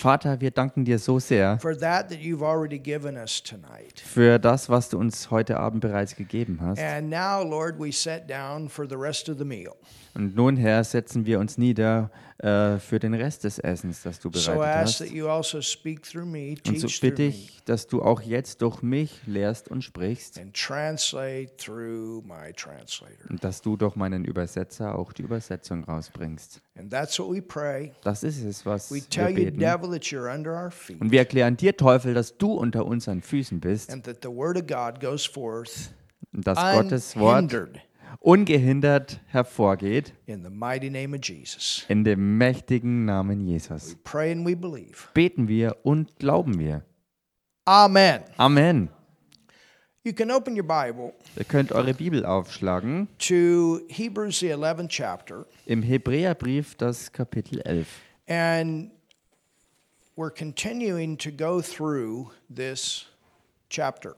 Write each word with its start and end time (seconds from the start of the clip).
Vater, 0.00 0.40
wir 0.40 0.50
danken 0.50 0.86
dir 0.86 0.98
so 0.98 1.18
sehr 1.18 1.58
for 1.60 1.76
that 1.76 2.08
that 2.08 2.20
you've 2.20 2.42
already 2.42 2.78
given 2.78 3.16
us 3.16 3.42
tonight. 3.42 4.00
für 4.02 4.38
das, 4.38 4.70
was 4.70 4.88
du 4.88 4.98
uns 4.98 5.30
heute 5.30 5.58
Abend 5.58 5.82
bereits 5.82 6.16
gegeben 6.16 6.58
hast. 6.62 6.80
And 6.80 7.10
now, 7.10 7.42
Lord, 7.42 7.78
we 7.78 7.92
sit 7.92 8.30
down 8.30 8.70
for 8.70 8.88
the 8.88 8.96
rest 8.96 9.28
of 9.28 9.36
the 9.36 9.44
meal. 9.44 9.74
Und 10.14 10.34
nun, 10.34 10.56
Herr, 10.56 10.82
setzen 10.84 11.26
wir 11.26 11.38
uns 11.38 11.56
nieder 11.58 12.10
äh, 12.38 12.78
für 12.78 12.98
den 12.98 13.14
Rest 13.14 13.44
des 13.44 13.58
Essens, 13.58 14.02
das 14.02 14.18
du 14.18 14.30
bereitet 14.30 14.48
hast. 14.48 15.02
also 15.02 15.04
Und 16.66 16.80
so 16.80 16.88
bitte 17.00 17.22
ich, 17.24 17.62
dass 17.64 17.86
du 17.86 18.02
auch 18.02 18.22
jetzt 18.22 18.62
durch 18.62 18.82
mich 18.82 19.20
lehrst 19.26 19.68
und 19.68 19.84
sprichst 19.84 20.40
und 23.28 23.44
dass 23.44 23.62
du 23.62 23.76
durch 23.76 23.94
meinen 23.96 24.24
Übersetzer 24.24 24.98
auch 24.98 25.12
die 25.12 25.22
Übersetzung 25.22 25.84
rausbringst. 25.84 26.62
Das 28.02 28.22
ist 28.22 28.29
es, 28.38 28.64
was 28.66 28.90
We 28.90 28.96
wir 28.96 29.08
tell 29.10 29.28
you, 29.30 29.44
beten. 29.46 29.58
devil, 29.58 29.90
that 29.90 30.04
you're 30.04 30.32
under 30.32 30.52
our 30.52 30.70
feet, 30.70 31.00
Und 31.00 31.10
wir 31.10 31.20
erklären 31.20 31.56
dir, 31.56 31.76
Teufel, 31.76 32.14
dass 32.14 32.36
du 32.38 32.52
unter 32.52 32.86
unseren 32.86 33.22
Füßen 33.22 33.60
bist 33.60 33.90
and 33.92 34.04
that 34.04 34.18
the 34.22 34.28
word 34.30 34.56
of 34.56 34.66
God 34.66 35.00
goes 35.00 35.26
forth 35.26 35.92
und 36.32 36.46
dass 36.46 36.58
Gottes 36.58 37.16
Wort 37.16 37.42
unhindered 37.52 37.80
ungehindert 38.18 39.20
hervorgeht 39.28 40.12
in 40.26 40.42
the 40.42 40.50
mighty 40.50 40.90
name 40.90 41.16
of 41.16 41.22
Jesus. 41.24 41.84
in 41.88 42.04
dem 42.04 42.38
mächtigen 42.38 43.04
Namen 43.04 43.40
Jesus. 43.46 43.96
Pray 44.04 44.32
and 44.32 44.46
we 44.46 44.54
believe. 44.56 45.08
Beten 45.14 45.48
wir 45.48 45.76
und 45.82 46.16
glauben 46.18 46.58
wir. 46.58 46.84
Amen. 47.66 48.22
Amen. 48.36 48.88
You 50.02 50.12
can 50.14 50.30
open 50.30 50.56
your 50.56 50.66
Bible 50.66 51.12
Ihr 51.36 51.44
könnt 51.44 51.72
eure 51.72 51.92
Bibel 51.92 52.24
aufschlagen 52.24 53.06
to 53.18 53.80
Hebrews, 53.88 54.40
the 54.40 54.48
11th 54.54 54.88
chapter, 54.88 55.46
im 55.66 55.82
Hebräerbrief, 55.82 56.74
das 56.76 57.12
Kapitel 57.12 57.60
11. 57.60 57.86
and 58.30 58.90
we're 60.16 60.30
continuing 60.30 61.16
to 61.18 61.30
go 61.30 61.60
through 61.60 62.30
this 62.48 63.06
chapter. 63.68 64.16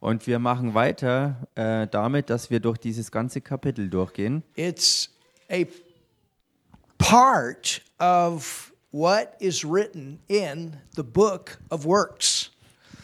Und 0.00 0.26
wir 0.26 0.38
machen 0.38 0.74
weiter 0.74 1.36
äh, 1.54 1.86
damit, 1.86 2.28
dass 2.28 2.50
wir 2.50 2.60
durch 2.60 2.76
dieses 2.76 3.10
ganze 3.10 3.40
Kapitel 3.40 3.88
durchgehen. 3.88 4.42
It's 4.54 5.08
a 5.50 5.64
part 6.98 7.80
of 7.98 8.72
what 8.90 9.34
is 9.38 9.64
written 9.64 10.18
in 10.28 10.76
the 10.94 11.02
book 11.02 11.58
of 11.70 11.86
works. 11.86 12.50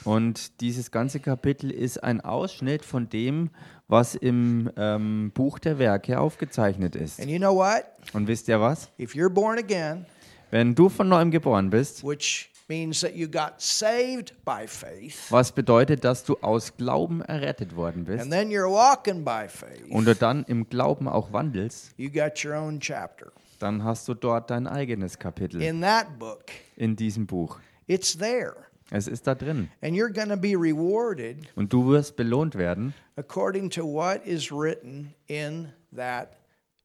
Und 0.05 0.61
dieses 0.61 0.91
ganze 0.91 1.21
Kapitel 1.21 1.71
ist 1.71 2.03
ein 2.03 2.21
Ausschnitt 2.21 2.85
von 2.85 3.09
dem, 3.09 3.51
was 3.87 4.15
im 4.15 4.71
ähm, 4.77 5.31
Buch 5.33 5.59
der 5.59 5.79
Werke 5.79 6.19
aufgezeichnet 6.19 6.97
ist. 6.97 7.21
And 7.21 7.31
you 7.31 7.39
know 7.39 7.55
what? 7.55 7.85
Und 8.13 8.27
wisst 8.27 8.49
ihr 8.49 8.61
was? 8.61 8.89
If 8.99 9.15
you're 9.15 9.31
born 9.31 9.59
again, 9.59 10.07
Wenn 10.51 10.75
du 10.75 10.89
von 10.89 11.09
neuem 11.09 11.31
geboren 11.31 11.71
bist, 11.71 12.05
which 12.05 12.51
means 12.69 13.01
that 13.01 13.15
you 13.15 13.29
got 13.29 13.55
saved 13.61 14.33
by 14.45 14.67
faith, 14.67 15.31
was 15.31 15.53
bedeutet, 15.53 16.05
dass 16.05 16.25
du 16.25 16.37
aus 16.41 16.77
Glauben 16.77 17.21
errettet 17.23 17.75
worden 17.77 18.05
bist 18.05 18.23
and 18.23 18.31
then 18.33 18.49
you're 18.51 18.71
walking 18.71 19.25
by 19.25 19.47
faith, 19.49 19.91
und 19.91 20.07
du 20.07 20.15
dann 20.15 20.45
im 20.45 20.69
Glauben 20.69 21.09
auch 21.09 21.33
wandelst, 21.33 21.93
you 21.97 22.11
got 22.11 22.45
your 22.45 22.55
own 22.57 22.79
chapter. 22.81 23.33
dann 23.59 23.85
hast 23.85 24.07
du 24.09 24.15
dort 24.15 24.51
dein 24.51 24.67
eigenes 24.67 25.19
Kapitel 25.19 25.61
In 25.63 25.81
that 25.83 26.19
book, 26.19 26.45
in 26.77 26.97
diesem 26.97 27.27
Buch. 27.27 27.59
it's 27.87 28.17
there. 28.17 28.55
Es 28.93 29.07
ist 29.07 29.27
da 29.29 29.37
drin. 29.37 29.69
And 29.83 29.95
you're 29.95 30.13
going 30.13 30.31
to 30.31 30.37
be 30.37 30.57
rewarded 30.57 31.37
Und 31.55 31.73
du 31.73 31.87
wirst 31.89 32.17
belohnt 32.17 32.57
werden, 32.57 32.93
according 33.17 33.71
to 33.71 33.85
what 33.85 34.25
is 34.27 34.51
written 34.51 35.15
in 35.29 35.69
that 35.95 36.31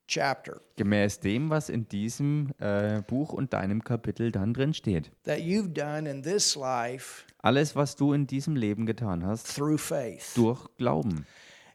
chapter. 0.08 0.62
gemäß 0.76 1.20
dem, 1.20 1.50
was 1.50 1.70
in 1.70 1.88
diesem 1.88 2.52
äh, 2.60 3.02
Buch 3.02 3.34
und 3.34 3.54
deinem 3.54 3.84
Kapitel 3.84 4.32
dann 4.32 4.54
drin 4.54 4.74
steht. 4.74 5.12
That 5.24 5.40
you've 5.40 5.74
done 5.74 6.10
in 6.10 6.24
this 6.24 6.56
life 6.56 7.24
Alles, 7.42 7.76
was 7.76 7.96
du 7.96 8.14
in 8.14 8.26
diesem 8.28 8.56
Leben 8.56 8.86
getan 8.86 9.26
hast, 9.26 9.56
through 9.56 9.80
faith. 9.80 10.34
durch 10.36 10.68
Glauben. 10.78 11.26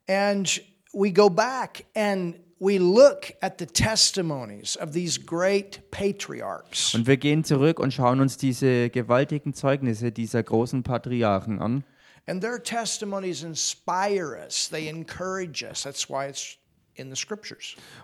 And 0.08 0.60
we 0.92 1.12
go 1.12 1.30
back 1.30 1.84
and 1.94 2.34
we 2.58 2.78
look 2.78 3.32
at 3.40 3.58
the 3.58 3.66
testimonies 3.66 4.76
of 4.76 4.90
these 4.92 5.18
great 5.18 5.80
patriarchs. 5.90 6.94
Und 6.94 7.06
wir 7.06 7.16
gehen 7.16 7.44
zurück 7.44 7.78
und 7.78 7.92
schauen 7.94 8.20
uns 8.20 8.36
diese 8.36 8.90
gewaltigen 8.90 9.54
Zeugnisse 9.54 10.12
dieser 10.12 10.42
großen 10.42 10.82
Patriarchen 10.82 11.60
an. 11.60 11.84
And 12.26 12.42
their 12.42 12.62
testimonies 12.62 13.42
inspire 13.42 14.36
us, 14.44 14.68
they 14.68 14.88
encourage 14.88 15.64
us. 15.64 15.82
That's 15.82 16.08
why 16.08 16.28
it's. 16.28 16.58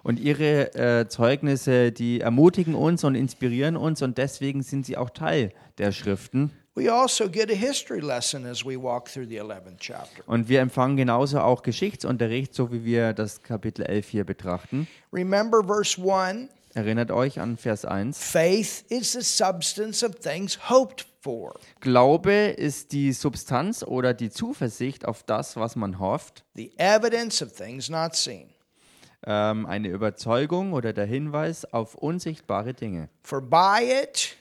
Und 0.02 0.18
ihre 0.20 0.74
äh, 0.74 1.08
Zeugnisse, 1.08 1.92
die 1.92 2.20
ermutigen 2.20 2.74
uns 2.74 3.04
und 3.04 3.14
inspirieren 3.14 3.76
uns 3.76 4.02
und 4.02 4.18
deswegen 4.18 4.62
sind 4.62 4.86
sie 4.86 4.96
auch 4.96 5.10
Teil 5.10 5.52
der 5.78 5.92
Schriften. 5.92 6.50
We 6.74 6.92
also 6.92 7.30
get 7.30 7.50
a 7.50 7.54
history 7.54 8.00
lesson 8.00 8.44
as 8.44 8.62
we 8.62 8.76
walk 8.76 9.06
through 9.10 9.26
the 9.26 9.40
11th 9.40 9.78
chapter. 9.78 10.22
Und 10.26 10.50
wir 10.50 10.60
empfangen 10.60 10.98
genauso 10.98 11.40
auch 11.40 11.62
Geschichtsunterricht, 11.62 12.54
so 12.54 12.70
wie 12.70 12.84
wir 12.84 13.14
das 13.14 13.42
Kapitel 13.42 13.82
11 13.86 14.08
hier 14.08 14.24
betrachten. 14.24 14.86
Remember 15.12 15.64
verse 15.64 15.98
1 16.00 16.50
Erinnert 16.74 17.10
euch 17.10 17.40
an 17.40 17.56
Vers 17.56 17.86
1. 17.86 18.18
faith 18.18 18.84
is 18.90 19.12
the 19.12 19.22
substance 19.22 20.04
of 20.04 20.16
things 20.20 20.68
hoped 20.68 21.06
for, 21.22 21.54
Glaube 21.80 22.48
ist 22.48 22.92
die 22.92 23.12
Substanz 23.14 23.82
oder 23.82 24.12
die 24.12 24.28
Zuversicht 24.28 25.06
auf 25.06 25.22
das, 25.22 25.56
was 25.56 25.74
man 25.76 25.98
hofft. 25.98 26.44
the 26.54 26.70
evidence 26.76 27.40
of 27.40 27.50
things 27.54 27.88
not 27.88 28.14
seen. 28.14 28.50
Ähm, 29.24 29.66
eine 29.66 29.88
Überzeugung 29.88 30.72
oder 30.72 30.92
der 30.92 31.06
Hinweis 31.06 31.64
auf 31.64 31.94
unsichtbare 31.94 32.74
Dinge. 32.74 33.08
For 33.22 33.40
by 33.40 33.82
it 33.82 34.36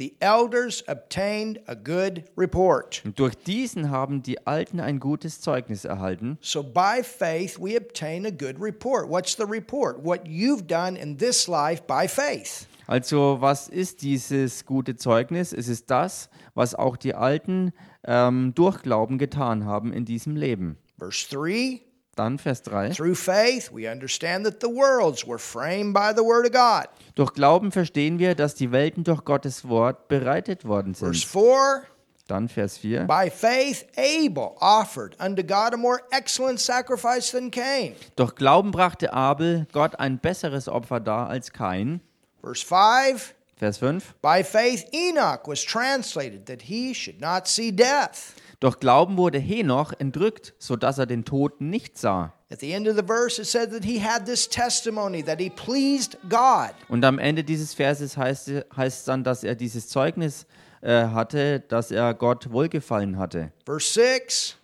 the 0.00 0.16
elders 0.20 0.82
obtained 0.88 1.60
a 1.66 1.74
good 1.74 2.24
report. 2.36 3.02
Und 3.04 3.18
durch 3.18 3.34
diesen 3.36 3.90
haben 3.90 4.22
die 4.22 4.46
Alten 4.46 4.80
ein 4.80 4.98
gutes 4.98 5.42
Zeugnis 5.42 5.84
erhalten. 5.84 6.38
So 6.40 6.62
by 6.62 7.02
faith 7.02 7.58
we 7.60 7.76
obtain 7.76 8.24
a 8.24 8.30
good 8.30 8.56
report. 8.58 9.08
What's 9.10 9.36
the 9.36 9.44
report? 9.44 10.02
What 10.02 10.26
you've 10.26 10.66
done 10.66 10.98
in 10.98 11.18
this 11.18 11.46
life 11.46 11.82
by 11.86 12.08
faith. 12.08 12.66
Also 12.86 13.36
was 13.40 13.68
ist 13.68 14.00
dieses 14.00 14.64
gute 14.64 14.96
Zeugnis? 14.96 15.52
Es 15.52 15.68
ist 15.68 15.90
das, 15.90 16.30
was 16.54 16.74
auch 16.74 16.96
die 16.96 17.14
Alten 17.14 17.72
ähm, 18.04 18.52
durch 18.54 18.82
Glauben 18.82 19.18
getan 19.18 19.66
haben 19.66 19.92
in 19.92 20.06
diesem 20.06 20.34
Leben. 20.34 20.78
Verse 20.98 21.28
3 21.28 21.82
Dann 22.16 22.38
Vers 22.38 22.62
3. 22.62 22.90
Through 22.90 23.14
faith 23.14 23.70
we 23.72 23.90
understand 23.90 24.44
that 24.44 24.60
the 24.60 24.68
worlds 24.68 25.26
were 25.26 25.38
framed 25.38 25.94
by 25.94 26.12
the 26.14 26.22
word 26.22 26.46
of 26.46 26.52
God. 26.52 26.88
Durch 27.14 27.32
Glauben 27.34 27.72
verstehen 27.72 28.18
wir, 28.18 28.34
dass 28.34 28.54
die 28.54 28.72
Welten 28.72 29.04
durch 29.04 29.24
Gottes 29.24 29.68
Wort 29.68 30.08
bereitet 30.08 30.64
worden 30.64 30.94
Verse 30.94 31.20
sind. 31.20 31.30
4 31.30 31.82
Dann 32.26 32.48
Vers 32.48 32.78
4. 32.78 33.04
By 33.06 33.30
faith 33.30 33.86
Abel 33.96 34.52
offered 34.60 35.16
unto 35.20 35.42
God 35.42 35.74
a 35.74 35.76
more 35.76 36.00
excellent 36.10 36.60
sacrifice 36.60 37.30
than 37.32 37.50
Cain. 37.50 37.94
Durch 38.16 38.34
Glauben 38.34 38.70
brachte 38.70 39.12
Abel 39.12 39.66
Gott 39.72 39.98
ein 39.98 40.18
besseres 40.18 40.68
Opfer 40.68 41.00
dar 41.00 41.28
als 41.28 41.52
Kain. 41.52 42.00
Verse 42.42 42.64
5 42.64 43.34
Vers 43.60 43.76
5. 43.76 44.14
By 44.22 44.42
faith 44.42 44.86
Enoch 44.94 45.46
was 45.46 45.62
translated 45.62 46.46
that 46.46 46.62
he 46.62 46.94
should 46.94 47.20
not 47.20 47.46
see 47.46 47.70
death. 47.70 48.34
Durch 48.60 48.78
Glauben 48.78 49.16
wurde 49.16 49.38
Henoch 49.38 49.94
entrückt, 49.98 50.54
sodass 50.58 50.98
er 50.98 51.06
den 51.06 51.24
Tod 51.24 51.60
nicht 51.62 51.96
sah. 51.96 52.34
At 52.52 52.60
the 52.60 52.72
end 52.72 52.86
of 52.86 52.96
the 52.96 53.02
verse, 53.02 53.40
it 53.40 53.46
said 53.48 53.70
that 53.72 53.84
he 53.84 54.02
had 54.02 54.26
this 54.26 54.46
testimony 54.48 55.22
that 55.22 55.38
he 55.40 55.48
pleased 55.48 56.18
God. 56.28 56.72
Und 56.88 57.04
am 57.04 57.18
Ende 57.18 57.42
dieses 57.42 57.72
Verses 57.72 58.16
heißt 58.16 58.48
es 58.76 59.04
dann, 59.04 59.24
dass 59.24 59.44
er 59.44 59.54
dieses 59.54 59.88
Zeugnis 59.88 60.46
äh, 60.82 61.04
hatte, 61.04 61.60
dass 61.60 61.90
er 61.90 62.12
Gott 62.12 62.52
wohlgefallen 62.52 63.18
hatte. 63.18 63.50
Verse 63.64 63.92
6 63.94 64.56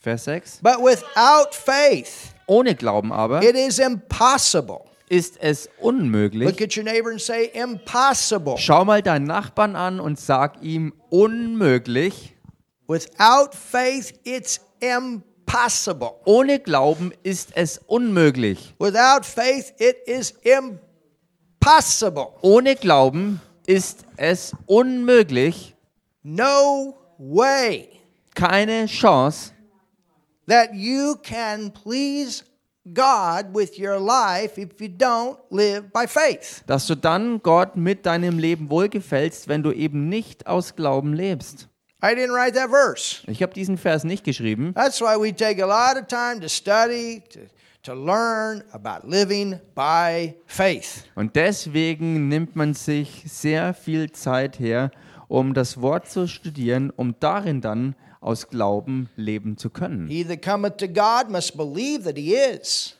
Vers 0.00 0.24
6. 0.24 0.58
But 0.62 0.78
without 0.78 1.52
faith, 1.54 2.34
Ohne 2.46 2.74
Glauben 2.74 3.12
aber 3.12 3.42
it 3.42 3.54
is 3.54 3.78
impossible. 3.78 4.80
ist 5.08 5.36
es 5.40 5.68
unmöglich. 5.78 6.48
Look 6.48 6.60
at 6.62 6.76
your 6.76 6.84
neighbor 6.84 7.10
and 7.10 7.20
say, 7.20 7.50
impossible. 7.54 8.56
Schau 8.56 8.84
mal 8.84 9.02
deinen 9.02 9.26
Nachbarn 9.26 9.76
an 9.76 10.00
und 10.00 10.18
sag 10.18 10.62
ihm 10.62 10.92
unmöglich. 11.10 12.31
Without 12.88 13.54
faith, 13.54 14.12
it's 14.24 14.60
impossible. 14.80 16.20
Ohne 16.24 16.58
Glauben 16.58 17.12
ist 17.22 17.50
es 17.56 17.78
unmöglich. 17.86 18.74
Without 18.78 19.24
faith, 19.24 19.72
it 19.78 19.96
is 20.06 20.34
impossible. 20.42 22.28
Ohne 22.42 22.74
Glauben 22.76 23.40
ist 23.66 24.04
es 24.16 24.52
unmöglich. 24.66 25.74
No 26.22 26.96
way 27.18 27.88
Keine 28.34 28.86
Chance, 28.86 29.52
that 30.46 30.74
you 30.74 31.16
can 31.22 31.70
please 31.70 32.42
God 32.92 33.54
with 33.54 33.78
your 33.78 34.00
life 34.00 34.58
if 34.60 34.80
you 34.80 34.88
don't 34.88 35.36
live 35.50 35.92
by 35.92 36.06
faith. 36.06 36.62
dass 36.66 36.86
du 36.86 36.94
dann 36.96 37.40
Gott 37.42 37.76
mit 37.76 38.06
deinem 38.06 38.38
Leben 38.38 38.70
wohlgefällst, 38.70 39.48
wenn 39.48 39.62
du 39.62 39.70
eben 39.72 40.08
nicht 40.08 40.46
aus 40.46 40.74
Glauben 40.74 41.12
lebst. 41.12 41.68
I 42.04 42.14
didn't 42.16 42.34
write 42.34 42.54
that 42.54 42.68
verse. 42.68 43.22
Ich 43.28 43.42
habe 43.42 43.54
diesen 43.54 43.78
Vers 43.78 44.02
nicht 44.02 44.24
geschrieben. 44.24 44.74
That's 44.74 45.00
why 45.00 45.16
we 45.16 45.32
take 45.32 45.62
a 45.62 45.66
lot 45.66 45.96
of 45.96 46.08
time 46.08 46.40
to 46.40 46.48
study, 46.48 47.22
to, 47.30 47.40
to 47.84 47.94
learn 47.94 48.64
about 48.72 49.06
living 49.08 49.60
by 49.76 50.34
faith. 50.46 51.04
Und 51.14 51.36
deswegen 51.36 52.26
nimmt 52.28 52.56
man 52.56 52.74
sich 52.74 53.22
sehr 53.26 53.72
viel 53.72 54.10
Zeit 54.10 54.58
her, 54.58 54.90
um 55.28 55.54
das 55.54 55.80
Wort 55.80 56.08
zu 56.10 56.26
studieren, 56.26 56.90
um 56.90 57.14
darin 57.20 57.60
dann 57.60 57.94
aus 58.20 58.48
Glauben 58.48 59.08
leben 59.14 59.56
zu 59.56 59.70
können. 59.70 60.08
He 60.08 60.24
that 60.24 60.42
cometh 60.42 60.78
to 60.78 60.88
God 60.88 61.30
must 61.30 61.56
believe 61.56 62.02
that 62.02 62.16
he 62.16 62.34
is, 62.34 62.96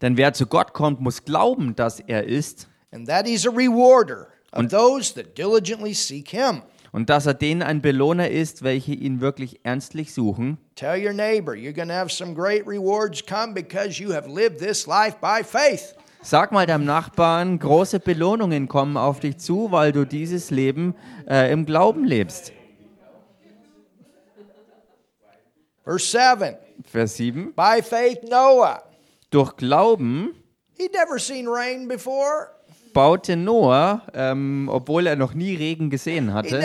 Denn 0.00 0.16
wer 0.16 0.32
zu 0.32 0.46
Gott 0.46 0.72
kommt, 0.72 1.00
muss 1.00 1.24
glauben, 1.24 1.74
dass 1.76 2.00
er 2.00 2.24
ist 2.24 2.68
and 2.92 3.06
that 3.06 3.26
he's 3.26 3.46
a 3.46 3.50
rewarder 3.50 4.28
of 4.52 4.68
those 4.68 5.12
that 5.14 5.36
diligently 5.36 5.92
seek 5.92 6.28
him. 6.28 6.62
Und 6.92 7.10
dass 7.10 7.26
er 7.26 7.34
denen 7.34 7.62
ein 7.62 7.82
Belohner 7.82 8.30
ist, 8.30 8.62
welche 8.62 8.92
ihn 8.92 9.20
wirklich 9.20 9.60
ernstlich 9.64 10.14
suchen. 10.14 10.58
Tell 10.74 11.02
your 11.02 11.12
neighbor 11.12 11.54
you're 11.54 11.72
going 11.72 11.88
to 11.88 11.94
have 11.94 12.10
some 12.10 12.34
great 12.34 12.66
rewards 12.66 13.24
come 13.24 13.54
because 13.54 14.00
you 14.02 14.12
have 14.12 14.28
lived 14.28 14.58
this 14.58 14.86
life 14.86 15.16
by 15.20 15.42
faith. 15.44 15.94
Sag 16.22 16.52
mal 16.52 16.66
deinem 16.66 16.84
Nachbarn, 16.84 17.58
große 17.58 18.00
Belohnungen 18.00 18.68
kommen 18.68 18.96
auf 18.96 19.20
dich 19.20 19.38
zu, 19.38 19.70
weil 19.70 19.92
du 19.92 20.04
dieses 20.04 20.50
Leben 20.50 20.94
äh, 21.28 21.52
im 21.52 21.64
Glauben 21.64 22.04
lebst. 22.04 22.52
Verse 25.84 26.06
7 26.06 26.56
Vers 26.84 27.16
7. 27.16 27.54
By 27.54 27.82
faith, 27.82 28.22
Noah. 28.28 28.82
Durch 29.30 29.56
Glauben 29.56 30.34
He'd 30.78 30.92
never 30.92 31.18
seen 31.18 31.48
rain 31.48 31.88
before, 31.88 32.50
baute 32.98 33.36
Noah, 33.36 34.02
ähm, 34.12 34.68
obwohl 34.72 35.06
er 35.06 35.14
noch 35.14 35.32
nie 35.32 35.54
Regen 35.54 35.88
gesehen 35.88 36.34
hatte, 36.34 36.58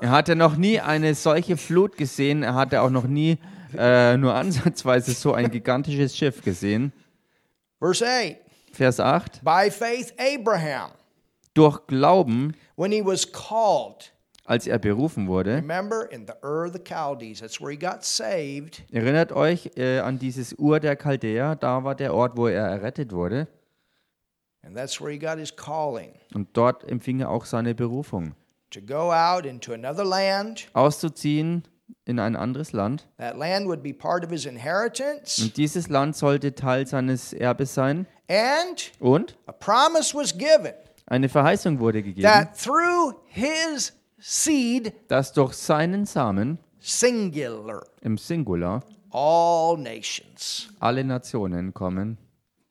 er 0.00 0.10
hatte 0.10 0.34
noch 0.34 0.56
nie 0.56 0.80
eine 0.80 1.14
solche 1.14 1.58
Flut 1.58 1.98
gesehen, 1.98 2.42
er 2.42 2.54
hatte 2.54 2.80
auch 2.80 2.88
noch 2.88 3.04
nie 3.04 3.36
äh, 3.76 4.16
nur 4.16 4.34
ansatzweise 4.34 5.12
so 5.12 5.34
ein 5.34 5.50
gigantisches 5.50 6.16
Schiff 6.16 6.40
gesehen. 6.40 6.94
Verse 7.78 8.02
8 8.02 8.36
Vers 8.72 9.00
8. 9.00 9.44
By 9.44 9.70
faith, 9.70 10.14
Abraham, 10.18 10.92
Durch 11.52 11.86
Glauben, 11.86 12.56
when 12.76 12.90
he 12.90 13.04
was 13.04 13.30
called, 13.30 14.13
als 14.44 14.66
er 14.66 14.78
berufen 14.78 15.26
wurde, 15.26 15.56
remember 15.56 16.10
in 16.10 16.26
the 16.26 16.32
Ur 16.42 16.66
of 16.66 16.72
the 16.72 16.80
Chaldees, 16.82 17.40
that's 17.40 17.60
where 17.60 17.70
he 17.70 17.78
got 17.78 18.04
saved. 18.04 18.82
erinnert 18.92 19.32
euch 19.32 19.70
äh, 19.76 19.98
an 20.00 20.18
dieses 20.18 20.58
Ur 20.58 20.80
der 20.80 20.96
Chaldäer, 20.96 21.56
da 21.56 21.82
war 21.84 21.94
der 21.94 22.14
Ort, 22.14 22.36
wo 22.36 22.46
er 22.48 22.66
errettet 22.66 23.12
wurde. 23.12 23.48
And 24.62 24.74
that's 24.76 25.00
where 25.00 25.10
he 25.12 25.18
got 25.18 25.38
his 25.38 25.54
calling 25.54 26.12
Und 26.34 26.48
dort 26.56 26.84
empfing 26.90 27.20
er 27.20 27.30
auch 27.30 27.44
seine 27.44 27.74
Berufung. 27.74 28.34
to 28.70 28.80
go 28.80 29.12
out 29.12 29.46
into 29.46 29.72
another 29.72 30.04
land. 30.04 30.68
Auszuziehen 30.72 31.62
in 32.06 32.18
ein 32.18 32.34
anderes 32.34 32.72
Land. 32.72 33.06
That 33.18 33.36
land 33.36 33.66
would 33.66 33.82
be 33.82 33.92
part 33.92 34.24
of 34.24 34.30
his 34.30 34.46
inheritance. 34.46 35.40
Und 35.42 35.56
dieses 35.56 35.88
Land 35.88 36.16
sollte 36.16 36.54
Teil 36.54 36.86
seines 36.86 37.32
Erbes 37.32 37.74
sein. 37.74 38.06
And 38.28 38.90
Und 39.00 39.36
a 39.46 39.52
promise 39.52 40.14
was 40.14 40.36
given 40.36 40.72
eine 41.06 41.28
Verheißung 41.28 41.78
wurde 41.80 42.02
gegeben, 42.02 42.22
that 42.26 42.58
through 42.58 43.14
his 43.26 43.92
seed, 44.26 44.94
dass 45.08 45.34
durch 45.34 45.52
seinen 45.52 46.06
Samen 46.06 46.58
singular, 46.80 47.84
im 48.00 48.16
Singular 48.16 48.82
all 49.10 49.76
nations, 49.76 50.70
alle 50.80 51.04
Nationen 51.04 51.74
kommen, 51.74 52.16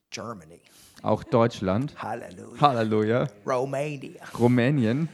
Germany, 0.10 0.62
auch 1.04 1.24
Deutschland, 1.24 1.94
hallelujah, 2.02 2.60
Halleluja, 2.60 3.28
Romania, 3.46 4.24
Rumänien, 4.40 5.10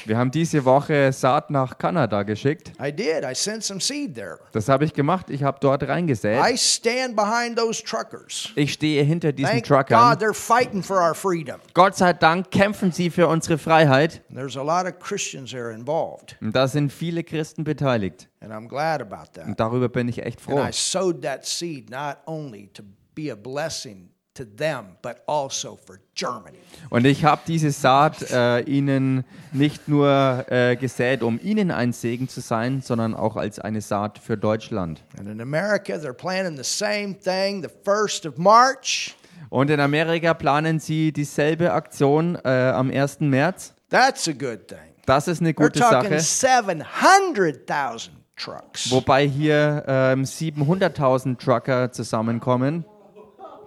Wir 0.06 0.18
haben 0.18 0.31
diese 0.31 0.66
Woche 0.66 1.14
Saat 1.14 1.50
nach 1.52 1.78
Kanada 1.78 2.24
geschickt. 2.24 2.74
I 2.81 2.92
did. 2.92 3.24
I 3.24 3.34
sent 3.34 3.64
some 3.64 3.80
seed 3.80 4.14
there. 4.14 4.40
Das 4.52 4.68
habe 4.68 4.84
ich 4.84 4.94
gemacht. 4.94 5.30
Ich 5.30 5.42
habe 5.42 5.58
dort 5.62 5.88
reingesät. 5.88 6.38
I 6.46 6.58
stand 6.58 7.16
behind 7.16 7.58
those 7.58 7.81
truckers. 7.81 8.50
Ich 8.56 8.74
stehe 8.74 9.04
hinter 9.04 9.31
diesen 9.31 9.52
Thank 9.52 9.64
Truckern. 9.66 9.98
God 9.98 10.22
they're 10.22 10.34
fighting 10.34 10.84
for 10.84 10.98
our 10.98 11.16
freedom. 11.16 11.62
Gott 11.74 11.96
sei 11.96 12.12
Dank 12.12 12.52
kämpfen 12.52 12.92
sie 12.92 13.10
für 13.10 13.30
unsere 13.30 13.58
Freiheit. 13.58 14.22
And 14.28 14.38
there's 14.38 14.58
a 14.58 14.62
lot 14.64 14.86
of 14.86 15.00
Christians 15.00 15.52
there 15.52 15.74
involved, 15.74 16.36
Und 16.42 16.54
da 16.54 16.68
sind 16.68 16.92
viele 16.92 17.24
Christen 17.24 17.64
beteiligt. 17.64 18.28
and 18.42 18.52
I'm 18.52 18.68
glad 18.68 19.02
about 19.02 19.31
that. 19.36 19.46
Und 19.48 19.58
darüber 19.62 19.88
bin 19.88 20.10
ich 20.10 20.20
echt 20.25 20.40
And 20.46 20.58
froh. 20.60 20.68
I 20.68 20.74
sowed 20.74 21.22
that 21.22 21.46
seed 21.46 21.90
not 21.90 22.18
only 22.25 22.68
to 22.74 22.84
be 23.16 23.31
a 23.31 23.36
blessing 23.36 24.10
to 24.35 24.44
them, 24.44 24.97
but 25.01 25.21
also 25.27 25.75
for 25.75 26.00
Germany. 26.15 26.59
Und 26.89 27.06
ich 27.06 27.24
habe 27.24 27.41
diese 27.47 27.71
Saat 27.71 28.31
äh, 28.31 28.62
ihnen 28.62 29.24
nicht 29.51 29.88
nur 29.88 30.45
äh, 30.50 30.75
gesät, 30.75 31.24
um 31.24 31.39
ihnen 31.41 31.71
ein 31.71 31.94
Segen 31.94 32.27
zu 32.27 32.41
sein, 32.41 32.81
sondern 32.81 33.15
auch 33.15 33.35
als 33.35 33.59
eine 33.59 33.81
Saat 33.81 34.19
für 34.19 34.38
Deutschland. 34.38 35.03
And 35.18 35.27
in 35.27 35.41
America, 35.41 35.95
they're 35.95 36.13
planning 36.13 36.57
the 36.57 36.63
same 36.63 37.18
thing 37.18 37.62
the 37.62 37.69
1st 37.85 38.27
of 38.27 38.38
March. 38.38 39.15
Und 39.50 39.69
in 39.69 39.80
Amerika 39.80 40.33
planen 40.33 40.79
sie 40.79 41.12
dieselbe 41.12 41.74
Aktion 41.74 42.36
äh, 42.44 42.50
am 42.50 42.89
1. 42.89 43.19
März. 43.19 43.74
That's 43.89 44.27
a 44.27 44.31
good 44.31 44.68
thing. 44.68 44.79
Das 45.06 45.27
ist 45.27 45.41
eine 45.41 45.51
We're 45.51 45.65
gute 45.65 45.79
Sache. 45.79 46.19
700,000 46.19 48.12
trucks. 48.36 48.89
Wobei 48.89 49.27
hier 49.27 49.83
ähm, 49.88 50.24
700.000 50.24 51.38
Trucker 51.38 51.91
zusammenkommen. 51.91 52.86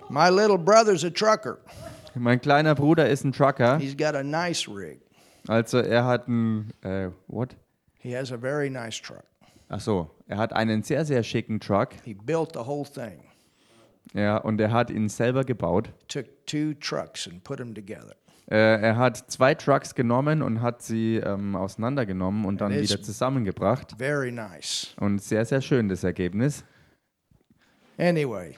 My 0.09 0.31
little 0.31 0.59
brother's 0.59 1.05
a 1.05 1.11
trucker. 1.11 1.59
Mein 2.15 2.41
kleiner 2.41 2.75
Bruder 2.75 3.09
ist 3.09 3.25
ein 3.25 3.33
Trucker. 3.33 3.79
He's 3.79 3.97
got 3.97 4.15
a 4.15 4.23
nice 4.23 4.67
rig. 4.69 5.01
Also 5.49 5.79
er 5.79 6.05
hat 6.05 6.29
ein, 6.29 6.73
äh, 6.83 7.11
what? 7.27 7.57
He 7.99 8.17
has 8.17 8.33
a 8.33 8.39
very 8.39 8.71
nice 8.71 9.01
truck. 9.01 9.25
Ach 9.69 9.81
so, 9.81 10.11
er 10.29 10.39
hat 10.39 10.53
einen 10.53 10.83
sehr, 10.83 11.05
sehr 11.05 11.23
schicken 11.23 11.61
Truck. 11.61 11.91
He 12.05 12.15
built 12.15 12.53
the 12.55 12.61
whole 12.67 12.85
thing. 12.85 13.25
Ja, 14.15 14.39
und 14.39 14.61
er 14.61 14.71
hat 14.73 14.91
ihn 14.91 15.09
selber 15.09 15.45
gebaut. 15.45 15.91
Took 16.09 16.27
two 16.47 16.75
trucks 16.75 17.29
and 17.29 17.43
put 17.43 17.59
them 17.59 17.75
together. 17.75 18.15
Äh, 18.49 18.81
er 18.81 18.97
hat 18.97 19.17
zwei 19.31 19.55
Trucks 19.57 19.95
genommen 19.95 20.41
und 20.41 20.63
hat 20.63 20.83
sie 20.83 21.17
ähm, 21.17 21.57
auseinandergenommen 21.57 22.45
und 22.45 22.61
dann 22.61 22.73
wieder 22.73 23.03
zusammengebracht. 23.03 23.97
Very 23.99 24.31
nice. 24.31 24.95
Und 25.01 25.21
sehr, 25.21 25.45
sehr 25.45 25.61
schön 25.61 25.89
das 25.89 26.05
Ergebnis. 26.05 26.65
Anyway, 27.99 28.55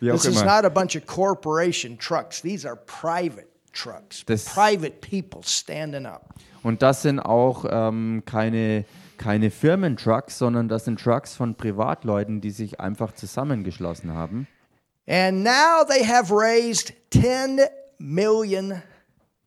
Wie 0.00 0.10
auch 0.10 0.16
this 0.16 0.26
is 0.26 0.40
immer. 0.42 0.56
not 0.56 0.64
a 0.64 0.68
bunch 0.68 0.96
of 0.96 1.06
corporation 1.06 1.98
trucks. 1.98 2.40
These 2.42 2.66
are 2.68 2.76
private 2.76 3.46
trucks. 3.72 4.24
Das- 4.26 4.44
private 4.44 5.00
people 5.00 5.40
standing 5.44 6.06
up. 6.06 6.34
Und 6.62 6.82
das 6.82 7.02
sind 7.02 7.20
auch 7.20 7.64
ähm, 7.70 8.22
keine, 8.26 8.84
keine 9.16 9.50
Firmentrucks, 9.50 10.38
sondern 10.38 10.68
das 10.68 10.84
sind 10.84 11.00
Trucks 11.00 11.36
von 11.36 11.54
Privatleuten, 11.54 12.40
die 12.40 12.50
sich 12.50 12.80
einfach 12.80 13.12
zusammengeschlossen 13.12 14.12
haben. 14.12 14.48
And 15.06 15.42
now 15.42 15.84
they 15.88 16.04
have 16.04 16.32
raised 16.34 16.92
10 17.12 17.60
million 17.98 18.82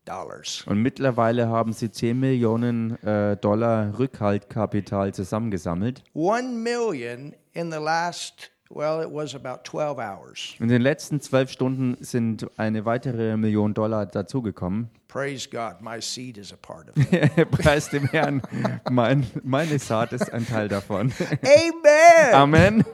dollars. 0.04 0.64
Und 0.66 0.82
mittlerweile 0.82 1.48
haben 1.48 1.72
sie 1.72 1.90
10 1.92 2.18
Millionen 2.18 3.00
äh, 3.04 3.36
Dollar 3.36 3.96
Rückhaltkapital 3.98 5.14
zusammengesammelt. 5.14 6.02
1 6.14 6.44
million 6.54 7.34
in 7.52 7.70
the 7.70 7.78
last 7.78 8.50
well, 8.74 9.02
it 9.02 9.10
was 9.10 9.34
about 9.34 9.64
12 9.64 9.98
hours. 9.98 10.54
In 10.58 10.68
den 10.68 10.82
letzten 10.82 11.20
zwölf 11.20 11.50
Stunden 11.50 11.96
sind 12.00 12.46
eine 12.56 12.84
weitere 12.84 13.36
Million 13.36 13.74
Dollar 13.74 14.06
dazugekommen. 14.06 14.90
Praise 15.08 15.48
God, 15.50 15.80
my 15.80 16.00
seed 16.00 16.38
is 16.38 16.52
a 16.52 16.56
part 16.56 16.88
of 16.88 16.96
it. 17.12 17.50
Preis 17.50 17.90
dem 17.90 18.06
Herrn, 18.06 18.42
mein, 18.90 19.26
meine 19.42 19.78
Saat 19.78 20.12
ist 20.12 20.32
ein 20.32 20.46
Teil 20.46 20.68
davon. 20.68 21.12
Amen. 21.42 22.34
Amen. 22.34 22.84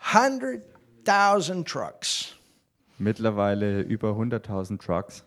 100,000 0.00 1.66
trucks. 1.66 2.34
Mittlerweile 2.98 3.82
über 3.82 4.10
100.000 4.12 4.78
Trucks. 4.78 5.24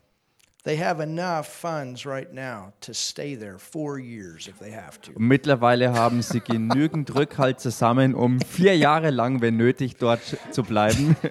Mittlerweile 5.18 5.94
haben 5.94 6.22
sie 6.22 6.42
genügend 6.42 7.16
Rückhalt 7.16 7.60
zusammen, 7.62 8.14
um 8.14 8.42
vier 8.42 8.76
Jahre 8.78 9.10
lang, 9.10 9.42
wenn 9.42 9.56
nötig, 9.56 9.96
dort 9.96 10.22
zu 10.52 10.64
bleiben. 10.64 11.16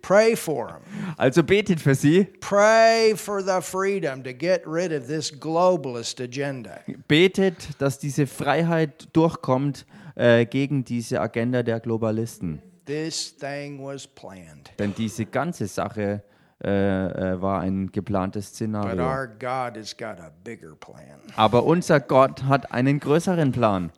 Pray 0.00 0.36
for 0.36 0.68
them. 0.68 1.14
Also 1.16 1.42
betet 1.42 1.80
für 1.80 1.94
sie. 1.94 2.24
Pray 2.40 3.16
for 3.16 3.42
the 3.42 3.62
freedom 3.62 4.22
to 4.22 4.34
get 4.34 4.62
rid 4.66 4.92
of 4.92 5.06
this 5.06 5.32
globalist 5.32 6.20
agenda. 6.20 6.80
Betet, 7.08 7.70
dass 7.78 7.98
diese 7.98 8.26
Freiheit 8.26 9.08
durchkommt 9.14 9.86
äh, 10.14 10.44
gegen 10.44 10.84
diese 10.84 11.20
Agenda 11.22 11.62
der 11.62 11.80
Globalisten. 11.80 12.60
This 12.84 13.34
thing 13.34 13.82
was 13.82 14.06
planned. 14.06 14.70
Denn 14.78 14.94
diese 14.94 15.24
ganze 15.24 15.66
Sache 15.66 16.22
äh, 16.62 16.68
äh, 16.70 17.40
war 17.42 17.60
ein 17.60 17.90
geplantes 17.92 18.46
But 18.50 18.54
Szenario. 18.54 19.02
our 19.04 19.26
God 19.26 19.76
has 19.76 19.96
got 19.96 20.20
a 20.20 20.30
bigger 20.44 20.74
plan. 20.76 21.18
Aber 21.36 21.64
unser 21.64 22.00
Gott 22.00 22.44
hat 22.44 22.70
einen 22.72 23.00
größeren 23.00 23.52
Plan. 23.52 23.90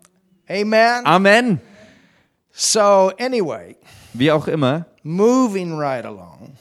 Amen. 0.48 1.04
Amen. 1.04 1.60
So, 2.52 3.12
anyway, 3.18 3.76
Wie 4.14 4.32
auch 4.32 4.48
immer, 4.48 4.86
moving 5.02 5.78
right 5.78 6.04
along. 6.06 6.54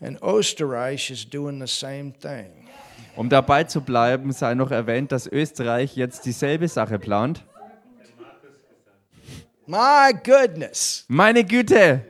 And 0.00 0.20
Österreich 0.22 1.10
is 1.10 1.24
doing 1.28 1.60
the 1.60 1.66
same 1.66 2.12
thing. 2.12 2.68
um 3.16 3.28
dabei 3.28 3.64
zu 3.64 3.80
bleiben, 3.80 4.32
sei 4.32 4.54
noch 4.54 4.70
erwähnt, 4.70 5.12
dass 5.12 5.26
Österreich 5.26 5.96
jetzt 5.96 6.26
dieselbe 6.26 6.68
Sache 6.68 6.98
plant. 6.98 7.44
My 9.66 10.12
goodness. 10.12 11.04
Meine 11.08 11.44
Güte, 11.44 12.04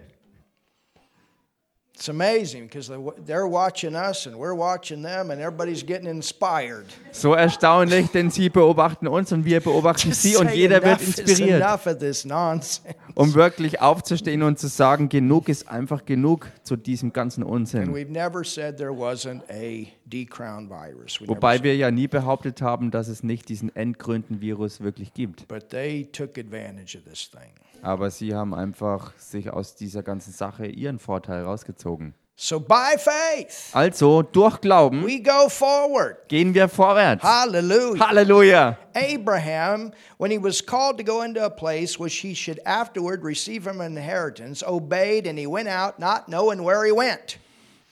It's 2.03 2.09
amazing 2.09 2.67
because 2.67 2.91
they're 3.25 3.47
watching 3.47 3.95
us 3.95 4.27
and 4.27 4.35
we're 4.37 4.57
watching 4.57 5.03
them 5.03 5.31
and 5.31 5.41
everybody's 5.41 5.85
getting 5.87 6.09
inspired. 6.09 6.87
so 7.13 7.33
erstaunlich, 7.35 8.11
denn 8.11 8.29
sie 8.29 8.49
beobachten 8.49 9.07
uns 9.07 9.31
und 9.31 9.45
wir 9.45 9.61
beobachten 9.61 10.09
Just 10.09 10.23
sie 10.23 10.35
und 10.35 10.53
jeder 10.53 10.83
wird 10.83 11.01
inspiriert, 11.01 11.63
enough 11.63 11.87
of 11.87 11.99
this 11.99 12.25
nonsense. 12.25 12.81
um 13.15 13.35
wirklich 13.35 13.81
aufzustehen 13.81 14.43
und 14.43 14.59
zu 14.59 14.67
sagen, 14.67 15.09
genug 15.11 15.49
ist 15.49 15.69
einfach 15.69 16.05
genug 16.05 16.49
zu 16.65 16.75
diesem 16.75 17.13
ganzen 17.13 17.45
Unsinn. 17.45 17.95
we've 17.95 18.11
never 18.11 18.43
said 18.43 18.77
there 18.77 18.91
wasn't 18.91 19.43
a 19.49 19.87
decrown 20.05 20.69
virus. 20.69 21.21
We 21.21 21.27
never 21.27 21.37
Wobei 21.37 21.63
wir 21.63 21.77
ja 21.77 21.93
nie 21.93 22.09
behauptet 22.09 22.63
haben, 22.63 22.91
dass 22.91 23.07
es 23.07 23.23
nicht 23.23 23.49
diesen 23.49 23.77
endgründen 23.77 24.41
Virus 24.41 24.81
wirklich 24.81 25.15
gibt. 25.15 25.47
but 25.47 25.69
they 25.69 26.09
took 26.11 26.37
advantage 26.37 26.99
of 26.99 27.05
this 27.05 27.31
thing. 27.31 27.53
Aber 27.83 28.11
sie 28.11 28.35
haben 28.35 28.55
einfach 28.55 29.13
sich 29.19 29.51
aus 29.51 29.75
dieser 29.75 30.03
ganzen 30.03 30.33
Sache 30.33 30.67
ihren 30.67 30.99
Vorteil 30.99 31.43
rausgezogen. 31.45 32.15
So 32.35 32.59
by 32.59 32.97
faith, 32.97 33.71
Also, 33.73 34.23
durch 34.23 34.61
Glauben 34.61 35.05
we 35.07 35.21
go 35.21 35.49
forward. 35.49 36.29
gehen 36.29 36.55
wir 36.55 36.69
vorwärts. 36.69 37.23
Hallelujah. 37.23 38.09
Halleluja! 38.09 38.79
Abraham, 38.95 39.93
when 40.19 40.31
he 40.31 40.39
was 40.43 40.65
called 40.65 40.97
to 40.99 41.05
go 41.05 41.23
into 41.23 41.45
a 41.45 41.51
place 41.51 42.01
which 42.01 42.15
he 42.17 42.35
should 42.35 42.59
afterward 42.65 43.23
receive 43.23 43.67
him 43.69 43.81
an 43.81 43.97
inheritance, 43.97 44.65
obeyed 44.67 45.27
and 45.27 45.39
he 45.39 45.47
went 45.47 45.69
out 45.69 45.99
not 45.99 46.27
knowing 46.29 46.65
where 46.65 46.85
he 46.87 46.93
went. 46.93 47.39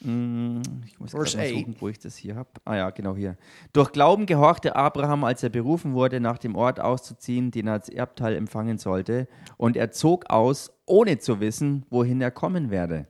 Ich 0.01 0.99
muss 0.99 1.11
Verse 1.11 1.37
suchen, 1.37 1.77
wo 1.79 1.89
ich 1.89 1.99
das 1.99 2.17
hier 2.17 2.37
habe. 2.37 2.49
Ah 2.65 2.77
ja, 2.77 2.91
genau 2.91 3.15
hier. 3.15 3.37
Durch 3.73 3.93
Glauben 3.93 4.27
gehorchte 4.27 4.75
Abraham, 4.75 5.25
als 5.25 5.43
er 5.43 5.51
berufen 5.51 5.93
wurde, 5.93 6.21
nach 6.21 6.39
dem 6.39 6.57
Ort 6.57 6.81
auszuziehen, 6.81 7.51
den 7.51 7.67
er 7.67 7.75
als 7.75 7.89
Erbteil 7.89 8.35
empfangen 8.35 8.79
sollte. 8.79 9.29
Und 9.59 9.77
er 9.77 9.91
zog 9.91 10.31
aus, 10.31 10.73
ohne 10.87 11.19
zu 11.19 11.41
wissen, 11.41 11.85
wohin 11.91 12.21
er 12.21 12.31
kommen 12.31 12.71
werde. 12.71 13.07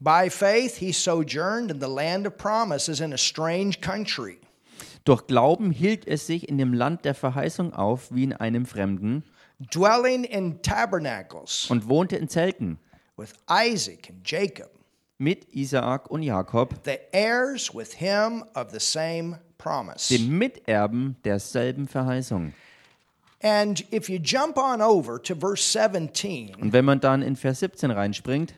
By 0.00 0.30
faith, 0.30 0.76
he 0.76 0.92
sojourned 0.92 1.72
in 1.72 1.80
the 1.80 1.92
land 1.92 2.26
of 2.26 2.36
promises 2.36 3.00
in 3.00 3.12
a 3.12 3.18
strange 3.18 3.80
country, 3.80 4.38
Durch 5.08 5.26
Glauben 5.26 5.70
hielt 5.70 6.06
es 6.06 6.26
sich 6.26 6.50
in 6.50 6.58
dem 6.58 6.74
Land 6.74 7.06
der 7.06 7.14
Verheißung 7.14 7.72
auf, 7.72 8.12
wie 8.14 8.24
in 8.24 8.34
einem 8.34 8.66
Fremden, 8.66 9.24
dwelling 9.58 10.24
in 10.24 10.60
tabernacles 10.60 11.70
und 11.70 11.88
wohnte 11.88 12.16
in 12.16 12.28
Zelten 12.28 12.78
with 13.16 13.32
Isaac 13.50 14.10
and 14.10 14.20
Jacob, 14.22 14.70
mit 15.18 15.52
Isaak 15.54 16.10
und 16.10 16.22
Jakob, 16.22 16.74
the 16.84 16.98
heirs 17.12 17.74
with 17.74 17.94
him 17.94 18.44
of 18.54 18.70
the 18.70 18.78
same 18.80 19.38
promise. 19.58 20.08
den 20.16 20.30
Miterben 20.38 21.16
derselben 21.24 21.88
Verheißung. 21.88 22.52
And 23.42 23.84
if 23.92 24.08
you 24.08 24.18
jump 24.18 24.56
on 24.56 24.80
over 24.80 25.22
to 25.22 25.34
verse 25.34 25.62
17, 25.62 26.56
Und 26.60 26.72
wenn 26.72 26.84
man 26.84 27.00
dann 27.00 27.22
in 27.22 27.36
Vers 27.36 27.60
17 27.60 27.90
reinspringt, 27.90 28.54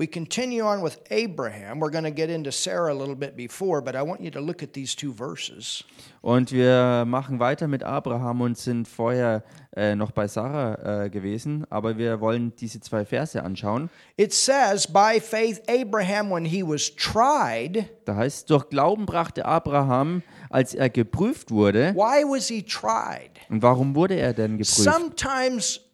we 0.00 0.06
continue 0.06 0.62
on 0.62 0.80
with 0.80 0.98
Abraham. 1.10 1.78
We're 1.78 1.90
going 1.90 2.04
to 2.04 2.10
get 2.10 2.30
into 2.30 2.50
Sarah 2.50 2.90
a 2.90 2.96
little 2.96 3.14
bit 3.14 3.36
before, 3.36 3.82
but 3.82 3.94
I 3.94 4.00
want 4.00 4.22
you 4.22 4.30
to 4.30 4.40
look 4.40 4.62
at 4.62 4.72
these 4.72 4.96
two 4.96 5.12
verses. 5.12 5.84
Und 6.22 6.52
wir 6.52 7.04
machen 7.06 7.38
weiter 7.38 7.68
mit 7.68 7.82
Abraham 7.82 8.40
und 8.40 8.56
sind 8.56 8.88
vorher 8.88 9.42
äh, 9.76 9.94
noch 9.94 10.10
bei 10.10 10.26
Sarah 10.26 11.04
äh, 11.04 11.10
gewesen, 11.10 11.66
aber 11.68 11.98
wir 11.98 12.20
wollen 12.20 12.54
diese 12.56 12.80
zwei 12.80 13.04
Verse 13.04 13.42
anschauen. 13.42 13.90
It 14.16 14.32
says, 14.32 14.86
By 14.86 15.20
faith, 15.20 15.60
Abraham, 15.68 16.30
when 16.30 16.46
he 16.46 16.62
was 16.62 16.94
tried, 16.96 17.84
Da 18.06 18.16
heißt, 18.16 18.48
durch 18.48 18.70
Glauben 18.70 19.04
brachte 19.04 19.44
Abraham, 19.44 20.22
als 20.48 20.74
er 20.74 20.88
geprüft 20.88 21.50
wurde. 21.50 21.94
why 21.94 22.24
was 22.24 22.48
he 22.48 22.62
tried? 22.62 23.32
Und 23.50 23.60
warum 23.62 23.94
wurde 23.94 24.14
er 24.14 24.32
denn 24.32 24.56
geprüft? 24.56 24.80
Sometimes 24.80 25.89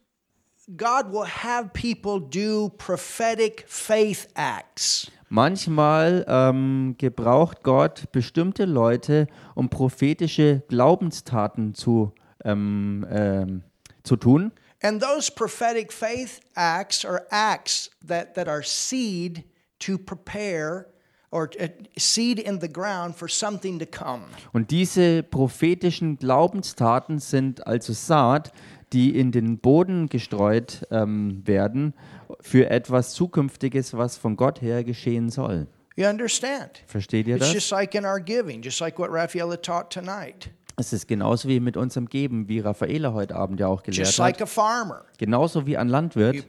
God 0.75 1.13
will 1.13 1.27
have 1.27 1.73
people 1.73 2.19
do 2.19 2.71
prophetic 2.77 3.65
faith 3.69 4.27
acts. 4.35 5.09
Manchmal 5.29 6.25
ähm, 6.27 6.97
gebraucht 6.99 7.63
Gott 7.63 8.11
bestimmte 8.11 8.65
Leute, 8.65 9.29
um 9.55 9.69
prophetische 9.69 10.63
Glaubenstaten 10.69 11.75
zu, 11.75 12.13
ähm, 12.45 13.07
ähm, 13.11 13.63
zu 14.03 14.17
tun. 14.17 14.51
And 14.83 15.01
those 15.01 15.31
prophetic 15.31 15.93
faith 15.93 16.41
acts 16.55 17.05
are 17.05 17.25
acts 17.31 17.91
that, 18.07 18.35
that 18.35 18.49
are 18.49 18.63
seed 18.63 19.45
to 19.79 19.99
prepare 19.99 20.87
or 21.31 21.51
uh, 21.61 21.69
seed 21.97 22.39
in 22.39 22.61
the 22.61 22.69
ground 22.69 23.17
for 23.17 23.29
something 23.29 23.79
to 23.79 23.87
come. 23.87 24.25
Und 24.53 24.71
diese 24.71 25.23
prophetischen 25.23 26.19
Glaubenstaten 26.19 27.19
sind 27.19 27.67
also 27.67 27.93
Saat, 27.93 28.53
die 28.93 29.19
in 29.19 29.33
den 29.33 29.59
Boden 29.59 30.09
gestreut 30.09 30.87
ähm, 30.91 31.43
werden 31.47 31.95
für 32.41 32.71
etwas 32.71 33.13
Zukünftiges, 33.15 33.97
was 33.97 34.17
von 34.17 34.37
Gott 34.37 34.63
her 34.63 34.85
geschehen 34.85 35.31
soll. 35.31 35.67
You 35.97 36.07
understand? 36.09 36.83
Versteht 36.87 37.27
ihr 37.27 37.37
It's 37.37 37.47
das? 37.47 37.55
just 37.55 37.71
like 37.71 37.95
in 37.95 38.05
our 38.05 38.21
giving, 38.21 38.63
just 38.63 38.81
like 38.81 38.99
what 38.99 39.11
Raffaella 39.11 39.57
taught 39.61 39.91
tonight. 39.91 40.51
Es 40.79 40.93
ist 40.93 41.09
genauso 41.09 41.49
wie 41.49 41.59
mit 41.59 41.79
unserem 41.79 42.07
Geben, 42.07 42.49
wie 42.51 42.61
Raffaela 42.61 43.15
heute 43.15 43.35
Abend 43.35 43.61
ja 43.61 43.67
auch 43.67 43.83
gelehrt 43.83 44.07
Just 44.07 44.19
like 44.19 44.35
hat. 44.35 44.43
a 44.43 44.47
farmer. 44.47 45.07
Genauso 45.17 45.67
wie 45.67 45.79
ein 45.79 45.89
Landwirt. 45.89 46.45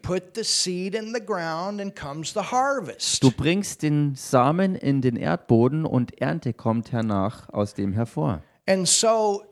Du 3.22 3.32
bringst 3.32 3.84
den 3.84 4.16
Samen 4.16 4.76
in 4.76 5.02
den 5.02 5.16
Erdboden 5.16 5.86
und 5.86 6.22
Ernte 6.22 6.54
kommt 6.54 6.92
hernach 6.92 7.48
aus 7.54 7.74
dem 7.74 7.94
hervor. 7.94 8.44
And 8.68 8.86
so 8.86 9.44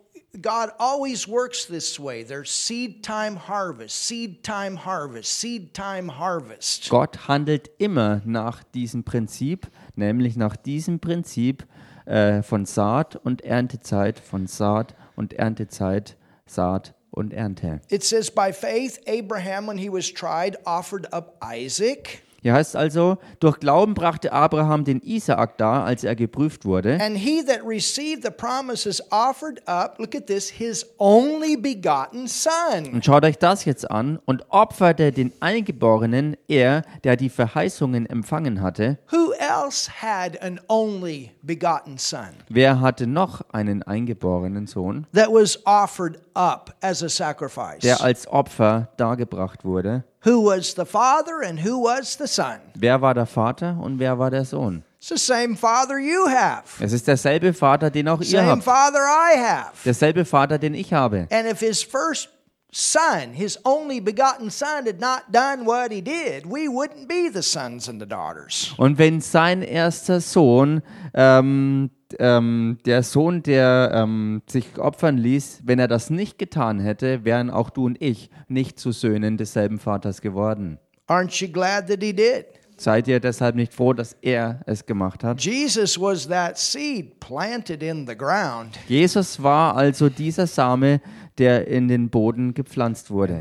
God 0.41 0.71
always 0.79 1.27
works 1.27 1.65
this 1.65 1.99
way. 1.99 2.23
There's 2.23 2.49
seed 2.51 3.03
time 3.03 3.35
harvest, 3.35 3.95
seed 3.95 4.43
time 4.43 4.75
harvest, 4.75 5.31
seed 5.39 5.73
time 5.73 6.09
harvest. 6.19 6.89
Gott 6.89 7.27
handelt 7.27 7.69
immer 7.77 8.21
nach 8.25 8.63
diesem 8.63 9.03
Prinzip, 9.03 9.67
nämlich 9.95 10.35
nach 10.35 10.55
diesem 10.55 10.99
Prinzip 10.99 11.65
äh, 12.05 12.41
von 12.41 12.65
Saat 12.65 13.15
und 13.15 13.41
Erntezeit, 13.43 14.19
von 14.19 14.47
Saat 14.47 14.95
und 15.15 15.33
Erntezeit, 15.33 16.17
Saat 16.45 16.93
und 17.11 17.33
Ernte. 17.33 17.81
It 17.89 18.03
says, 18.03 18.29
by 18.29 18.51
faith, 18.51 18.99
Abraham, 19.07 19.67
when 19.67 19.77
he 19.77 19.89
was 19.89 20.11
tried, 20.11 20.57
offered 20.65 21.07
up 21.13 21.37
Isaac. 21.41 22.21
Hier 22.45 22.53
heißt 22.53 22.75
also, 22.75 23.17
durch 23.39 23.59
Glauben 23.59 23.95
brachte 23.95 24.31
Abraham 24.31 24.83
den 24.83 25.01
Isaak 25.01 25.57
dar, 25.57 25.83
als 25.83 26.03
er 26.03 26.15
geprüft 26.15 26.63
wurde. 26.63 26.99
And 27.01 27.17
he 27.17 27.43
that 27.43 27.61
received 27.65 28.21
the 28.21 28.29
promises 28.29 29.01
offered 29.11 29.67
up, 29.67 29.95
look 29.97 30.13
at 30.13 30.27
this, 30.27 30.51
his 30.51 30.85
only 30.99 31.57
begotten 31.57 32.27
son. 32.27 32.93
Und 32.93 33.03
schaut 33.03 33.25
euch 33.25 33.39
das 33.39 33.65
jetzt 33.65 33.89
an 33.89 34.19
und 34.25 34.45
opferte 34.49 35.11
den 35.11 35.33
Eingeborenen, 35.39 36.37
er, 36.47 36.83
der 37.03 37.15
die 37.15 37.29
Verheißungen 37.29 38.05
empfangen 38.05 38.61
hatte. 38.61 38.99
Who 39.09 39.31
else 39.39 39.89
had 39.99 40.39
an 40.43 40.61
only 40.67 41.31
begotten 41.41 41.97
son 41.97 42.29
Wer 42.49 42.79
hatte 42.79 43.07
noch 43.07 43.41
einen 43.53 43.81
eingeborenen 43.81 44.67
Sohn, 44.67 45.07
that 45.15 45.29
was 45.29 45.59
offered 45.65 46.19
up 46.35 46.75
as 46.81 47.01
a 47.01 47.09
sacrifice? 47.09 47.79
der 47.79 48.03
als 48.03 48.27
Opfer 48.27 48.89
dargebracht 48.97 49.65
wurde? 49.65 50.03
Who 50.25 50.41
was 50.41 50.73
the 50.73 50.85
father 50.85 51.43
and 51.47 51.59
who 51.63 51.83
was 51.83 52.17
the 52.17 52.27
son? 52.27 52.59
Wer 52.73 52.99
war 52.99 53.13
der 53.13 53.27
Vater 53.27 53.77
und 53.79 53.99
wer 53.99 54.17
war 54.17 54.31
der 54.31 54.43
Sohn? 54.43 54.83
It's 54.97 55.09
the 55.09 55.17
same 55.17 55.55
father 55.55 55.99
you 55.99 56.27
have, 56.27 56.63
Es 56.83 56.91
ist 56.93 57.07
derselbe 57.07 57.53
Vater, 57.53 57.91
den 57.91 58.07
auch 58.07 58.19
ihr 58.21 58.25
same 58.25 58.47
habt. 58.47 58.63
father 58.63 59.01
I 59.05 59.37
have. 59.37 59.71
Derselbe 59.85 60.25
Vater, 60.25 60.57
den 60.57 60.73
ich 60.73 60.91
habe. 60.93 61.27
And 61.31 61.47
if 61.47 61.59
his 61.59 61.83
first 61.83 62.29
son, 62.75 63.33
his 63.33 63.57
only 63.63 64.01
begotten 64.01 64.51
son, 64.51 64.85
had 64.85 64.99
not 64.99 65.31
done 65.31 65.65
what 65.65 65.91
he 65.91 66.01
did, 66.01 66.45
we 66.45 66.67
wouldn't 66.67 67.07
be 67.07 67.29
the 67.29 67.41
sons 67.41 67.87
and 67.87 68.01
the 68.01 68.05
daughters. 68.05 68.73
Und 68.77 68.97
wenn 68.97 69.21
sein 69.21 69.61
erster 69.61 70.19
Sohn, 70.19 70.81
ähm, 71.13 71.89
ähm, 72.19 72.77
der 72.85 73.03
Sohn, 73.03 73.41
der 73.43 73.91
ähm, 73.93 74.41
sich 74.47 74.77
opfern 74.77 75.17
ließ, 75.17 75.61
wenn 75.63 75.79
er 75.79 75.87
das 75.87 76.09
nicht 76.09 76.37
getan 76.37 76.81
hätte, 76.81 77.23
wären 77.23 77.49
auch 77.49 77.69
du 77.69 77.85
und 77.85 78.01
ich 78.01 78.29
nicht 78.49 78.77
zu 78.77 78.91
Söhnen 78.91 79.37
desselben 79.37 79.79
Vaters 79.79 80.21
geworden. 80.21 80.77
Aren't 81.07 81.41
you 81.41 81.47
glad 81.47 81.87
that 81.87 82.01
he 82.01 82.13
did? 82.13 82.45
Seid 82.77 83.07
ihr 83.07 83.21
deshalb 83.21 83.55
nicht 83.55 83.73
froh, 83.73 83.93
dass 83.93 84.17
er 84.21 84.59
es 84.65 84.85
gemacht 84.85 85.23
hat? 85.23 85.39
Jesus 85.39 85.97
was 85.99 86.27
that 86.27 86.57
seed 86.57 87.21
planted 87.21 87.81
in 87.81 88.05
the 88.05 88.17
ground. 88.17 88.77
Jesus 88.89 89.41
war 89.41 89.77
also 89.77 90.09
dieser 90.09 90.45
Same, 90.45 90.99
der 91.37 91.67
in 91.67 91.87
den 91.87 92.09
Boden 92.09 92.53
gepflanzt 92.53 93.11
wurde. 93.11 93.39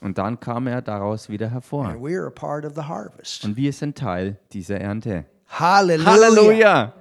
Und 0.00 0.18
dann 0.18 0.40
kam 0.40 0.66
er 0.66 0.82
daraus 0.82 1.28
wieder 1.28 1.50
hervor. 1.50 1.94
Und 1.94 3.56
wir 3.56 3.72
sind 3.72 3.98
Teil 3.98 4.36
dieser 4.52 4.80
Ernte. 4.80 5.24
Halleluja! 5.48 6.94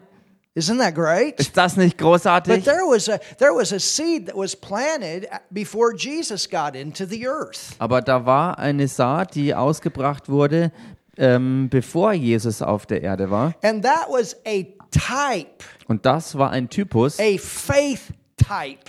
Isn't 0.53 0.79
that 0.79 0.95
great? 0.95 1.39
Ist 1.39 1.55
das 1.55 1.77
nicht 1.77 1.95
But 1.95 2.05
großartig? 2.05 2.65
there 2.65 2.81
was 2.85 3.07
a 3.07 3.17
there 3.39 3.51
was 3.55 3.71
a 3.71 3.79
seed 3.79 4.27
that 4.27 4.35
was 4.35 4.53
planted 4.53 5.25
before 5.49 5.93
Jesus 5.95 6.49
got 6.49 6.75
into 6.75 7.05
the 7.05 7.25
earth. 7.25 7.69
Aber 7.79 8.01
da 8.01 8.25
war 8.25 8.59
eine 8.59 8.89
Saat, 8.89 9.35
die 9.35 9.55
ausgebracht 9.55 10.27
wurde, 10.27 10.73
ähm, 11.17 11.69
bevor 11.69 12.11
Jesus 12.11 12.61
auf 12.61 12.85
der 12.85 13.01
Erde 13.01 13.31
war. 13.31 13.53
And 13.63 13.81
that 13.85 14.07
was 14.09 14.35
a 14.45 14.65
type, 14.91 15.63
Und 15.87 16.05
das 16.05 16.37
war 16.37 16.51
ein 16.51 16.67
Typus, 16.69 17.17
a 17.17 17.37
faith. 17.37 18.01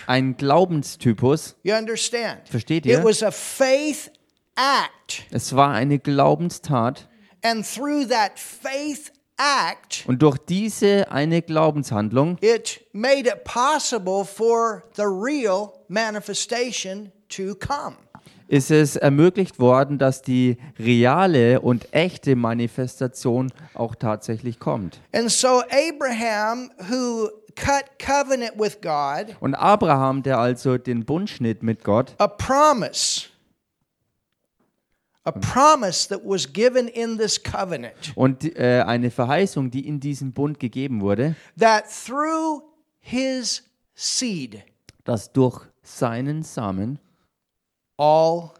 Ein 0.06 0.36
Glaubenstypus. 0.36 1.56
You 1.62 1.74
understand? 1.74 2.48
Versteht 2.48 2.86
ihr? 2.86 2.98
It 2.98 3.04
was 3.04 3.22
a 3.22 3.30
faith 3.30 4.10
act. 4.56 5.24
Es 5.30 5.54
war 5.54 5.72
eine 5.72 5.98
Glaubenstat. 5.98 7.08
And 7.42 7.66
through 7.66 8.06
that 8.08 8.38
faith 8.38 9.12
act, 9.36 10.04
Und 10.06 10.22
durch 10.22 10.38
diese 10.38 11.10
eine 11.10 11.42
Glaubenshandlung 11.42 12.38
it 12.40 12.80
made 12.92 13.28
it 13.28 13.44
possible 13.44 14.24
for 14.24 14.84
the 14.94 15.02
real 15.02 15.72
manifestation 15.88 17.10
to 17.28 17.54
come. 17.54 17.96
ist 18.48 18.70
es 18.70 18.96
ermöglicht 18.96 19.58
worden, 19.58 19.98
dass 19.98 20.20
die 20.22 20.58
reale 20.78 21.60
und 21.60 21.92
echte 21.94 22.36
Manifestation 22.36 23.50
auch 23.74 23.94
tatsächlich 23.94 24.58
kommt. 24.58 25.00
And 25.12 25.30
so 25.30 25.62
Abraham, 25.70 26.70
who 26.90 27.30
cut 27.54 27.98
covenant 27.98 28.58
with 28.58 28.80
God, 28.80 29.36
Und 29.40 29.54
Abraham, 29.54 30.22
der 30.22 30.38
also 30.38 30.78
den 30.78 31.04
Bund 31.04 31.30
schnitt 31.30 31.62
mit 31.62 31.84
Gott, 31.84 32.14
a 32.18 32.26
promise, 32.26 33.28
a 35.24 35.32
promise 35.32 36.08
that 36.08 36.20
was 36.24 36.52
given 36.52 36.88
in 36.88 37.16
this 37.18 37.42
covenant, 37.42 38.12
und 38.14 38.44
äh, 38.56 38.82
eine 38.86 39.10
Verheißung, 39.10 39.70
die 39.70 39.86
in 39.86 40.00
diesem 40.00 40.32
Bund 40.32 40.58
gegeben 40.58 41.00
wurde, 41.00 41.36
that 41.58 41.84
through 41.88 42.62
his 43.00 43.62
seed, 43.94 44.62
dass 45.04 45.32
durch 45.32 45.60
seinen 45.82 46.42
Samen 46.42 46.98
all 47.96 48.50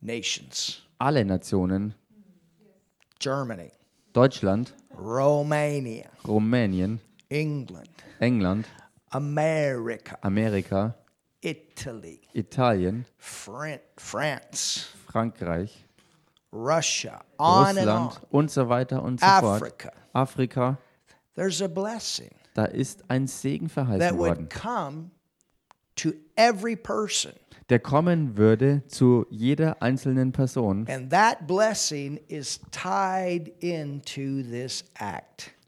nations, 0.00 0.82
alle 0.98 1.24
Nationen, 1.24 1.94
Germany, 3.18 3.70
Deutschland, 4.12 4.74
Romania, 4.96 6.06
Rumänien, 6.26 7.00
England, 7.28 7.90
England, 8.20 8.66
America, 9.12 10.18
Amerika, 10.22 10.94
Italy, 11.42 12.20
Italien, 12.34 13.04
Fran- 13.18 13.80
France, 13.96 14.88
Frankreich, 15.06 15.70
Russia, 16.52 17.22
on 17.38 17.76
and 17.78 17.88
on, 17.88 18.04
Russland 18.06 18.26
und 18.30 18.50
so 18.50 18.68
weiter 18.68 19.02
und 19.02 19.20
so 19.20 19.26
fort. 19.26 19.62
Africa. 19.62 19.92
Afrika, 20.14 20.78
There's 21.34 21.62
a 21.62 21.68
blessing 21.68 22.30
da 22.54 22.64
ist 22.64 23.04
ein 23.08 23.26
Segen 23.28 23.68
that 23.68 23.72
verheißen 23.74 24.18
would 24.18 24.28
worden, 24.30 24.48
come 24.48 25.10
to 25.94 26.12
every 26.36 26.74
person. 26.74 27.32
der 27.68 27.78
kommen 27.78 28.36
würde 28.36 28.82
zu 28.88 29.26
jeder 29.30 29.80
einzelnen 29.82 30.32
Person. 30.32 30.86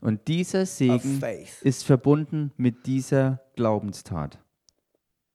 Und 0.01 0.29
dieser 0.29 0.67
Segen 0.67 1.23
ist 1.63 1.85
verbunden 1.85 2.53
mit 2.57 2.87
dieser 2.87 3.41
Glaubenstat. 3.57 4.39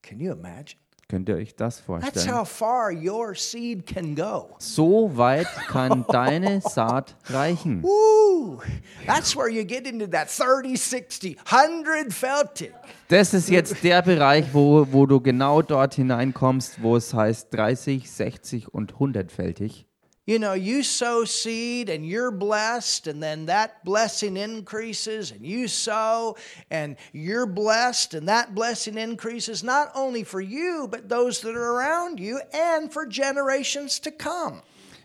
Can 0.01 0.19
you 0.19 0.31
imagine? 0.31 0.79
Könnt 1.07 1.29
ihr 1.29 1.35
euch 1.35 1.55
das 1.55 1.77
That's 1.77 1.85
vorstellen? 1.85 2.35
how 2.35 2.49
far 2.49 2.91
your 2.91 3.35
seed 3.35 3.85
can 3.85 4.15
go. 4.15 4.55
So 4.57 5.15
weit 5.15 5.47
kann 5.67 6.03
deine 6.11 6.61
Saat 6.61 7.15
reichen. 7.25 7.83
Woo! 7.83 8.59
That's 9.05 9.35
where 9.35 9.47
you 9.47 9.63
get 9.63 9.85
into 9.87 10.07
that 10.07 10.29
30, 10.29 10.75
60, 10.75 11.37
100 11.45 12.11
felting. 12.11 12.71
Das 13.09 13.35
ist 13.35 13.49
jetzt 13.51 13.83
der 13.83 14.01
Bereich, 14.01 14.51
wo, 14.51 14.87
wo 14.91 15.05
du 15.05 15.21
genau 15.21 15.61
dort 15.61 15.93
hineinkommst, 15.93 16.81
wo 16.81 16.95
es 16.95 17.13
heißt 17.13 17.53
30, 17.53 18.09
60 18.09 18.73
und 18.73 18.95
100-fältig. 18.95 19.85
You 20.27 20.39
know, 20.39 20.53
you 20.53 20.81
sow 20.81 21.23
seed 21.23 21.87
and 21.87 22.03
you're 22.03 22.31
blessed, 22.31 23.05
and 23.05 23.21
then 23.21 23.45
that 23.45 23.85
blessing 23.85 24.37
increases, 24.37 25.31
and 25.31 25.45
you 25.45 25.67
sow 25.67 26.35
and 26.71 26.97
you're 27.13 27.45
blessed, 27.45 28.15
and 28.15 28.27
that 28.27 28.55
blessing 28.55 28.97
increases 28.97 29.63
not 29.63 29.91
only 29.93 30.23
for 30.23 30.41
you, 30.41 30.87
but 30.89 31.09
those 31.09 31.41
that 31.41 31.55
are 31.55 31.75
around 31.75 32.19
you 32.19 32.39
and 32.51 32.91
for 32.91 33.05
generations 33.05 33.99
to 33.99 34.09
come. 34.09 34.63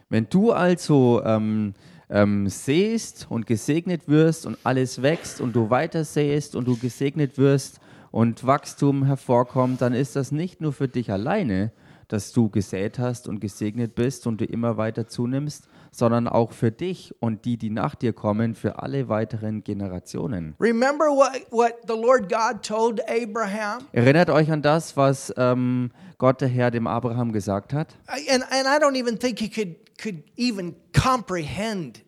Wenn 0.09 0.27
du 0.31 0.53
also 0.53 1.23
ähm, 1.23 1.75
ähm, 2.09 2.49
säst 2.49 3.27
und 3.29 3.47
gesegnet 3.47 4.09
wirst 4.09 4.47
und 4.47 4.57
alles 4.65 5.03
wächst 5.03 5.43
und 5.43 5.55
du 5.55 5.69
weiter 5.69 6.05
säst 6.05 6.57
und 6.57 6.67
du 6.67 6.79
gesegnet 6.79 7.37
wirst 7.37 7.79
und 8.11 8.47
Wachstum 8.47 9.05
hervorkommt, 9.05 9.83
dann 9.83 9.93
ist 9.93 10.17
das 10.17 10.33
nicht 10.33 10.63
nur 10.63 10.73
für 10.73 10.89
dich 10.89 11.13
alleine, 11.13 11.73
dass 12.13 12.33
du 12.33 12.49
gesät 12.49 12.99
hast 12.99 13.29
und 13.29 13.41
gesegnet 13.41 13.95
bist 13.95 14.27
und 14.27 14.41
du 14.41 14.45
immer 14.45 14.77
weiter 14.77 15.07
zunimmst, 15.07 15.69
sondern 15.93 16.29
auch 16.29 16.53
für 16.53 16.71
dich 16.71 17.15
und 17.21 17.45
die, 17.45 17.57
die 17.57 17.71
nach 17.71 17.95
dir 17.95 18.13
kommen, 18.13 18.55
für 18.55 18.81
alle 18.81 19.09
weiteren 19.09 19.63
Generationen. 19.65 20.55
Remember 20.61 21.07
what, 21.07 21.47
what 21.51 21.75
the 21.87 21.95
Lord 21.95 22.29
God 22.29 22.63
told 22.63 23.01
Abraham? 23.09 23.85
Erinnert 23.93 24.31
euch 24.31 24.51
an 24.51 24.63
das, 24.63 24.97
was 24.97 25.33
ähm, 25.37 25.91
Gott 26.19 26.41
der 26.41 26.49
Herr 26.49 26.71
dem 26.71 26.87
Abraham 26.87 27.33
gesagt 27.33 27.73
hat? 27.73 27.97
And, 28.07 28.45
and 28.51 28.67
I 28.67 28.83
don't 28.83 28.97
even 28.97 29.19
think 29.19 29.39
he 29.39 29.49
could, 29.49 29.77
could 30.01 30.25
even 30.37 30.77
comprehend 30.93 32.05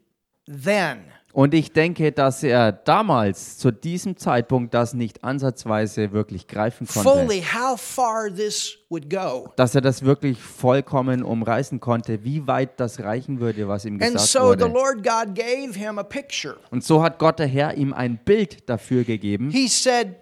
then. 0.46 1.04
Und 1.34 1.54
ich 1.54 1.72
denke, 1.72 2.12
dass 2.12 2.42
er 2.42 2.72
damals 2.72 3.56
zu 3.56 3.70
diesem 3.70 4.18
Zeitpunkt 4.18 4.74
das 4.74 4.92
nicht 4.92 5.24
ansatzweise 5.24 6.12
wirklich 6.12 6.46
greifen 6.46 6.86
konnte. 6.86 7.08
fully 7.08 7.40
how 7.42 7.80
far 7.80 8.28
this 8.34 8.76
would 8.90 9.08
go. 9.08 9.48
Dass 9.56 9.74
er 9.74 9.80
das 9.80 10.02
wirklich 10.04 10.38
vollkommen 10.38 11.22
umreißen 11.22 11.80
konnte, 11.80 12.22
wie 12.22 12.46
weit 12.46 12.78
das 12.78 13.00
reichen 13.00 13.40
würde, 13.40 13.66
was 13.66 13.86
ihm 13.86 13.94
And 13.94 14.12
gesagt 14.12 14.28
so 14.28 14.52
the 14.52 14.60
wurde. 14.60 14.66
Lord 14.74 14.96
God 15.02 15.34
gave 15.34 15.72
him 15.74 15.98
a 15.98 16.02
picture. 16.02 16.56
Und 16.70 16.84
so 16.84 17.02
hat 17.02 17.18
Gott 17.18 17.38
der 17.38 17.46
Herr 17.46 17.74
ihm 17.78 17.94
ein 17.94 18.18
Bild 18.22 18.68
dafür 18.68 19.04
gegeben. 19.04 19.50
He 19.50 19.68
said, 19.68 20.16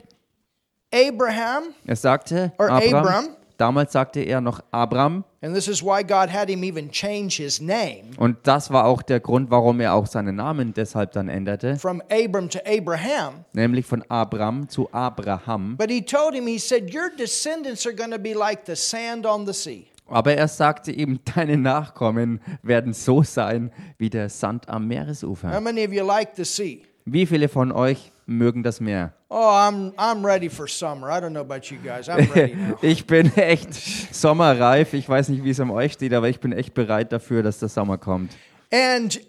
Abraham, 0.95 1.75
Er 1.87 1.97
sagte, 1.97 2.53
Abram. 2.59 3.29
damals 3.57 3.93
sagte 3.93 4.21
er 4.21 4.41
noch 4.41 4.61
Abram. 4.71 5.25
And 5.43 5.55
this 5.55 5.69
is 5.69 5.83
why 5.83 6.03
God 6.03 6.29
had 6.31 6.49
him 6.49 6.63
even 6.65 6.91
change 6.91 7.37
his 7.43 7.61
name 7.61 8.11
Und 8.19 8.37
das 8.45 8.71
war 8.71 8.85
auch 8.87 9.03
der 9.03 9.21
Grund, 9.21 9.51
warum 9.51 9.81
er 9.81 9.95
auch 9.95 10.07
seinen 10.07 10.37
Namen 10.37 10.75
deshalb 10.75 11.13
dann 11.13 11.29
änderte, 11.29 11.77
from 11.77 12.03
Abram 12.11 12.49
to 12.51 12.59
Abraham. 12.67 13.45
nämlich 13.53 13.87
von 13.87 14.03
Abram 14.09 14.69
zu 14.69 14.89
Abraham. 14.93 15.77
But 15.77 15.91
he 15.91 16.03
told 16.03 16.35
him, 16.35 16.47
he 16.47 16.59
said, 16.59 16.95
Your 16.95 17.11
descendants 17.17 17.87
are 17.87 17.95
going 17.95 18.11
to 18.11 18.19
be 18.19 18.35
like 18.35 18.67
the 18.67 18.77
sand 18.77 19.27
on 19.27 19.47
the 19.47 19.53
sea. 19.53 19.87
Aber 20.09 20.35
er 20.35 20.49
sagte 20.49 20.91
ihm, 20.91 21.21
deine 21.37 21.57
Nachkommen 21.57 22.41
werden 22.63 22.93
so 22.93 23.23
sein 23.23 23.71
wie 23.97 24.11
der 24.11 24.29
Sand 24.29 24.69
am 24.69 24.83
How 24.83 24.89
Meeresufer. 24.89 25.61
many 25.61 25.85
of 25.87 25.93
you 25.93 26.05
like 26.05 26.31
the 26.37 26.45
sea? 26.45 26.83
Wie 27.05 27.27
viele 27.27 27.49
von 27.49 27.73
euch 27.73 28.13
mögen 28.31 28.63
das 28.63 28.81
Meer? 28.81 29.13
Oh, 29.29 29.35
I'm, 29.37 29.93
I'm 29.97 30.25
ready 30.25 30.49
for 30.49 30.67
summer. 30.67 31.09
I 31.09 31.21
don't 31.21 31.31
know 31.31 31.41
about 31.41 31.71
you 31.71 31.79
guys. 31.83 32.09
I'm 32.09 32.31
ready 32.33 32.55
now. 32.57 32.79
Ich 32.83 33.07
bin 33.07 33.35
echt 33.37 33.75
sommerreif. 34.15 34.95
Ich 34.95 35.09
weiß 35.09 35.29
nicht, 35.29 35.45
wie 35.45 35.51
es 35.51 35.61
um 35.61 35.71
euch 35.71 35.93
steht, 35.93 36.15
aber 36.15 36.29
ich 36.29 36.41
bin 36.41 36.53
echt 36.53 36.75
bereit 36.75 37.13
dafür, 37.13 37.43
dass 37.43 37.59
der 37.59 37.69
Sommer 37.69 37.99
kommt. 37.99 38.33
And 38.73 39.21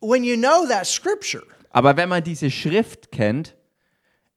when 0.00 0.24
you 0.24 0.36
know 0.36 0.66
that 0.68 0.86
scripture 0.86 1.44
Aber 1.70 1.96
wenn 1.96 2.08
man 2.08 2.22
diese 2.22 2.50
Schrift 2.50 3.12
kennt 3.12 3.54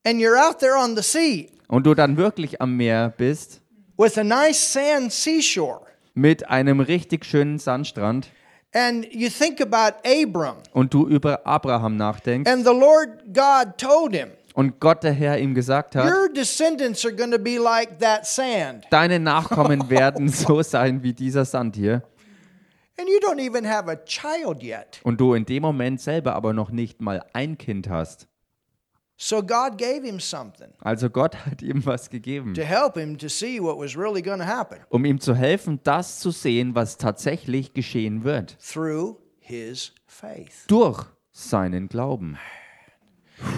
and 0.06 0.20
you're 0.20 0.38
out 0.38 0.60
there 0.60 0.76
on 0.78 0.96
the 0.96 1.04
sea 1.04 1.48
und 1.68 1.86
du 1.86 1.94
dann 1.94 2.18
wirklich 2.18 2.62
am 2.62 2.76
Meer 2.78 3.14
bist, 3.18 3.62
with 3.98 4.18
a 4.18 4.24
nice 4.24 4.74
sand 4.74 5.12
seashore, 5.12 5.82
mit 6.14 6.50
einem 6.50 6.80
richtig 6.80 7.26
schönen 7.26 7.58
Sandstrand 7.58 8.28
and 8.74 9.06
you 9.12 9.30
think 9.30 9.60
about 9.62 9.98
Abram, 10.08 10.58
und 10.74 10.94
du 10.94 11.08
über 11.08 11.46
Abraham 11.46 11.98
nachdenkst 11.98 12.50
and 12.52 12.66
the 12.66 12.74
Lord 12.74 13.10
God 13.34 13.78
told 13.78 14.14
him, 14.16 14.30
und 14.54 14.80
Gott 14.80 15.04
der 15.04 15.14
Herr 15.14 15.38
ihm 15.40 15.54
gesagt 15.54 15.96
hat, 15.96 16.06
Your 16.12 16.28
descendants 16.34 17.06
are 17.06 17.14
going 17.16 17.32
to 17.32 17.40
be 17.40 17.58
like 17.58 18.00
that 18.00 18.26
sand. 18.26 18.86
deine 18.90 19.20
Nachkommen 19.20 19.90
werden 19.90 20.28
so 20.30 20.62
sein 20.62 21.04
wie 21.04 21.14
dieser 21.14 21.46
Sand 21.46 21.76
hier 21.76 22.04
And 23.00 23.10
you 23.10 23.18
don't 23.20 23.40
even 23.40 23.66
have 23.68 23.90
a 23.90 23.96
child 23.96 24.62
yet. 24.62 25.00
und 25.04 25.20
du 25.20 25.34
in 25.34 25.46
dem 25.46 25.64
Moment 25.64 26.00
selber 26.02 26.36
aber 26.36 26.54
noch 26.54 26.70
nicht 26.72 27.02
mal 27.02 27.24
ein 27.34 27.58
Kind 27.58 27.90
hast. 27.90 28.28
So 29.24 29.44
God 29.44 29.78
gave 29.78 30.04
him 30.04 30.20
something 30.20 30.74
Also 30.80 31.08
Gott 31.08 31.36
hat 31.46 31.62
ihm 31.62 31.86
was 31.86 32.10
gegeben, 32.10 32.56
to 32.56 32.64
help 32.64 32.98
him 32.98 33.20
to 33.20 33.30
see 33.30 33.60
what 33.62 33.78
was 33.78 33.96
really 33.96 34.24
going 34.24 34.40
to 34.40 34.46
happen 34.48 34.80
um 34.90 35.06
ihm 35.06 35.20
zu 35.20 35.36
helfen, 35.36 35.80
das 35.84 36.20
zu 36.20 36.32
sehen, 36.32 36.74
was 36.74 36.98
tatsächlich 36.98 37.74
geschehen 37.76 38.24
wird. 38.24 38.58
through 38.60 39.18
his 39.40 39.94
faith. 40.08 40.66
Durch 40.68 41.06
seinen 41.32 41.88
Glauben. 41.88 42.40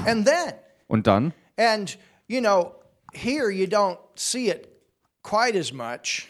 And 0.05 0.25
then, 0.27 0.53
Und 0.87 1.07
dann, 1.07 1.33
and 1.57 1.97
you 2.27 2.41
know, 2.41 2.75
here 3.13 3.49
you 3.49 3.65
don't 3.65 3.97
see 4.15 4.49
it 4.49 4.67
quite 5.21 5.57
as 5.57 5.71
much. 5.71 6.27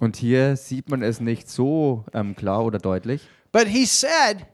Und 0.00 0.16
hier 0.16 0.56
sieht 0.56 0.88
man 0.90 1.02
es 1.02 1.20
nicht 1.20 1.48
so 1.48 2.04
ähm, 2.12 2.34
klar 2.34 2.64
oder 2.64 2.80
deutlich. 2.80 3.22
But 3.52 3.68
he 3.68 3.86
said, 3.86 4.46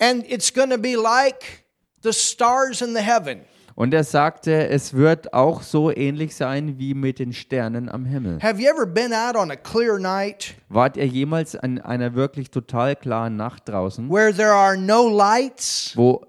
and 0.00 0.24
it's 0.28 0.52
going 0.52 0.70
to 0.70 0.78
be 0.78 0.96
like 0.96 1.64
the 2.02 2.12
stars 2.12 2.80
in 2.82 2.94
the 2.94 3.02
heaven. 3.02 3.40
Und 3.74 3.94
er 3.94 4.02
sagte, 4.02 4.68
es 4.70 4.92
wird 4.94 5.32
auch 5.32 5.62
so 5.62 5.92
ähnlich 5.94 6.34
sein 6.34 6.78
wie 6.80 6.94
mit 6.94 7.20
den 7.20 7.32
Sternen 7.32 7.88
am 7.88 8.04
Himmel. 8.04 8.40
Have 8.42 8.60
you 8.60 8.68
ever 8.68 8.86
been 8.86 9.12
out 9.12 9.36
on 9.36 9.52
a 9.52 9.56
clear 9.56 10.00
night 10.00 10.54
Wart 10.68 10.96
ihr 10.96 11.06
jemals 11.06 11.54
an 11.54 11.78
einer 11.80 12.14
wirklich 12.14 12.50
total 12.50 12.96
klaren 12.96 13.36
Nacht 13.36 13.68
draußen, 13.68 14.10
where 14.10 14.34
there 14.34 14.50
are 14.52 14.76
no 14.76 15.08
lights, 15.08 15.92
wo 15.94 16.26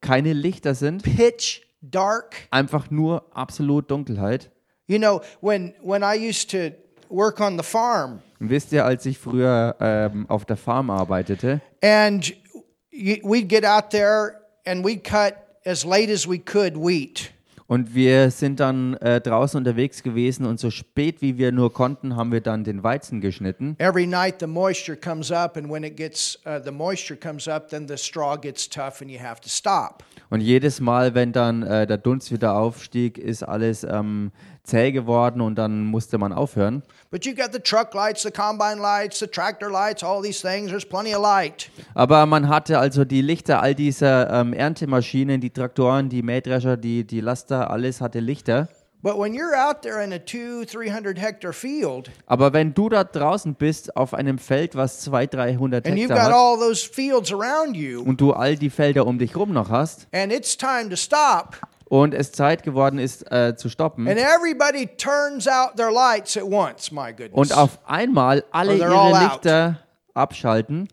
keine 0.00 0.32
Lichter 0.32 0.74
sind, 0.74 1.04
pitch 1.04 1.60
dark? 1.80 2.34
einfach 2.50 2.90
nur 2.90 3.24
absolut 3.36 3.88
Dunkelheit? 3.88 4.50
You 4.88 4.98
know, 4.98 5.20
when 5.40 5.74
when 5.82 6.02
I 6.02 6.16
used 6.28 6.50
to 6.50 6.72
work 7.08 7.38
on 7.40 7.56
the 7.56 7.62
farm 7.64 8.18
Und 8.40 8.50
wisst 8.50 8.72
ihr, 8.72 8.84
als 8.84 9.06
ich 9.06 9.16
früher 9.16 9.76
ähm, 9.78 10.26
auf 10.28 10.44
der 10.44 10.56
Farm 10.56 10.90
arbeitete, 10.90 11.60
and 11.84 12.32
y- 12.92 13.20
we'd 13.22 13.46
get 13.48 13.64
out 13.64 13.90
there 13.90 14.39
and 14.66 14.84
we'd 14.84 15.02
cut 15.02 15.34
as 15.64 15.84
late 15.84 16.12
as 16.12 16.28
we 16.28 16.38
could 16.38 16.76
wheat. 16.76 17.32
Und 17.70 17.94
wir 17.94 18.32
sind 18.32 18.58
dann 18.58 18.94
äh, 18.94 19.20
draußen 19.20 19.56
unterwegs 19.56 20.02
gewesen 20.02 20.44
und 20.44 20.58
so 20.58 20.72
spät 20.72 21.22
wie 21.22 21.38
wir 21.38 21.52
nur 21.52 21.72
konnten, 21.72 22.16
haben 22.16 22.32
wir 22.32 22.40
dann 22.40 22.64
den 22.64 22.82
Weizen 22.82 23.20
geschnitten. 23.20 23.76
Every 23.78 24.08
night 24.08 24.40
the 24.40 24.48
moisture 24.48 24.96
comes 24.96 25.30
up, 25.30 25.56
and 25.56 25.70
when 25.70 25.84
it 25.84 25.96
gets 25.96 26.36
uh, 26.44 26.58
the 26.64 26.72
moisture 26.72 27.16
comes 27.16 27.46
up, 27.46 27.68
then 27.68 27.86
the 27.86 27.96
straw 27.96 28.36
gets 28.36 28.68
tough, 28.68 29.00
and 29.00 29.08
you 29.08 29.20
have 29.20 29.40
to 29.40 29.48
stop. 29.48 30.02
Und 30.30 30.40
jedes 30.40 30.80
Mal, 30.80 31.14
wenn 31.14 31.30
dann 31.30 31.62
äh, 31.62 31.86
der 31.86 31.98
Dunst 31.98 32.32
wieder 32.32 32.56
aufstieg, 32.56 33.18
ist 33.18 33.44
alles 33.44 33.84
ähm, 33.84 34.32
zäh 34.62 34.92
geworden 34.92 35.40
und 35.40 35.56
dann 35.56 35.84
musste 35.84 36.18
man 36.18 36.32
aufhören. 36.32 36.82
But 37.10 37.24
you 37.26 37.34
got 37.34 37.52
the 37.52 37.60
truck 37.60 37.94
lights, 37.94 38.22
the 38.22 38.30
combine 38.30 38.80
lights, 38.80 39.18
the 39.18 39.26
tractor 39.26 39.70
lights, 39.70 40.02
all 40.02 40.22
these 40.22 40.40
things. 40.40 40.70
There's 40.70 40.86
plenty 40.86 41.14
of 41.14 41.22
light. 41.22 41.70
Aber 41.94 42.26
man 42.26 42.48
hatte 42.48 42.78
also 42.78 43.04
die 43.04 43.22
Lichter 43.22 43.60
all 43.62 43.74
dieser 43.74 44.30
ähm, 44.30 44.52
Erntemaschinen, 44.52 45.40
die 45.40 45.50
Traktoren, 45.50 46.08
die 46.08 46.22
Mähdrescher, 46.22 46.76
die, 46.76 47.04
die 47.06 47.20
Laster, 47.20 47.70
alles 47.70 48.00
hatte 48.00 48.20
Lichter. 48.20 48.68
But 49.02 49.16
when 49.16 49.32
you're 49.32 49.54
out 49.54 49.80
there 49.80 50.02
in 50.02 50.12
a 50.12 50.18
two, 50.18 50.66
three 50.66 50.90
hundred 50.90 51.16
hectare 51.18 51.54
field, 51.54 52.10
Aber 52.26 52.52
wenn 52.52 52.74
du 52.74 52.90
da 52.90 53.02
draußen 53.02 53.54
bist 53.54 53.96
auf 53.96 54.12
einem 54.12 54.36
Feld, 54.36 54.74
was 54.74 55.00
200, 55.00 55.34
300 55.34 55.86
and 55.86 55.96
you've 55.96 56.10
Hektar 56.10 56.16
got 56.16 56.26
hat 56.26 56.32
all 56.34 56.58
those 56.58 56.86
fields 56.86 57.32
around 57.32 57.74
you, 57.74 58.02
und 58.02 58.20
du 58.20 58.32
all 58.32 58.56
die 58.56 58.68
Felder 58.68 59.06
um 59.06 59.18
dich 59.18 59.34
rum 59.36 59.54
noch 59.54 59.70
hast 59.70 60.06
and 60.12 60.30
it's 60.30 60.54
time 60.54 60.90
to 60.90 60.96
stop, 60.96 61.56
und 61.90 62.14
es 62.14 62.32
Zeit 62.32 62.62
geworden 62.62 62.98
ist 62.98 63.30
äh, 63.30 63.54
zu 63.56 63.68
stoppen 63.68 64.08
and 64.08 64.16
everybody 64.18 64.86
turns 64.96 65.46
out 65.46 65.76
their 65.76 65.90
lights 65.92 66.36
at 66.36 66.44
once, 66.44 66.90
my 66.90 67.12
goodness. 67.12 67.32
und 67.34 67.52
auf 67.52 67.78
einmal 67.86 68.44
alle 68.52 68.76
ihre 68.76 68.94
out. 68.98 69.20
Lichter 69.22 69.80
abschalten, 70.14 70.88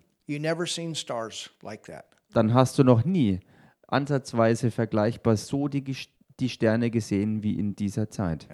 seen 0.66 0.96
stars 0.96 1.50
like 1.62 1.84
that. 1.84 2.04
dann 2.34 2.54
hast 2.54 2.78
du 2.80 2.84
noch 2.84 3.06
nie 3.06 3.40
ansatzweise 3.88 4.72
vergleichbar 4.72 5.38
so 5.38 5.68
die, 5.68 5.82
Ges- 5.82 6.10
die 6.40 6.50
Sterne 6.50 6.90
gesehen 6.92 7.42
wie 7.44 7.58
in 7.58 7.76
dieser 7.76 8.10
Zeit. 8.10 8.48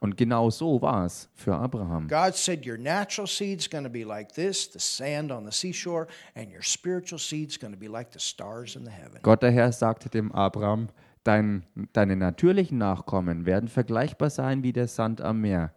Und 0.00 0.16
genau 0.16 0.50
so 0.50 0.82
war 0.82 1.04
es 1.04 1.28
für 1.34 1.54
Abraham. 1.54 2.08
God 2.08 2.34
said, 2.34 2.66
Your 2.66 2.78
natural 2.78 3.26
seed's 3.26 3.68
going 3.70 3.84
to 3.84 3.90
be 3.90 4.04
like 4.04 4.32
this, 4.32 4.70
the 4.72 4.78
sand 4.78 5.30
on 5.30 5.44
the 5.44 5.52
seashore, 5.52 6.06
and 6.34 6.52
your 6.52 6.62
spiritual 6.62 7.18
seed's 7.18 7.58
going 7.58 7.72
to 7.72 7.78
be 7.78 7.88
like 7.88 8.12
the 8.12 8.20
stars 8.20 8.76
in 8.76 8.84
the 8.84 8.90
heaven. 8.90 9.20
Gott 9.22 9.42
der 9.42 9.52
Herr 9.52 9.72
sagte 9.72 10.08
dem 10.08 10.32
Abraham, 10.32 10.88
Dein, 11.26 11.64
deine 11.92 12.14
natürlichen 12.14 12.78
Nachkommen 12.78 13.46
werden 13.46 13.68
vergleichbar 13.68 14.30
sein 14.30 14.62
wie 14.62 14.72
der 14.72 14.86
Sand 14.86 15.20
am 15.20 15.40
Meer, 15.40 15.74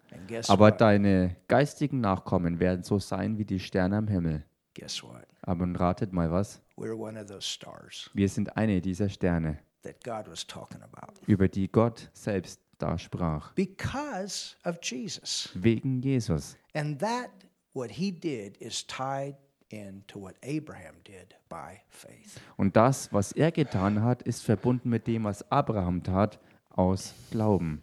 aber 0.48 0.70
deine 0.70 1.38
geistigen 1.48 2.02
Nachkommen 2.02 2.60
werden 2.60 2.84
so 2.84 3.00
sein 3.00 3.40
wie 3.40 3.46
die 3.46 3.60
Sterne 3.60 3.98
am 3.98 4.08
Himmel. 4.08 4.44
Guess 4.76 5.02
what? 5.02 5.26
Aber 5.42 5.66
ratet 5.80 6.14
mal 6.14 6.32
was, 6.32 6.62
We're 6.78 6.96
one 6.96 7.20
of 7.20 7.26
those 7.26 7.42
stars 7.42 8.12
wir 8.14 8.30
sind 8.30 8.56
eine 8.58 8.80
dieser 8.80 9.10
Sterne, 9.10 9.58
that 9.84 10.04
God 10.04 10.28
was 10.28 10.46
talking 10.46 10.82
about 10.82 11.14
über 11.28 11.48
die 11.48 11.68
Gott 11.68 12.10
selbst 12.14 12.60
da 12.78 12.98
sprach, 12.98 13.54
because 13.56 14.56
of 14.64 14.80
Jesus. 14.82 15.50
wegen 15.54 16.02
Jesus. 16.02 16.58
And 16.74 17.00
that, 17.00 17.30
what 17.74 17.92
he 17.92 18.12
did, 18.12 18.58
is 18.62 18.86
tied 18.88 19.36
into 19.70 20.20
what 20.20 20.36
Abraham 20.42 20.96
did 21.04 21.36
by 21.50 21.82
faith. 21.90 22.40
Und 22.58 22.76
das, 22.76 23.12
was 23.14 23.32
er 23.34 23.52
getan 23.52 24.02
hat, 24.02 24.22
ist 24.24 24.44
verbunden 24.44 24.90
mit 24.90 25.08
dem, 25.08 25.24
was 25.24 25.50
Abraham 25.52 26.04
tat, 26.04 26.40
aus 26.70 27.14
Glauben. 27.32 27.82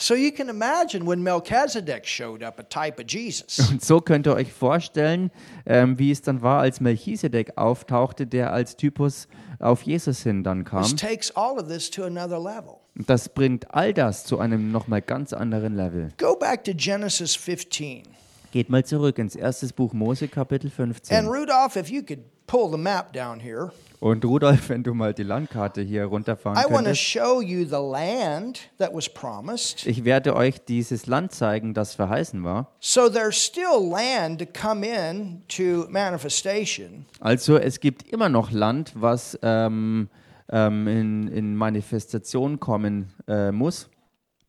So 0.00 0.14
you 0.14 0.32
can 0.32 0.48
imagine 0.48 1.06
when 1.06 1.22
Melchizedek 1.22 2.06
showed 2.06 2.42
up, 2.42 2.58
a 2.58 2.62
type 2.62 2.98
of 2.98 3.06
Jesus. 3.06 3.58
Und 3.70 3.84
so 3.84 4.00
könnt 4.00 4.26
ihr 4.26 4.34
euch 4.34 4.50
vorstellen, 4.50 5.30
ähm, 5.66 5.98
wie 5.98 6.10
es 6.10 6.22
dann 6.22 6.40
war, 6.40 6.60
als 6.62 6.80
Melchisedek 6.80 7.58
auftauchte, 7.58 8.26
der 8.26 8.50
als 8.50 8.76
Typus 8.76 9.28
auf 9.58 9.82
Jesus 9.82 10.22
hin 10.22 10.42
dann 10.42 10.64
This 10.64 10.70
kam. 10.70 10.96
takes 10.96 11.36
all 11.36 11.58
of 11.58 11.68
this 11.68 11.90
to 11.90 12.04
another 12.04 12.38
level. 12.38 12.76
Das 12.94 13.28
bringt 13.28 13.72
all 13.74 13.92
das 13.92 14.24
zu 14.24 14.38
einem 14.38 14.72
nochmal 14.72 15.02
ganz 15.02 15.34
anderen 15.34 15.76
Level. 15.76 16.08
Go 16.18 16.34
back 16.34 16.64
to 16.64 16.72
Genesis 16.74 17.36
15. 17.36 18.04
Geht 18.52 18.70
mal 18.70 18.84
zurück 18.84 19.18
ins 19.18 19.36
erste 19.36 19.66
Buch 19.68 19.92
Mose, 19.92 20.28
Kapitel 20.28 20.68
And 20.78 20.94
15. 20.96 21.26
Rudolph, 21.26 21.76
if 21.76 21.90
you 21.90 22.02
could 22.02 22.20
pull 22.50 22.70
the 22.70 22.78
map 22.78 23.12
down 23.12 23.38
here, 23.40 23.70
Und 24.00 24.24
Rudolf, 24.24 24.70
wenn 24.70 24.82
du 24.82 24.94
mal 24.94 25.12
die 25.12 25.22
Landkarte 25.24 25.82
hier 25.82 26.06
runterfahren 26.06 26.56
I 26.58 26.62
want 26.64 26.70
to 26.70 26.76
könntest. 26.84 27.02
show 27.02 27.42
you 27.42 27.64
the 27.66 27.76
land 27.76 28.60
that 28.78 28.94
was 28.94 29.08
promised. 29.08 29.86
Ich 29.86 30.04
werde 30.04 30.34
euch 30.34 30.64
dieses 30.64 31.06
Land 31.06 31.32
zeigen, 31.32 31.74
das 31.74 31.94
verheißen 31.94 32.42
war. 32.42 32.72
So 32.80 33.08
there's 33.10 33.36
still 33.36 33.90
land 33.90 34.40
to 34.40 34.46
come 34.46 34.86
in 34.86 35.42
to 35.48 35.86
manifestation. 35.90 37.04
Also 37.20 37.58
es 37.58 37.78
gibt 37.78 38.10
immer 38.10 38.28
noch 38.30 38.50
Land, 38.50 38.92
was 38.94 39.38
ähm, 39.42 40.08
ähm, 40.50 40.88
in, 40.88 41.28
in 41.28 41.54
Manifestation 41.56 42.58
kommen 42.58 43.12
äh, 43.28 43.52
muss. 43.52 43.88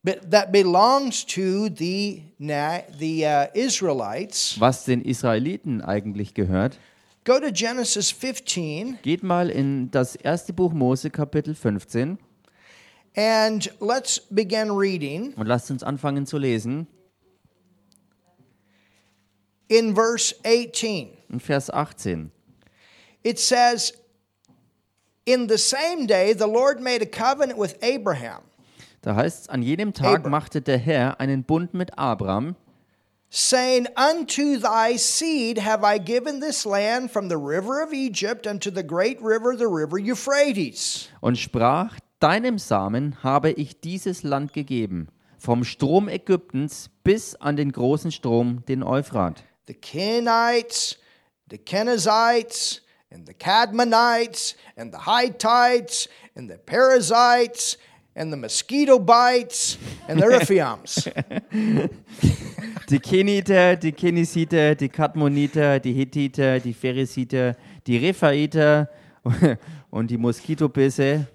But 0.02 0.30
that 0.32 0.50
belongs 0.50 1.24
to 1.26 1.68
the, 1.68 2.22
na- 2.38 2.80
the 2.98 3.24
uh, 3.24 3.46
Israelites. 3.54 4.56
was 4.58 4.84
den 4.86 5.02
Israeliten 5.02 5.80
eigentlich 5.80 6.34
gehört. 6.34 6.78
Go 7.24 7.38
to 7.38 7.52
Genesis 7.52 8.10
15 8.10 8.98
Geht 9.02 9.22
mal 9.22 9.48
in 9.48 9.90
das 9.90 10.16
erste 10.16 10.52
Buch 10.52 10.72
Mose, 10.72 11.08
Kapitel 11.10 11.54
15, 11.54 12.18
and 13.16 13.72
let's 13.80 14.18
begin 14.30 14.70
reading 14.72 15.32
und 15.34 15.46
lasst 15.46 15.70
uns 15.70 15.82
anfangen 15.84 16.26
zu 16.26 16.38
lesen. 16.38 16.86
in 19.68 19.94
verse 19.94 20.34
18. 20.44 21.08
In 21.30 21.40
Vers 21.40 21.70
18. 21.70 22.30
It 23.22 23.38
says, 23.38 23.92
In 25.24 25.48
the 25.48 25.56
same 25.56 26.06
day, 26.06 26.34
the 26.34 26.46
Lord 26.48 26.80
made 26.82 27.00
a 27.02 27.06
covenant 27.06 27.56
with 27.58 27.76
Abraham, 27.82 28.42
Da 29.02 29.14
heißt 29.14 29.42
es, 29.42 29.48
an 29.48 29.62
jenem 29.62 29.92
Tag 29.94 30.16
Abram. 30.20 30.30
machte 30.32 30.60
der 30.60 30.78
Herr 30.78 31.20
einen 31.20 31.44
Bund 31.44 31.72
mit 31.72 31.96
Abraham, 31.96 32.56
saying, 33.32 33.86
Unto 33.96 34.58
thy 34.58 34.96
seed 34.96 35.56
have 35.56 35.82
I 35.82 35.98
given 35.98 36.40
this 36.40 36.66
land 36.66 37.10
from 37.10 37.28
the 37.28 37.38
river 37.38 37.82
of 37.82 37.94
Egypt 37.94 38.46
unto 38.46 38.70
the 38.70 38.82
great 38.82 39.20
river, 39.22 39.56
the 39.56 39.68
river 39.68 39.98
Euphrates. 39.98 41.08
und 41.22 41.38
sprach, 41.38 41.98
deinem 42.20 42.58
Samen 42.58 43.16
habe 43.24 43.50
ich 43.50 43.80
dieses 43.80 44.22
Land 44.22 44.52
gegeben, 44.52 45.08
vom 45.38 45.64
Strom 45.64 46.08
Ägyptens 46.08 46.90
bis 47.02 47.34
an 47.34 47.56
den 47.56 47.72
großen 47.72 48.12
Strom, 48.12 48.64
den 48.68 48.82
Euphrat. 48.82 49.42
The 49.66 49.74
Kenites, 49.74 50.98
the 51.50 51.56
Kenizzites, 51.56 52.82
and 53.10 53.26
the 53.26 53.34
Cadmonites, 53.34 54.56
and 54.76 54.92
the 54.92 55.10
Hittites, 55.10 56.06
and 56.36 56.50
the 56.50 56.58
Perizzites, 56.58 57.78
and 58.14 58.32
the 58.32 58.36
mosquito 58.36 58.98
bites, 58.98 59.78
and 60.08 60.20
the 60.20 60.26
Rephaims. 60.26 61.08
Die 62.88 62.98
Keniter, 62.98 63.76
die 63.76 63.92
Kenisiter, 63.92 64.74
die 64.74 64.88
Kadmoniter, 64.88 65.80
die 65.80 65.94
Hethiter, 65.94 66.60
die 66.60 66.74
Pheresiter, 66.74 67.56
die 67.86 67.96
Rephaiter 67.96 68.90
und 69.90 70.10
die 70.10 70.18
Moskitobisse. 70.18 71.26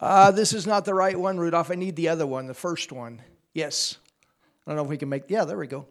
Uh, 0.00 0.32
this 0.32 0.52
is 0.52 0.66
not 0.66 0.84
the 0.84 0.92
right 0.92 1.18
one, 1.18 1.38
Rudolph. 1.38 1.70
I 1.70 1.76
need 1.76 1.94
the 1.96 2.08
other 2.08 2.26
one, 2.26 2.46
the 2.46 2.54
first 2.54 2.92
one. 2.92 3.22
Yes. 3.54 3.98
I 4.66 4.70
don't 4.70 4.76
know 4.76 4.84
if 4.84 4.90
we 4.90 4.98
can 4.98 5.08
make, 5.08 5.24
yeah, 5.28 5.44
there 5.44 5.56
we 5.56 5.68
go. 5.68 5.86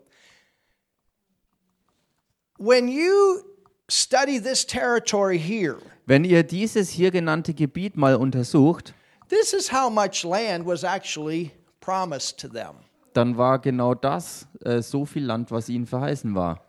When 2.58 2.90
you 2.90 3.44
study 3.90 4.38
this 4.38 4.66
territory 4.66 5.38
here, 5.38 5.80
Wenn 6.06 6.24
ihr 6.24 6.44
dieses 6.44 6.90
hier 6.90 7.12
genannte 7.12 7.54
Gebiet 7.54 7.96
mal 7.96 8.16
untersucht, 8.16 8.94
this 9.30 9.54
is 9.54 9.72
how 9.72 9.90
much 9.90 10.24
land 10.24 10.66
was 10.66 10.84
actually 10.84 11.52
promised 11.80 12.40
to 12.40 12.48
them. 12.48 12.76
dann 13.14 13.38
war 13.38 13.60
genau 13.60 13.94
das 13.94 14.48
äh, 14.64 14.82
so 14.82 15.06
viel 15.06 15.26
Land, 15.26 15.52
was 15.52 15.70
ihnen 15.70 15.86
verheißen 15.86 16.34
war. 16.36 16.62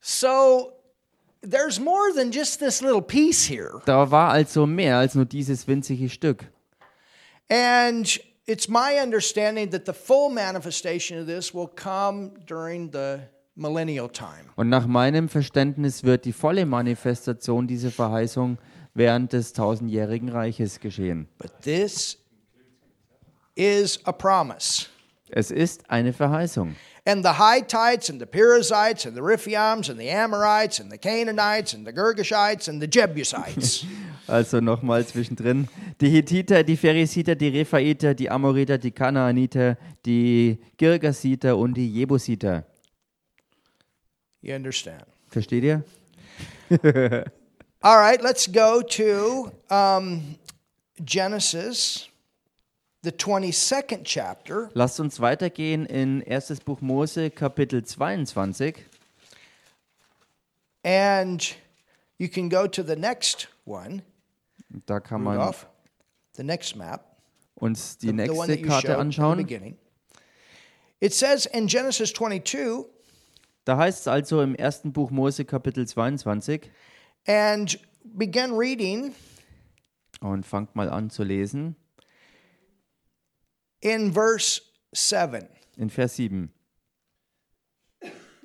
So 0.00 0.72
there's 1.42 1.78
more 1.80 2.12
than 2.14 2.30
just 2.30 2.60
this 2.60 2.80
little 2.80 3.02
piece 3.02 3.48
here. 3.48 3.80
Da 3.86 4.10
war 4.10 4.30
also 4.30 4.66
mehr 4.66 4.98
als 4.98 5.14
nur 5.14 5.24
dieses 5.24 5.66
winzige 5.66 6.08
Stück. 6.08 6.44
And 7.50 8.20
it's 8.46 8.68
my 8.68 9.00
understanding 9.02 9.70
that 9.70 9.86
the 9.86 9.92
full 9.92 10.30
manifestation 10.30 11.18
of 11.20 11.26
this 11.26 11.52
will 11.52 11.68
come 11.68 12.32
during 12.46 12.90
the 12.92 13.18
millennial 13.56 14.08
time. 14.08 14.48
Und 14.56 14.68
nach 14.68 14.86
meinem 14.86 15.28
Verständnis 15.28 16.04
wird 16.04 16.24
die 16.24 16.32
volle 16.32 16.64
Manifestation 16.64 17.66
dieser 17.66 17.90
Verheißung 17.90 18.58
während 18.94 19.32
des 19.32 19.52
tausendjährigen 19.52 20.28
Reiches 20.28 20.80
geschehen. 20.80 21.28
But 21.38 21.52
this 21.62 22.18
is 23.54 24.00
a 24.04 24.12
promise. 24.12 24.86
Es 25.30 25.50
ist 25.50 25.88
eine 25.90 26.12
Verheißung. 26.12 26.74
And 27.06 27.24
the 27.24 27.32
Hittites 27.32 28.10
and 28.10 28.20
the 28.20 28.26
Perizzites 28.26 29.06
and 29.06 29.16
the 29.16 29.22
Riphaims 29.22 29.88
and 29.88 29.98
the 29.98 30.10
Amorites 30.10 30.80
and 30.80 30.90
the 30.92 30.98
Canaanites 30.98 31.74
and 31.74 31.86
the 31.86 31.92
Girgashites 31.92 32.68
and 32.68 32.82
the 32.82 32.88
Jebusites. 32.88 33.84
Also 34.26 34.60
nochmal 34.60 35.04
zwischendrin. 35.04 35.66
Die 36.00 36.08
Hethiter, 36.08 36.62
die 36.62 36.76
Pheresiter, 36.76 37.34
die 37.34 37.48
Rephaiter, 37.48 38.14
die 38.14 38.30
Amoriter, 38.30 38.78
die 38.78 38.92
Kanaaniter, 38.92 39.76
die 40.06 40.58
Girgasiter 40.76 41.56
und 41.56 41.74
die 41.74 41.90
Jebusiter. 41.92 42.64
you 44.40 44.54
understand? 44.54 45.04
Versteht 45.28 45.64
ihr? 45.64 45.84
All 47.82 47.96
right, 47.96 48.20
let's 48.20 48.46
go 48.46 48.82
to 48.82 49.50
um, 49.70 50.36
Genesis, 51.02 52.10
the 53.02 53.10
22nd 53.10 54.02
chapter. 54.04 54.68
Lasst 54.74 55.00
uns 55.00 55.18
weitergehen 55.18 55.86
in 55.86 56.22
1. 56.26 56.58
Buch 56.66 56.82
Mose, 56.82 57.30
Kapitel 57.30 57.82
22. 57.82 58.74
And 60.84 61.54
you 62.18 62.28
can 62.28 62.50
go 62.50 62.66
to 62.66 62.82
the 62.82 62.96
next 62.96 63.48
one, 63.64 64.02
Da 64.84 65.00
kann 65.00 65.22
man 65.22 65.38
Rudolph, 65.38 65.66
the 66.34 66.44
next 66.44 66.76
map, 66.76 67.16
uns 67.56 67.96
die 67.96 68.08
the 68.08 68.12
nächste 68.12 68.58
you 68.58 68.66
Karte 68.66 68.88
the 68.88 68.98
anschauen. 68.98 69.76
It 71.00 71.14
says 71.14 71.46
in 71.46 71.66
Genesis 71.66 72.12
22, 72.12 72.84
Da 73.64 73.78
heißt 73.78 74.00
es 74.00 74.06
also 74.06 74.42
im 74.42 74.54
1. 74.54 74.82
Buch 74.92 75.10
Mose, 75.10 75.46
Kapitel 75.46 75.86
22. 75.86 76.70
and 77.26 77.78
begin 78.04 78.52
reading 78.56 79.14
Und 80.20 80.44
fangt 80.46 80.74
mal 80.76 80.88
an 80.90 81.10
zu 81.10 81.24
lesen. 81.24 81.76
in 83.80 84.12
verse 84.12 84.60
7. 84.92 85.46
In 85.76 85.88
Vers 85.90 86.16
7. 86.16 86.50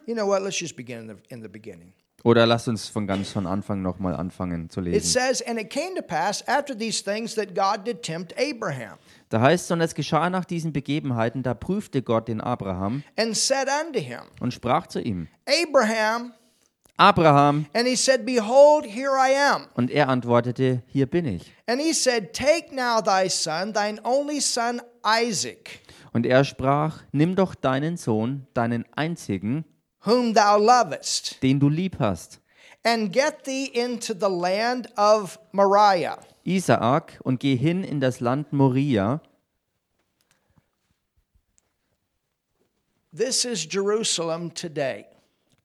You 0.07 0.13
know 0.13 0.27
what? 0.27 0.41
Let's 0.43 0.59
just 0.59 0.75
begin 0.75 0.99
in 0.99 1.07
the, 1.07 1.15
in 1.29 1.41
the 1.41 1.49
beginning. 1.49 1.93
Oder 2.23 2.45
lasst 2.47 2.67
uns 2.67 2.88
von 2.89 3.05
ganz 3.05 3.31
von 3.31 3.45
Anfang 3.45 3.81
nochmal 3.83 4.15
anfangen 4.15 4.69
zu 4.69 4.79
It 4.79 4.85
lesen. 4.85 5.01
says, 5.11 5.41
And 5.43 5.59
it 5.59 5.69
came 5.69 5.95
to 5.95 6.01
pass 6.01 6.41
after 6.47 6.75
these 6.75 7.03
things 7.03 7.35
that 7.35 7.53
God 7.53 7.85
did 7.85 8.01
tempt 8.01 8.33
Abraham, 8.39 8.97
Da 9.29 9.41
heißt 9.41 9.65
es, 9.65 9.71
und 9.71 9.81
es 9.81 9.93
geschah 9.93 10.29
nach 10.29 10.45
diesen 10.45 10.71
Begebenheiten, 10.73 11.43
da 11.43 11.53
prüfte 11.53 12.01
Gott 12.01 12.27
den 12.27 12.41
Abraham 12.41 13.03
and 13.17 13.35
said 13.35 13.67
unto 13.85 13.99
him, 13.99 14.21
und 14.39 14.53
sprach 14.53 14.88
zu 14.88 15.01
ihm, 15.01 15.27
Abraham, 15.45 16.33
Abraham, 16.97 17.65
and 17.73 17.88
he 17.88 17.95
said, 17.97 18.25
Behold, 18.25 18.86
here 18.86 19.12
I 19.12 19.31
am. 19.34 19.67
und 19.75 19.91
er 19.91 20.08
antwortete, 20.08 20.81
hier 20.88 21.08
bin 21.08 21.25
ich. 21.25 21.51
And 21.67 21.81
he 21.81 21.93
said, 21.93 22.34
Take 22.34 22.73
now 22.73 23.01
thy 23.01 23.27
son, 23.29 23.73
thine 23.73 23.99
only 24.05 24.39
son 24.39 24.81
Isaac, 25.05 25.81
Und 26.13 26.25
er 26.25 26.45
sprach, 26.45 27.03
nimm 27.12 27.36
doch 27.36 27.53
deinen 27.55 27.97
Sohn, 27.97 28.47
deinen 28.53 28.86
einzigen, 28.95 29.65
whom 30.05 30.34
thou 30.34 30.58
lovest, 30.58 31.43
den 31.43 31.60
du 31.60 31.67
lieb 31.67 31.97
hast, 31.99 32.39
and 32.86 33.12
get 33.12 33.43
thee 33.43 33.65
into 33.65 34.13
the 34.13 34.29
land 34.29 34.88
of 34.97 35.38
Moriah, 35.51 36.19
Isaak, 36.45 37.19
und 37.23 37.41
geh 37.41 37.58
hin 37.58 37.84
in 37.84 37.99
das 37.99 38.21
Land 38.21 38.53
Moria. 38.53 39.19
This 43.12 43.43
is 43.45 43.65
Jerusalem 43.69 44.53
today. 44.53 45.05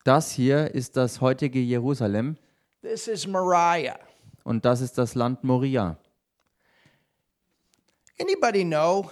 Das 0.04 0.30
hier 0.32 0.74
ist 0.74 0.96
das 0.96 1.20
heutige 1.20 1.60
Jerusalem 1.60 2.36
This 2.82 3.06
is 3.08 3.26
Moriah. 3.26 3.98
und 4.44 4.64
das 4.64 4.80
ist 4.80 4.96
das 4.96 5.14
Land 5.14 5.44
Moria. 5.44 5.98
Anybody 8.18 8.64
know 8.64 9.10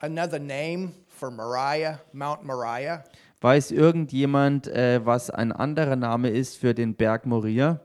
another 0.00 0.38
name 0.38 0.92
for 1.08 1.30
Moriah, 1.30 2.00
Mount 2.12 2.44
Moriah? 2.44 3.04
Weiß 3.40 3.70
irgendjemand, 3.70 4.66
äh, 4.66 5.04
was 5.04 5.30
ein 5.30 5.52
anderer 5.52 5.96
Name 5.96 6.30
ist 6.30 6.56
für 6.56 6.74
den 6.74 6.94
Berg 6.94 7.26
Moria? 7.26 7.80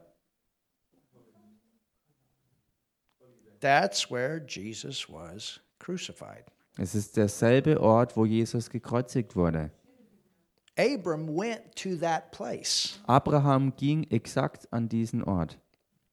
That's 3.60 4.10
where 4.10 4.42
Jesus 4.48 5.08
was 5.08 5.60
crucified. 5.78 6.46
Es 6.78 6.96
ist 6.96 7.16
derselbe 7.18 7.80
Ort, 7.80 8.18
wo 8.18 8.26
Jesus 8.26 8.70
gekreuzigt 8.70 9.36
wurde. 9.36 9.70
Abram 10.78 11.28
went 11.36 11.76
to 11.76 11.96
that 11.98 12.32
place 12.32 13.00
Abraham 13.08 13.74
ging 13.76 14.06
exakt 14.10 14.68
an 14.72 14.88
diesen 14.88 15.24
Ort 15.24 15.58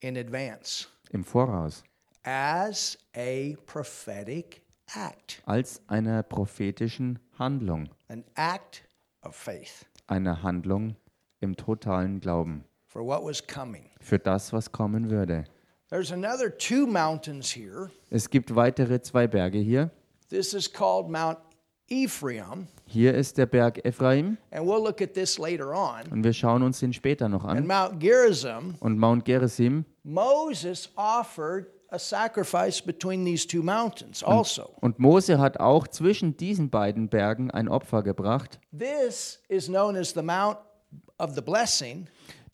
in 0.00 0.16
advance 0.16 0.88
im 1.12 1.24
Voraus 1.24 1.82
as 2.24 2.98
a 3.16 3.56
prophetic 3.66 4.62
act, 4.94 5.42
als 5.46 5.80
einer 5.88 6.22
prophetischen 6.22 7.18
Handlung, 7.38 7.88
an 8.08 8.24
act 8.34 8.82
of 9.22 9.34
faith 9.34 9.86
einer 10.08 10.42
Handlung 10.42 10.96
im 11.40 11.54
totalen 11.56 12.20
Glauben 12.20 12.64
for 12.86 13.04
what 13.04 13.22
was 13.22 13.40
coming. 13.46 13.90
für 14.00 14.18
das, 14.18 14.52
was 14.52 14.72
kommen 14.72 15.10
würde. 15.10 15.44
There's 15.90 16.10
another 16.12 16.50
two 16.50 16.86
mountains 16.86 17.50
here. 17.50 17.90
Es 18.10 18.28
gibt 18.28 18.54
weitere 18.54 19.00
zwei 19.00 19.26
Berge 19.26 19.58
hier. 19.58 19.90
This 20.28 20.52
is 20.52 20.70
called 20.70 21.08
Mount 21.08 21.38
Ephraim, 21.88 22.68
Hier 22.90 23.12
ist 23.14 23.36
der 23.36 23.44
Berg 23.46 23.84
Ephraim 23.84 24.38
and 24.50 24.66
we'll 24.66 24.82
look 24.82 25.02
at 25.02 25.12
this 25.12 25.36
later 25.38 25.68
on. 25.74 26.10
und 26.10 26.24
wir 26.24 26.32
schauen 26.32 26.62
uns 26.62 26.80
den 26.80 26.92
später 26.94 27.28
noch 27.28 27.44
an. 27.44 27.66
Mount 27.66 28.00
Gerizim, 28.00 28.74
Und 28.80 28.98
Mount 28.98 29.24
Gerizim 29.26 29.84
Moses 30.04 30.90
offered 30.96 31.66
a 31.90 31.98
sacrifice 31.98 32.80
between 32.82 33.24
these 33.26 33.46
two 33.46 33.62
mountains 33.62 34.22
also. 34.24 34.70
und 34.80 34.98
Mose 34.98 35.38
hat 35.38 35.60
auch 35.60 35.86
zwischen 35.86 36.36
diesen 36.38 36.70
beiden 36.70 37.08
Bergen 37.10 37.50
ein 37.50 37.68
Opfer 37.68 38.02
gebracht. 38.02 38.58
This 38.76 39.40
is 39.48 39.66
known 39.66 39.94
as 39.94 40.12
the 40.14 40.22
Mount 40.22 40.56
of 41.18 41.34
the 41.34 41.42
Blessing. 41.42 42.06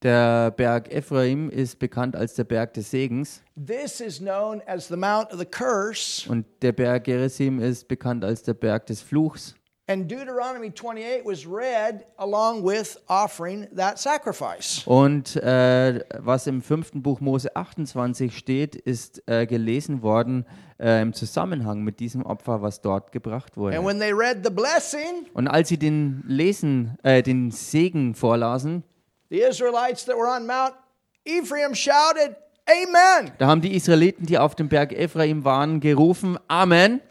Der 0.03 0.51
Berg 0.51 0.93
Ephraim 0.93 1.49
ist 1.49 1.79
bekannt 1.79 2.15
als 2.17 2.35
der 2.35 2.45
Berg 2.45 2.75
des 2.75 2.91
Segens 2.91 3.41
This 3.57 4.01
is 4.01 4.19
known 4.19 4.61
as 4.67 4.89
the 4.89 4.97
Mount 4.97 5.33
of 5.33 5.39
the 5.39 5.47
Curse. 5.47 6.29
und 6.29 6.45
der 6.61 6.73
Berg 6.73 7.05
Gerizim 7.05 7.61
ist 7.61 7.87
bekannt 7.87 8.25
als 8.25 8.43
der 8.43 8.55
Berg 8.55 8.87
des 8.87 9.01
Fluchs. 9.01 9.55
And 9.87 10.11
Deuteronomy 10.11 10.71
28 10.71 11.27
was 11.27 11.47
read 11.47 12.07
along 12.17 12.65
with 12.65 12.97
offering 13.07 13.69
that 13.77 13.99
sacrifice. 13.99 14.83
Und 14.87 15.37
äh, 15.37 16.01
was 16.21 16.47
im 16.47 16.63
fünften 16.63 17.03
Buch 17.03 17.21
Mose 17.21 17.55
28 17.55 18.35
steht, 18.35 18.77
ist 18.77 19.23
äh, 19.29 19.47
gelesen 19.47 20.01
worden 20.01 20.47
äh, 20.81 21.03
im 21.03 21.13
Zusammenhang 21.13 21.83
mit 21.83 22.01
diesem 22.01 22.25
Opfer, 22.25 22.63
was 22.63 22.81
dort 22.81 23.13
gebracht 23.13 23.53
And 23.57 23.57
wurde. 23.59 23.85
when 23.85 23.99
they 23.99 24.11
read 24.13 24.39
the 24.43 24.51
blessing, 24.51 25.27
Und 25.35 25.49
als 25.49 25.69
sie 25.69 25.77
den 25.79 26.25
Lesen, 26.27 26.97
äh, 27.03 27.23
den 27.23 27.51
Segen 27.51 28.15
vorlasen, 28.15 28.85
the 29.29 29.41
Israelites 29.43 30.07
that 30.07 30.17
were 30.17 30.29
on 30.35 30.47
Mount 30.47 30.73
Ephraim 31.27 31.75
shouted, 31.75 32.37
Amen. 32.67 33.33
da 33.37 33.49
haben 33.49 33.61
die 33.61 33.75
Israeliten, 33.77 34.25
die 34.25 34.39
auf 34.39 34.55
dem 34.55 34.71
Berg 34.71 34.93
Ephraim 34.95 35.45
waren, 35.45 35.81
gerufen, 35.81 36.39
Amen. 36.49 37.03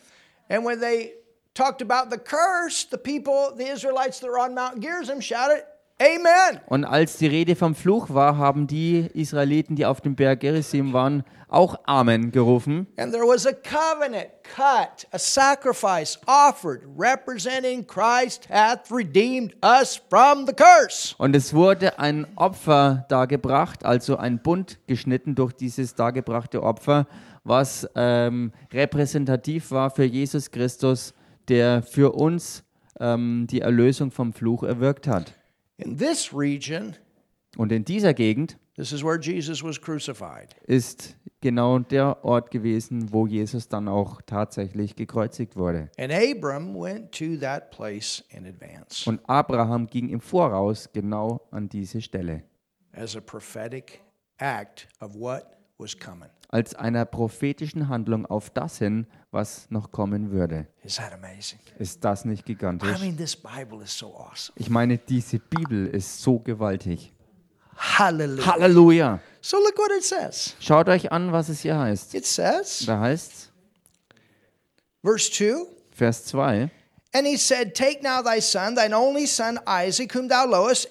And 0.49 0.65
when 0.65 0.79
they 0.79 1.13
talked 1.53 1.81
about 1.81 2.09
the 2.09 2.17
curse, 2.17 2.85
the 2.89 2.97
people, 2.97 3.53
the 3.55 3.71
Israelites 3.71 4.19
that 4.19 4.27
were 4.29 4.39
on 4.39 4.53
Mount 4.53 4.81
Gerizim 4.81 5.21
shouted, 5.21 5.63
Amen. 6.01 6.59
Und 6.67 6.85
als 6.85 7.17
die 7.17 7.27
Rede 7.27 7.55
vom 7.55 7.75
Fluch 7.75 8.09
war, 8.09 8.37
haben 8.37 8.65
die 8.65 9.07
Israeliten, 9.13 9.75
die 9.75 9.85
auf 9.85 10.01
dem 10.01 10.15
Berg 10.15 10.39
Gerizim 10.39 10.91
waren, 10.91 11.23
auch 11.47 11.79
Amen 11.85 12.31
gerufen. 12.31 12.87
And 12.97 13.13
there 13.13 13.25
was 13.25 13.45
a 13.45 13.53
covenant 13.53 14.27
cut, 14.43 15.07
a 15.11 15.19
sacrifice 15.19 16.19
offered, 16.25 16.81
representing 16.97 17.85
Christ 17.85 18.49
hath 18.49 18.91
redeemed 18.91 19.53
us 19.63 20.01
from 20.09 20.47
the 20.47 20.53
curse. 20.53 21.13
Und 21.19 21.35
es 21.35 21.53
wurde 21.53 21.99
ein 21.99 22.25
Opfer 22.35 23.05
dargebracht, 23.07 23.85
also 23.85 24.17
ein 24.17 24.41
Bund 24.41 24.79
geschnitten 24.87 25.35
durch 25.35 25.53
dieses 25.53 25.93
dargebrachte 25.93 26.63
Opfer, 26.63 27.05
was 27.43 27.87
ähm, 27.95 28.51
repräsentativ 28.73 29.69
war 29.69 29.91
für 29.91 30.05
Jesus 30.05 30.49
Christus, 30.49 31.13
der 31.49 31.81
für 31.83 32.13
uns 32.13 32.63
ähm, 32.99 33.47
die 33.49 33.61
Erlösung 33.61 34.11
vom 34.11 34.33
Fluch 34.33 34.63
erwirkt 34.63 35.07
hat. 35.07 35.33
In 35.77 35.97
this 35.97 36.33
region, 36.33 36.95
Und 37.57 37.71
in 37.71 37.83
dieser 37.85 38.13
Gegend 38.13 38.57
this 38.75 38.91
is 38.91 39.03
where 39.03 39.19
Jesus 39.19 39.63
was 39.63 39.79
crucified. 39.79 40.55
ist 40.65 41.15
genau 41.41 41.77
der 41.79 42.23
Ort 42.25 42.49
gewesen, 42.51 43.11
wo 43.11 43.27
Jesus 43.27 43.67
dann 43.67 43.87
auch 43.87 44.21
tatsächlich 44.23 44.95
gekreuzigt 44.95 45.55
wurde. 45.55 45.89
And 45.99 46.11
Abram 46.11 46.73
went 46.79 47.11
to 47.11 47.35
that 47.41 47.69
place 47.71 48.23
in 48.29 48.45
advance 48.47 49.07
Und 49.09 49.19
Abraham 49.29 49.87
ging 49.87 50.09
im 50.09 50.21
Voraus 50.21 50.89
genau 50.93 51.41
an 51.51 51.69
diese 51.69 52.01
Stelle. 52.01 52.43
as 52.93 53.15
a 53.15 53.21
prophetic 53.21 54.01
act 54.37 54.87
of 55.01 55.15
what 55.15 55.45
was 55.77 55.97
coming. 55.97 56.29
Als 56.53 56.75
einer 56.75 57.03
prophetischen 57.05 57.89
Handlung 57.89 58.27
auf 58.27 58.51
das 58.51 58.77
hin, 58.77 59.07
was 59.31 59.65
noch 59.71 59.91
kommen 59.91 60.29
würde. 60.29 60.67
Is 60.83 60.97
that 60.97 61.11
amazing? 61.11 61.57
Ist 61.79 62.05
das 62.05 62.25
nicht 62.25 62.43
I 62.47 62.53
gigantisch? 62.53 62.99
mean, 62.99 63.17
this 63.17 63.35
Bible 63.35 63.83
is 63.83 63.97
so 63.97 64.15
awesome. 64.15 64.53
Ich 64.55 64.69
meine, 64.69 64.99
diese 64.99 65.39
Bibel 65.39 65.87
ist 65.87 66.21
so 66.21 66.37
gewaltig. 66.37 67.11
Hallelujah. 67.75 68.45
Halleluja! 68.45 69.19
So 69.41 69.57
look 69.57 69.79
what 69.79 69.89
it 69.97 70.03
says. 70.03 70.55
Schaut 70.59 70.87
euch 70.89 71.11
an, 71.11 71.31
was 71.31 71.49
es 71.49 71.61
hier 71.61 71.75
heißt. 71.75 72.13
It 72.13 72.27
says, 72.27 72.85
Da 72.85 72.99
heißt 72.99 73.51
verse 75.03 75.31
2 75.31 75.65
Vers 75.89 76.25
2. 76.25 76.69
And 77.15 77.25
he 77.27 77.35
said, 77.37 77.73
Take 77.73 78.03
now 78.03 78.21
thy 78.21 78.39
son, 78.39 78.75
thine 78.75 78.93
only 78.95 79.25
son 79.25 79.59
Isaac, 79.67 80.13
whom 80.13 80.27
thou 80.29 80.45
lovest, 80.45 80.87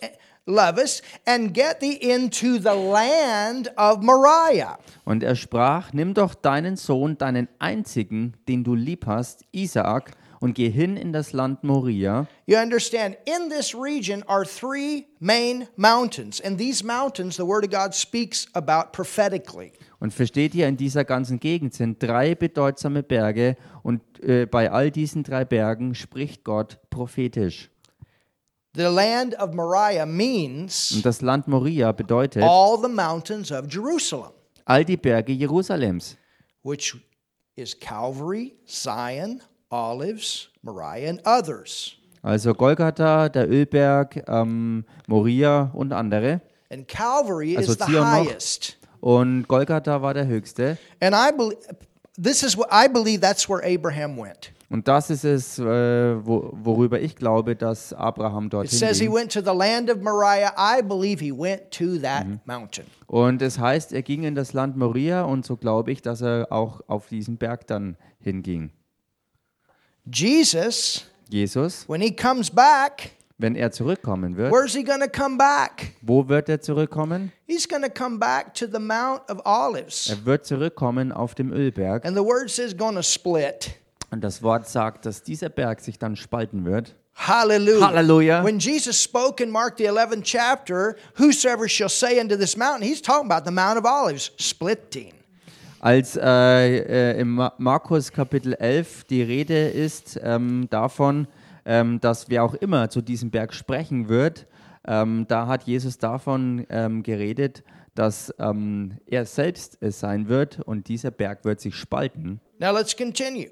lovest, 0.46 1.02
and 1.26 1.54
get 1.54 1.80
thee 1.80 1.94
into 1.94 2.58
the 2.58 2.74
land 2.74 3.70
of 3.76 4.02
Moriah. 4.02 4.78
Und 5.04 5.22
er 5.22 5.36
sprach: 5.36 5.92
Nimm 5.92 6.14
doch 6.14 6.34
deinen 6.34 6.76
Sohn, 6.76 7.18
deinen 7.18 7.48
einzigen, 7.58 8.34
den 8.48 8.64
du 8.64 8.74
lieb 8.74 9.06
hast, 9.06 9.44
Isaak, 9.52 10.12
und 10.42 10.54
geh 10.54 10.70
hin 10.70 10.96
in 10.96 11.12
das 11.12 11.32
Land 11.32 11.62
Moria. 11.62 12.26
You 12.46 12.58
understand, 12.58 13.16
in 13.24 13.48
this 13.48 13.74
region 13.74 14.24
are 14.26 14.44
three 14.44 15.06
main 15.20 15.68
mountains, 15.76 16.40
and 16.40 16.58
these 16.58 16.84
mountains 16.84 17.36
the 17.36 17.46
Word 17.46 17.64
of 17.64 17.70
God 17.70 17.94
speaks 17.94 18.48
about 18.54 18.92
prophetically. 18.92 19.72
Und 20.00 20.12
versteht 20.12 20.54
ihr, 20.56 20.66
in 20.66 20.76
dieser 20.76 21.04
ganzen 21.04 21.38
Gegend 21.38 21.74
sind 21.74 22.02
drei 22.02 22.34
bedeutsame 22.34 23.04
Berge 23.04 23.56
und 23.84 24.02
äh, 24.20 24.46
bei 24.46 24.68
all 24.70 24.90
diesen 24.90 25.22
drei 25.22 25.44
Bergen 25.44 25.94
spricht 25.94 26.42
Gott 26.42 26.80
prophetisch. 26.90 27.71
The 28.74 28.84
land 28.88 29.34
of 29.34 29.52
Moriah 29.54 30.06
means 30.06 30.92
Und 30.92 31.04
das 31.04 31.20
Land 31.20 31.46
Moria 31.46 31.92
bedeutet 31.92 32.42
all 32.42 32.78
the 32.82 32.88
mountains 32.88 33.52
of 33.52 33.66
Jerusalem, 33.68 34.32
all 34.64 34.84
die 34.84 34.96
Berge 34.96 35.32
Jerusalems. 35.32 36.16
which 36.62 36.96
is 37.56 37.78
Calvary, 37.78 38.54
Zion, 38.66 39.42
Olives, 39.70 40.48
Moriah, 40.62 41.08
and 41.10 41.20
others. 41.26 41.96
Also 42.22 42.54
Golgatha, 42.54 43.28
der 43.28 43.48
Ölberg, 43.50 44.24
ähm, 44.28 44.84
Moria 45.06 45.70
und 45.74 45.92
andere. 45.92 46.40
And 46.70 46.88
Calvary 46.88 47.56
Also 47.56 47.72
is 47.72 47.78
the 47.78 47.84
Zion 47.84 48.00
noch. 48.00 48.26
highest. 48.30 48.78
Und 49.00 49.46
Golgatha 49.48 50.00
war 50.00 50.14
der 50.14 50.26
höchste. 50.26 50.78
And 51.00 51.14
I 51.14 51.30
believe 51.36 51.58
this 52.16 52.42
is 52.42 52.56
what 52.56 52.68
I 52.72 52.88
believe 52.88 53.20
that's 53.20 53.48
where 53.50 53.60
Abraham 53.62 54.16
went. 54.16 54.52
Und 54.72 54.88
das 54.88 55.10
ist 55.10 55.24
es, 55.24 55.58
äh, 55.58 55.64
wo, 55.64 56.50
worüber 56.52 56.98
ich 56.98 57.14
glaube, 57.14 57.54
dass 57.54 57.92
Abraham 57.92 58.48
dorthin 58.48 58.78
says 58.78 58.98
he 58.98 59.04
ging. 59.04 59.14
went 59.14 59.30
to 59.30 59.40
the 59.40 59.54
land 59.54 59.90
of 59.90 59.98
Moriah. 60.00 60.54
I 60.56 60.80
believe 60.80 61.22
he 61.22 61.30
went 61.30 61.70
to 61.72 61.98
that 61.98 62.26
mountain. 62.46 62.86
Und 63.06 63.42
es 63.42 63.58
heißt, 63.58 63.92
er 63.92 64.02
ging 64.02 64.24
in 64.24 64.34
das 64.34 64.54
Land 64.54 64.78
Moria 64.78 65.24
und 65.24 65.44
so 65.44 65.58
glaube 65.58 65.92
ich, 65.92 66.00
dass 66.00 66.22
er 66.22 66.46
auch 66.50 66.80
auf 66.86 67.08
diesen 67.08 67.36
Berg 67.36 67.66
dann 67.66 67.98
hinging. 68.20 68.70
Jesus, 70.10 71.04
Jesus, 71.28 71.86
when 71.86 72.00
he 72.00 72.10
comes 72.16 72.50
back, 72.50 73.10
wenn 73.36 73.54
er 73.54 73.72
zurückkommen 73.72 74.38
wird, 74.38 74.50
where's 74.50 74.72
he 74.72 74.82
to 75.00 75.06
come 75.14 75.36
back? 75.36 75.96
wo 76.00 76.26
wird 76.26 76.48
er 76.48 76.62
zurückkommen? 76.62 77.30
He's 77.46 77.68
to 77.82 77.90
come 77.90 78.18
back 78.18 78.54
to 78.54 78.66
the 78.66 78.78
Mount 78.80 79.28
of 79.30 79.42
Olives. 79.44 80.08
Er 80.08 80.24
wird 80.24 80.46
zurückkommen 80.46 81.12
auf 81.12 81.34
dem 81.34 81.52
Ölberg. 81.52 82.06
And 82.06 82.16
the 82.16 82.24
word 82.24 82.48
says 82.48 82.74
to 82.94 83.02
split. 83.02 83.81
Und 84.12 84.22
das 84.22 84.42
Wort 84.42 84.68
sagt, 84.68 85.06
dass 85.06 85.22
dieser 85.22 85.48
Berg 85.48 85.80
sich 85.80 85.98
dann 85.98 86.16
spalten 86.16 86.66
wird. 86.66 86.94
Hallelujah. 87.14 87.86
Hallelujah. 87.86 88.44
When 88.44 88.58
Jesus 88.58 89.02
spoke 89.02 89.42
in 89.42 89.50
Mark 89.50 89.78
the 89.78 89.88
11th 89.88 90.22
chapter, 90.22 90.96
whosoever 91.16 91.66
shall 91.66 91.88
say 91.88 92.20
unto 92.20 92.36
this 92.36 92.54
mountain, 92.54 92.82
he's 92.82 93.00
talking 93.00 93.30
about 93.30 93.48
the 93.48 93.54
Mount 93.54 93.78
of 93.78 93.86
Olives 93.86 94.30
splitting. 94.38 95.14
Als 95.80 96.16
äh, 96.16 97.12
äh, 97.12 97.20
im 97.20 97.36
Ma 97.36 97.54
Markus 97.56 98.12
Kapitel 98.12 98.52
11 98.52 99.04
die 99.04 99.22
Rede 99.22 99.68
ist 99.68 100.20
ähm, 100.22 100.68
davon, 100.68 101.26
ähm, 101.64 101.98
dass 102.00 102.28
wer 102.28 102.44
auch 102.44 102.54
immer 102.54 102.90
zu 102.90 103.00
diesem 103.00 103.30
Berg 103.30 103.54
sprechen 103.54 104.10
wird, 104.10 104.46
ähm, 104.86 105.24
da 105.26 105.46
hat 105.46 105.62
Jesus 105.62 105.96
davon 105.96 106.66
ähm, 106.68 107.02
geredet, 107.02 107.64
dass 107.94 108.32
ähm, 108.38 108.98
er 109.06 109.24
selbst 109.24 109.78
es 109.80 110.00
sein 110.00 110.28
wird 110.28 110.60
und 110.60 110.88
dieser 110.88 111.10
Berg 111.10 111.46
wird 111.46 111.62
sich 111.62 111.74
spalten. 111.74 112.40
Now 112.58 112.72
let's 112.72 112.94
continue. 112.94 113.48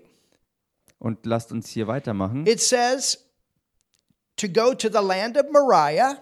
Und 1.00 1.26
lasst 1.26 1.50
uns 1.50 1.68
hier 1.70 1.88
weitermachen. 1.88 2.46
It 2.46 2.60
says 2.60 3.18
to 4.36 4.46
go 4.48 4.74
to 4.74 4.88
the 4.88 5.04
land 5.04 5.36
of 5.36 5.46
Moriah 5.50 6.18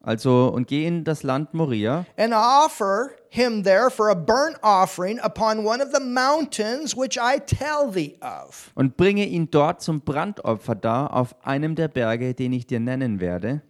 Also, 0.00 0.48
und 0.48 0.68
geh 0.68 0.86
in 0.86 1.04
das 1.04 1.22
Land 1.22 1.52
Moria 1.54 2.06
and 2.16 2.32
offer 2.32 3.10
him 3.30 3.62
there 3.64 3.90
for 3.90 4.08
a 4.08 4.14
burnt 4.14 4.56
offering 4.62 5.18
upon 5.20 5.66
one 5.66 5.82
of 5.82 5.90
the 5.92 6.00
mountains 6.00 6.96
which 6.96 7.18
I 7.18 7.38
tell 7.38 7.90
thee 7.92 8.16
of. 8.22 8.70
und 8.74 8.96
bringe 8.96 9.26
ihn 9.26 9.50
dort 9.50 9.82
zum 9.82 10.00
Brandopfer 10.00 10.74
dar 10.76 11.12
auf 11.14 11.34
einem 11.44 11.74
der 11.74 11.88
Berge, 11.88 12.32
den 12.32 12.52
ich 12.54 12.66
dir 12.66 12.80
nennen 12.80 13.20
werde. 13.20 13.60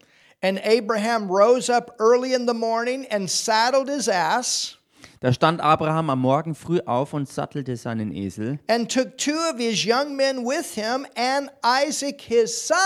And 0.40 0.60
Abraham 0.64 1.28
rose 1.28 1.68
up 1.68 1.96
early 1.98 2.32
in 2.34 2.46
the 2.46 2.54
morning 2.54 3.06
and 3.10 3.28
saddled 3.28 3.88
his 3.88 4.06
ass 4.08 4.77
Da 5.20 5.32
stand 5.32 5.60
Abraham 5.60 6.10
am 6.10 6.20
Morgen 6.20 6.54
früh 6.54 6.78
auf 6.86 7.12
und 7.12 7.28
sattelte 7.28 7.76
seinen 7.76 8.12
Esel. 8.14 8.60
and 8.68 8.88
took 8.92 9.16
two 9.18 9.32
of 9.52 9.58
his 9.58 9.84
young 9.84 10.14
men 10.14 10.44
with 10.44 10.74
him 10.74 11.06
and 11.16 11.50
Isaac 11.64 12.20
his 12.20 12.66
son. 12.68 12.76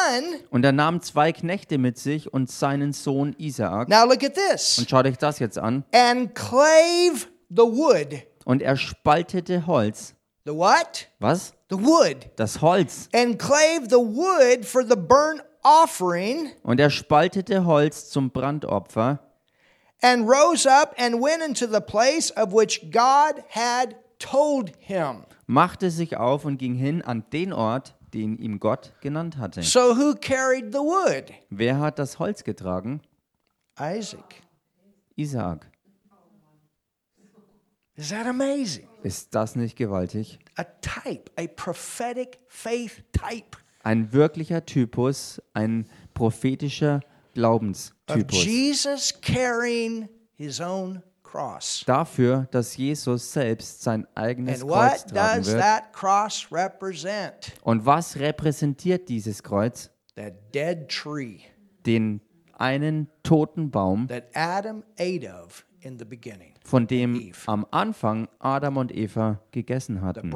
Und 0.51 0.64
er 0.64 0.73
nahm 0.73 1.03
zwei 1.03 1.33
Knechte 1.33 1.77
mit 1.77 1.99
sich 1.99 2.33
und 2.33 2.51
seinen 2.51 2.92
Sohn 2.95 3.35
Isaak. 3.38 3.88
Now 3.88 4.05
look 4.05 4.25
at 4.25 4.35
this. 4.35 4.79
Und 4.79 4.88
schaut 4.88 5.07
euch 5.07 5.18
das 5.18 5.38
jetzt 5.40 5.59
an. 5.59 5.85
And 5.95 6.35
clave 6.35 7.27
the 7.51 7.62
wood. 7.62 8.23
Und 8.45 8.62
er 8.62 8.77
spaltete 8.77 9.66
Holz. 9.66 10.14
The 10.47 10.53
what? 10.53 11.09
Was? 11.21 11.53
The 11.71 11.77
wood. 11.79 12.31
Das 12.37 12.62
Holz. 12.62 13.09
And 13.14 13.38
clave 13.38 13.88
the 13.90 13.97
wood 13.97 14.64
for 14.64 14.83
the 14.83 14.97
burnt 14.97 15.42
offering. 15.62 16.51
Und 16.62 16.81
er 16.81 16.90
spaltete 16.90 17.64
Holz 17.66 18.09
zum 18.11 18.31
Brandopfer 18.31 19.21
and 20.03 20.29
rose 20.29 20.67
up 20.67 20.95
and 20.99 21.21
went 21.21 21.43
into 21.43 21.67
the 21.67 21.81
place 21.81 22.31
of 22.31 22.53
which 22.53 22.91
God 22.91 23.43
had 23.49 23.97
told 24.19 24.73
him. 24.79 25.25
machte 25.47 25.91
sich 25.91 26.17
auf 26.17 26.45
und 26.45 26.59
ging 26.59 26.75
hin 26.75 27.03
an 27.03 27.25
den 27.33 27.53
Ort, 27.53 27.95
den 28.12 28.37
ihm 28.38 28.61
Gott 28.61 28.93
genannt 29.01 29.38
hatte. 29.38 29.62
So 29.62 29.97
who 29.97 30.15
carried 30.15 30.73
the 30.73 30.81
wood? 30.81 31.33
Wer 31.51 31.79
hat 31.79 31.99
das 31.99 32.19
Holz 32.19 32.45
getragen? 32.45 33.01
Isaac. 33.81 34.43
Isaak. 35.17 35.67
Is 37.95 38.09
that 38.09 38.27
amazing? 38.27 38.88
Ist 39.03 39.35
das 39.35 39.55
nicht 39.55 39.77
gewaltig? 39.77 40.38
A 40.57 40.65
type, 40.65 41.31
a 41.37 41.47
prophetic 41.47 42.38
faith 42.49 43.03
type 43.12 43.59
Ein 43.85 44.12
wirklicher 44.12 44.65
Typus, 44.65 45.43
ein 45.55 45.87
prophetischer 46.15 47.01
Glaubenstypus. 47.35 48.45
Jesus 48.45 49.12
carrying 49.21 50.09
his 50.35 50.61
own 50.61 51.03
cross. 51.23 51.83
Dafür, 51.87 52.47
dass 52.51 52.77
Jesus 52.77 53.33
selbst 53.33 53.83
sein 53.83 54.07
eigenes 54.14 54.62
And 54.62 54.71
Kreuz 54.71 55.03
what 55.03 55.09
tragen 55.09 55.42
does 55.42 55.47
wird. 55.49 55.61
that 55.61 55.92
cross 55.92 56.49
represent? 56.51 57.53
Und 57.62 57.87
was 57.87 58.18
repräsentiert 58.18 59.09
dieses 59.09 59.42
Kreuz? 59.42 59.90
That 60.14 60.55
dead 60.55 60.88
tree 60.88 61.38
Den 61.87 62.21
einen 62.59 63.09
toten 63.23 63.71
Baum, 63.71 64.07
that 64.09 64.29
Adam 64.35 64.85
ate 64.99 65.27
of 65.27 65.64
von 66.64 66.87
dem 66.87 67.33
am 67.47 67.66
Anfang 67.71 68.29
Adam 68.38 68.77
und 68.77 68.95
Eva 68.95 69.40
gegessen 69.51 70.01
hatten, 70.03 70.33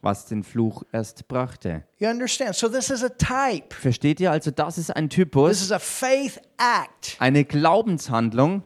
was 0.00 0.26
den 0.26 0.42
Fluch 0.42 0.82
erst 0.92 1.28
brachte. 1.28 1.84
You 1.98 2.08
understand? 2.08 2.54
So 2.54 2.68
this 2.68 2.90
is 2.90 3.02
a 3.04 3.08
type. 3.10 3.74
Versteht 3.74 4.20
ihr 4.20 4.30
also, 4.30 4.50
das 4.50 4.78
ist 4.78 4.90
ein 4.94 5.08
This 5.08 5.16
Typus, 5.16 5.62
is 5.62 5.72
a 5.72 5.78
faith 5.78 6.40
act. 6.58 7.16
eine 7.18 7.44
Glaubenshandlung. 7.44 8.62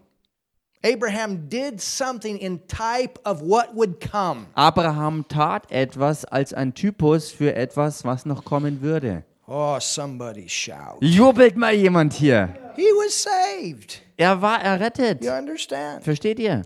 Abraham 0.84 1.48
did 1.48 1.80
something 1.80 2.36
in 2.36 2.60
type 2.68 3.18
of 3.24 3.40
what 3.40 3.74
would 3.74 4.00
come. 4.00 4.46
Abraham 4.54 5.26
tat 5.28 5.70
etwas 5.72 6.24
als 6.24 6.52
ein 6.54 6.74
Typus 6.74 7.30
für 7.30 7.54
etwas, 7.56 8.04
was 8.04 8.24
noch 8.24 8.44
kommen 8.44 8.82
würde. 8.82 9.24
Oh, 9.48 9.78
somebody 9.80 10.48
shout. 10.48 10.98
Jubelt 11.00 11.56
mal 11.56 11.72
jemand 11.74 12.12
hier. 12.12 12.54
He 12.76 12.82
was 12.82 13.22
saved. 13.24 14.02
Er 14.16 14.40
war 14.42 14.60
errettet. 14.62 15.22
You 15.24 15.30
understand? 15.32 16.02
Versteht 16.04 16.38
ihr? 16.38 16.62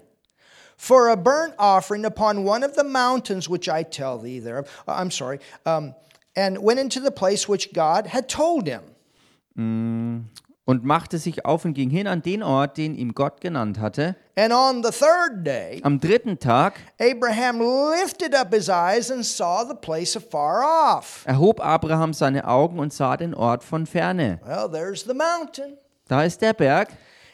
For 0.76 1.10
a 1.10 1.16
burnt 1.16 1.54
offering 1.58 2.04
upon 2.06 2.46
one 2.46 2.64
of 2.64 2.74
the 2.76 2.84
mountains 2.84 3.48
which 3.50 3.68
I 3.68 3.82
tell 3.84 4.18
thee 4.18 4.40
thereof. 4.40 4.66
uh, 4.88 4.92
I'm 4.92 5.10
sorry. 5.10 5.38
Um, 5.66 5.94
and 6.36 6.58
went 6.62 6.78
into 6.80 7.00
the 7.00 7.10
place 7.10 7.48
which 7.48 7.72
God 7.74 8.06
had 8.06 8.28
told 8.28 8.66
him. 8.66 8.80
Und 10.64 10.84
machte 10.84 11.18
sich 11.18 11.44
auf 11.44 11.64
und 11.64 11.74
ging 11.74 11.90
hin 11.90 12.06
an 12.06 12.22
den 12.22 12.42
Ort, 12.42 12.78
den 12.78 12.94
ihm 12.94 13.12
Gott 13.12 13.40
genannt 13.40 13.78
hatte. 13.80 14.14
And 14.36 14.52
on 14.52 14.82
the 14.82 14.90
third 14.90 15.44
day, 15.44 15.80
Am 15.82 15.98
dritten 16.00 16.38
Tag 16.38 16.74
Abraham 16.98 17.60
lifted 17.60 18.34
up 18.34 18.54
his 18.54 18.70
eyes 18.70 19.10
and 19.10 19.26
saw 19.26 19.64
the 19.68 19.74
place 19.74 20.16
afar 20.16 20.62
off. 20.64 21.24
erhob 21.26 21.60
Abraham 21.60 22.14
seine 22.14 22.46
Augen 22.46 22.78
und 22.78 22.92
sah 22.92 23.16
den 23.16 23.34
Ort 23.34 23.64
von 23.64 23.84
ferne. 23.84 24.40
Well, 24.46 24.70
there's 24.70 25.02
the 25.04 25.12
mountain. 25.14 25.76
Da 26.08 26.22
ist 26.22 26.40
der 26.40 26.54
Berg. 26.54 26.88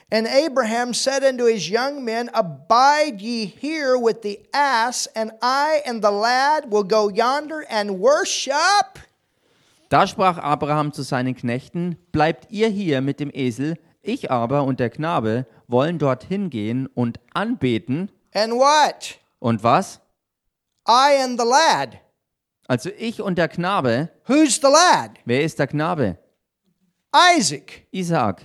And 0.09 0.29
Abraham 0.29 0.95
said 0.95 1.25
unto 1.25 1.47
his 1.47 1.69
young 1.69 2.05
men, 2.05 2.31
Abide 2.33 3.21
ye 3.21 3.47
here 3.47 3.99
with 3.99 4.23
the 4.23 4.39
ass, 4.55 5.09
and 5.17 5.33
I 5.43 5.83
and 5.85 6.01
the 6.01 6.13
lad 6.13 6.71
will 6.71 6.85
go 6.85 7.09
yonder 7.09 7.65
and 7.69 7.99
worship. 7.99 9.01
Da 9.89 10.07
sprach 10.07 10.39
Abraham 10.39 10.93
zu 10.93 11.03
seinen 11.03 11.35
Knechten, 11.35 11.97
Bleibt 12.13 12.47
ihr 12.51 12.69
hier 12.69 13.01
mit 13.01 13.19
dem 13.19 13.31
Esel, 13.33 13.79
ich 14.01 14.31
aber 14.31 14.63
und 14.63 14.79
der 14.79 14.91
Knabe 14.91 15.47
wollen 15.67 15.99
dorthin 15.99 16.51
gehen 16.51 16.87
und 16.87 17.19
anbeten. 17.35 18.11
And 18.33 18.53
what? 18.53 19.19
Und 19.41 19.65
was? 19.65 20.01
I 20.89 21.21
and 21.21 21.41
the 21.41 21.47
lad. 21.47 21.99
Also 22.69 22.91
ich 22.97 23.21
und 23.21 23.39
der 23.39 23.49
Knabe. 23.49 24.11
Who's 24.29 24.61
the 24.63 24.69
lad? 24.69 25.19
Wer 25.25 25.43
ist 25.43 25.59
der 25.59 25.67
Knabe? 25.67 26.17
Isaac. 27.37 27.87
Isaak. 27.91 28.43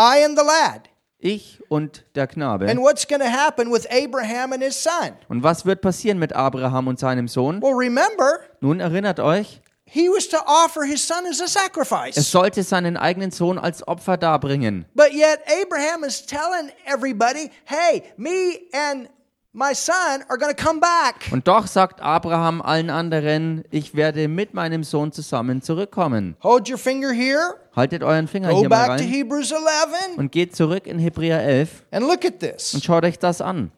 I 0.00 0.24
and 0.24 0.34
the 0.34 0.44
lad. 0.44 0.88
Ich 1.18 1.60
und 1.68 2.06
der 2.14 2.26
Knabe. 2.26 2.66
And 2.70 2.80
what's 2.80 3.06
going 3.06 3.20
to 3.20 3.28
happen 3.28 3.70
with 3.70 3.86
Abraham 3.90 4.54
and 4.54 4.62
his 4.62 4.82
son? 4.82 5.12
Und 5.28 5.42
was 5.42 5.66
wird 5.66 5.82
passieren 5.82 6.18
mit 6.18 6.32
Abraham 6.34 6.88
und 6.88 6.98
seinem 6.98 7.28
Sohn? 7.28 7.60
Well, 7.60 7.74
remember, 7.74 8.40
Nun 8.62 8.80
erinnert 8.80 9.20
euch, 9.20 9.60
he 9.84 10.08
was 10.08 10.26
to 10.28 10.38
offer 10.46 10.84
his 10.84 11.06
son 11.06 11.26
as 11.26 11.42
a 11.42 11.46
sacrifice. 11.46 12.14
sollte 12.30 12.62
seinen 12.62 12.96
eigenen 12.96 13.30
Sohn 13.30 13.58
als 13.58 13.86
Opfer 13.86 14.16
darbringen. 14.16 14.86
But 14.94 15.12
yet, 15.12 15.40
Abraham 15.46 16.04
is 16.04 16.24
telling 16.24 16.70
everybody, 16.86 17.50
hey, 17.66 18.02
me 18.16 18.60
and 18.72 19.10
my 19.52 19.74
son 19.74 20.22
are 20.28 20.38
to 20.38 20.54
come 20.54 20.80
back. 20.80 21.30
Und 21.32 21.48
doch 21.48 21.66
sagt 21.66 22.00
Abraham 22.00 22.62
allen 22.62 22.90
anderen, 22.90 23.64
ich 23.70 23.94
werde 23.94 24.28
mit 24.28 24.54
meinem 24.54 24.84
Sohn 24.84 25.12
zusammen 25.12 25.62
zurückkommen. 25.62 26.36
Hold 26.42 26.70
your 26.70 26.78
finger 26.78 27.10
here. 27.10 27.56
Haltet 27.74 28.02
euren 28.02 28.28
Finger 28.28 28.50
Go 28.50 28.60
hier 28.60 28.68
mal 28.68 28.88
back 28.88 28.98
to 28.98 29.04
rein 29.04 29.12
Hebrews 29.12 29.52
11 29.52 30.18
und 30.18 30.32
geht 30.32 30.54
zurück 30.54 30.86
in 30.86 30.98
Hebräer 30.98 31.42
11 31.42 31.84
and 31.90 32.06
look 32.06 32.24
at 32.24 32.40
this. 32.40 32.74
und 32.74 32.84
schaut 32.84 33.04
euch 33.04 33.18
das 33.18 33.40
an. 33.40 33.72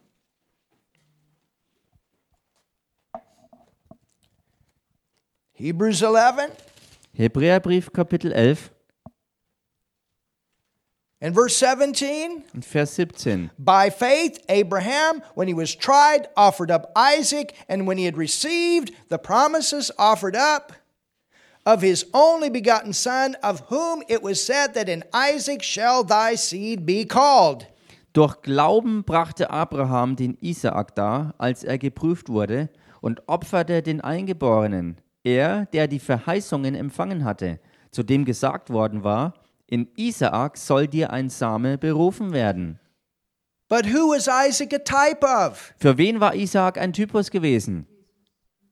Hebrews 5.52 6.02
11 6.02 6.50
Hebräerbrief 7.14 7.92
Kapitel 7.92 8.32
11 8.32 8.71
and 11.22 11.34
verse 11.34 11.56
17. 11.56 12.42
und 12.52 12.64
Vers 12.64 12.96
17. 12.96 13.50
By 13.56 13.90
faith, 13.90 14.40
Abraham, 14.48 15.22
when 15.34 15.46
he 15.46 15.54
was 15.54 15.74
tried, 15.74 16.28
offered 16.36 16.70
up 16.70 16.90
Isaac, 16.96 17.54
and 17.68 17.86
when 17.86 17.96
he 17.96 18.04
had 18.04 18.18
received 18.18 18.92
the 19.08 19.18
promises, 19.18 19.92
offered 19.96 20.36
up 20.36 20.72
of 21.64 21.80
his 21.80 22.06
only 22.12 22.50
begotten 22.50 22.92
son, 22.92 23.36
of 23.42 23.62
whom 23.68 24.02
it 24.08 24.20
was 24.22 24.44
said 24.44 24.74
that 24.74 24.88
in 24.88 25.04
Isaac 25.14 25.62
shall 25.62 26.02
thy 26.02 26.34
seed 26.34 26.84
be 26.84 27.04
called. 27.04 27.66
Durch 28.12 28.42
Glauben 28.42 29.04
brachte 29.04 29.48
Abraham 29.48 30.16
den 30.16 30.36
Isaak 30.42 30.94
dar, 30.94 31.34
als 31.38 31.64
er 31.64 31.78
geprüft 31.78 32.28
wurde, 32.28 32.68
und 33.00 33.22
opferte 33.28 33.80
den 33.82 34.00
Eingeborenen, 34.00 35.00
er, 35.24 35.66
der 35.66 35.86
die 35.86 36.00
Verheißungen 36.00 36.74
empfangen 36.74 37.24
hatte, 37.24 37.60
zu 37.90 38.02
dem 38.02 38.24
gesagt 38.24 38.70
worden 38.70 39.04
war, 39.04 39.34
in 39.72 39.88
Isaak 39.96 40.58
soll 40.58 40.86
dir 40.86 41.10
ein 41.10 41.30
Same 41.30 41.78
berufen 41.78 42.34
werden. 42.34 42.78
But 43.70 43.86
who 43.86 44.10
was 44.10 44.28
Isaac 44.28 44.74
a 44.74 44.78
type 44.78 45.24
of? 45.24 45.72
Für 45.78 45.96
wen 45.96 46.20
war 46.20 46.34
Isaak 46.34 46.76
ein 46.76 46.92
Typus 46.92 47.30
gewesen? 47.30 47.86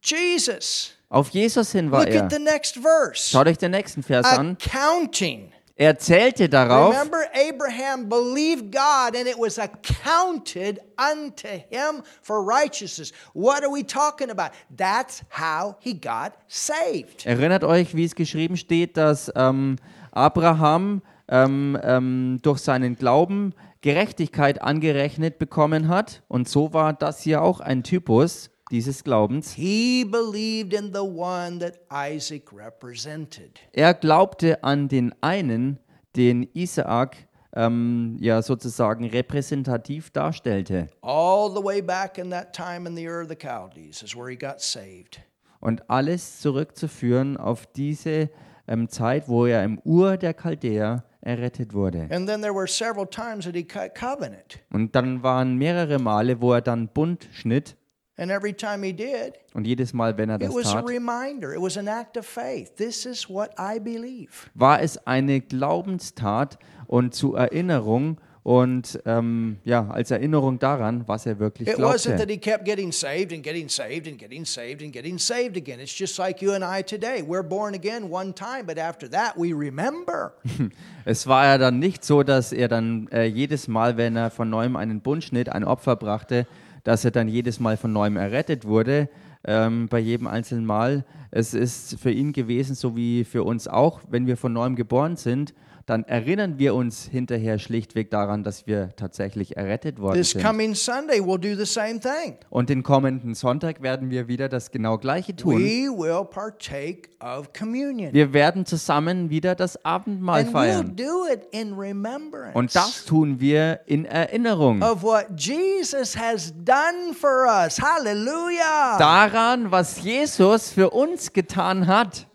Jesus. 0.03 0.91
Auf 1.09 1.31
Jesus 1.31 1.73
hin 1.73 1.91
war 1.91 2.05
Look 2.05 2.15
er. 2.15 2.25
at 2.25 2.31
the 2.31 2.39
next 2.39 2.77
verse. 2.77 3.31
Schaut 3.31 3.47
euch 3.47 3.57
den 3.57 3.71
nächsten 3.71 4.03
Vers 4.03 4.27
an. 4.27 4.59
Accounting. 4.61 5.51
Er 5.75 5.99
zählte 5.99 6.51
darauf, 6.51 6.95
Remember, 6.95 7.23
Abraham 7.33 8.07
believed 8.07 8.71
God 8.71 9.17
and 9.17 9.27
it 9.27 9.39
was 9.39 9.59
accounted 9.59 10.79
unto 10.99 11.49
him 11.49 12.03
for 12.21 12.45
righteousness. 12.47 13.11
What 13.33 13.65
are 13.65 13.73
we 13.73 13.83
talking 13.83 14.29
about? 14.29 14.51
That's 14.77 15.23
how 15.31 15.77
he 15.81 15.95
got 15.95 16.35
saved. 16.49 17.25
Erinnert 17.25 17.65
euch, 17.65 17.95
wie 17.95 18.05
es 18.05 18.15
geschrieben 18.15 18.59
steht, 18.59 18.99
dass 18.99 19.33
ähm, 19.35 19.77
Abraham 20.13 21.03
ähm, 21.29 21.79
ähm, 21.83 22.39
durch 22.43 22.61
seinen 22.61 22.97
Glauben 22.97 23.55
Gerechtigkeit 23.83 24.61
angerechnet 24.61 25.39
bekommen 25.39 25.89
hat. 25.89 26.23
Und 26.29 26.49
so 26.49 26.73
war 26.75 26.93
das 26.93 27.23
hier 27.23 27.43
auch 27.43 27.61
ein 27.61 27.83
Typus 27.83 28.51
dieses 28.71 29.05
Glaubens. 29.05 29.53
He 29.53 30.05
believed 30.05 30.73
in 30.73 30.93
the 30.93 31.01
one 31.01 31.59
that 31.59 31.81
Isaac 31.91 32.53
represented. 32.53 33.59
Er 33.73 33.95
glaubte 33.95 34.63
an 34.63 34.89
den 34.89 35.15
einen, 35.23 35.79
den 36.17 36.49
Isaak 36.53 37.17
ähm, 37.55 38.17
ja 38.21 38.43
sozusagen 38.43 39.07
repräsentativ 39.07 40.11
darstellte. 40.11 40.89
All 41.03 41.51
the 41.51 41.63
way 41.63 41.83
back 41.83 42.19
in 42.19 42.31
that 42.31 42.53
time 42.53 42.89
in 42.89 42.97
the 42.97 43.09
Ur 43.09 43.23
of 43.23 43.29
the 43.29 43.37
Chaldees 43.37 44.03
is 44.03 44.15
where 44.15 44.31
he 44.31 44.37
got 44.37 44.61
saved. 44.61 45.21
Und 45.61 45.91
alles 45.91 46.41
zurückzuführen 46.41 47.37
auf 47.37 47.67
diese 47.67 48.31
ähm, 48.71 48.89
Zeit, 48.89 49.29
wo 49.29 49.45
er 49.45 49.65
im 49.65 49.79
Ur 49.85 50.17
der 50.17 50.33
Chaldäer 50.33 51.05
errettet 51.21 51.75
wurde. 51.75 52.09
And 52.11 52.27
then 52.27 52.41
there 52.41 52.55
were 52.55 52.67
several 52.67 53.07
times 53.07 53.45
that 53.45 53.55
he 53.55 53.63
cut 53.63 53.95
covenant. 53.95 54.61
Und 54.73 54.95
dann 54.95 55.23
waren 55.23 55.57
mehrere 55.57 55.99
Male, 55.99 56.41
wo 56.41 56.55
er 56.55 56.63
dann 56.63 56.89
Bund 56.89 57.29
schnitt. 57.33 57.77
And 58.17 58.31
every 58.31 58.53
time 58.53 58.85
he 58.85 58.93
did, 58.93 59.35
Und 59.55 59.67
jedes 59.67 59.95
Mal, 59.95 60.17
wenn 60.19 60.29
er 60.29 60.37
it 60.37 60.43
das 60.43 60.55
was 60.55 60.67
a 60.75 60.81
tat, 60.81 60.89
reminder. 60.89 61.55
It 61.55 61.61
was 61.61 61.79
an 61.79 61.89
act 61.89 62.19
of 62.19 62.27
faith. 62.27 62.75
This 62.77 63.07
is 63.07 63.29
what 63.29 63.51
I 63.59 63.79
believe. 63.79 64.51
war 64.55 64.81
es 64.83 65.07
eine 65.07 65.41
Glaubenstat 65.41 66.59
und 66.87 67.15
zur 67.15 67.39
Erinnerung 67.39 68.19
und 68.43 68.99
ähm, 69.05 69.59
ja, 69.65 69.87
als 69.89 70.11
Erinnerung 70.11 70.59
daran, 70.59 71.07
was 71.07 71.27
er 71.27 71.39
wirklich 71.39 71.69
It 71.69 71.77
wasn't 71.77 72.17
that 72.17 72.27
glaubte. 72.27 72.33
he 72.33 72.39
kept 72.39 72.65
getting 72.65 72.91
saved 72.91 73.33
and 73.33 73.43
getting 73.43 73.69
saved 73.69 74.09
and 74.09 74.19
getting 74.19 74.45
saved 74.47 74.83
and 74.83 74.93
getting 74.93 75.19
saved 75.19 75.57
again. 75.59 75.79
It's 75.79 75.97
just 75.97 76.19
like 76.19 76.41
you 76.41 76.53
and 76.53 76.65
I 76.65 76.83
today. 76.83 77.23
We're 77.23 77.47
born 77.47 77.75
again 77.75 78.11
one 78.11 78.35
time, 78.35 78.65
but 78.67 78.79
after 78.79 79.09
that, 79.11 79.35
we 79.37 79.53
remember. 79.53 80.33
Es 81.05 81.27
war 81.27 81.45
ja 81.47 81.59
dann 81.59 81.79
nicht 81.79 82.05
so, 82.05 82.23
dass 82.23 82.53
er 82.53 82.69
dann 82.69 83.09
äh, 83.09 83.25
jedes 83.25 83.69
Mal, 83.69 83.97
wenn 83.97 84.17
er 84.17 84.31
von 84.31 84.49
neuem 84.49 84.77
einen 84.77 85.01
Bund 85.01 85.25
schnitt, 85.25 85.49
ein 85.49 85.65
Opfer 85.65 85.97
brachte, 85.97 86.47
dass 86.85 87.05
er 87.05 87.11
dann 87.11 87.29
jedes 87.29 87.59
Mal 87.61 87.77
von 87.77 87.93
neuem 87.93 88.17
errettet 88.17 88.67
wurde, 88.67 89.09
ähm, 89.45 89.89
bei 89.89 89.99
jedem 89.99 90.27
einzelnen 90.27 90.65
Mal. 90.65 91.05
Es 91.31 91.55
ist 91.55 91.99
für 91.99 92.11
ihn 92.11 92.33
gewesen, 92.33 92.75
so 92.75 92.97
wie 92.97 93.25
für 93.25 93.45
uns 93.45 93.69
auch, 93.69 94.01
wenn 94.11 94.27
wir 94.27 94.37
von 94.37 94.53
neuem 94.53 94.77
geboren 94.77 95.17
sind, 95.17 95.55
dann 95.91 96.05
erinnern 96.05 96.59
wir 96.61 96.77
uns 96.77 97.09
hinterher 97.11 97.59
schlichtweg 97.59 98.11
daran, 98.11 98.45
dass 98.45 98.65
wir 98.69 98.91
tatsächlich 98.95 99.57
errettet 99.57 99.99
worden 99.99 100.19
This 100.19 100.31
sind. 100.31 100.45
coming 100.45 100.77
Sunday, 100.77 101.19
we'll 101.21 101.37
do 101.37 101.57
the 101.57 101.67
same 101.67 101.99
thing. 101.99 102.37
Und 102.49 102.69
den 102.69 102.85
kommenden 102.85 103.35
Sonntag 103.35 103.83
werden 103.83 104.09
wir 104.09 104.29
wieder 104.29 104.49
das 104.49 104.71
genau 104.71 104.99
gleiche 104.99 105.35
tun. 105.35 105.57
We 105.57 105.89
will 105.91 106.25
partake 106.25 107.09
of 107.21 107.53
communion. 107.53 108.13
Wir 108.15 108.33
werden 108.33 108.67
zusammen 108.67 109.31
wieder 109.31 109.57
das 109.57 109.85
Abendmahl 109.85 110.43
And 110.43 110.49
we'll 110.51 110.53
feiern. 110.53 110.97
do 110.97 111.27
it 111.27 111.49
in 111.51 111.75
remembrance 111.75 112.55
Und 112.57 112.73
das 112.77 113.05
tun 113.05 113.41
wir 113.41 113.81
in 113.87 114.05
Erinnerung 114.05 114.83
of 114.83 115.03
what 115.03 115.27
Jesus 115.37 116.17
has 116.17 116.55
done 116.65 117.13
for 117.19 117.47
us. 117.49 117.81
Hallelujah. 117.81 118.97
daran, 118.97 119.73
was 119.73 120.01
Jesus 120.03 120.71
für 120.71 120.91
uns 120.91 121.33
getan 121.33 121.89
hat. 121.89 122.29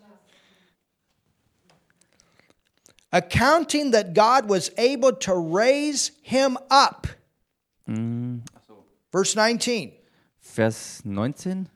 Accounting 3.16 3.92
that 3.92 4.14
God 4.14 4.48
was 4.50 4.70
able 4.76 5.12
to 5.20 5.32
raise 5.32 6.12
him 6.22 6.58
up. 6.68 7.08
Verse 9.10 9.34
19. 9.36 9.92
Vers 10.38 11.00
19. 11.04 11.68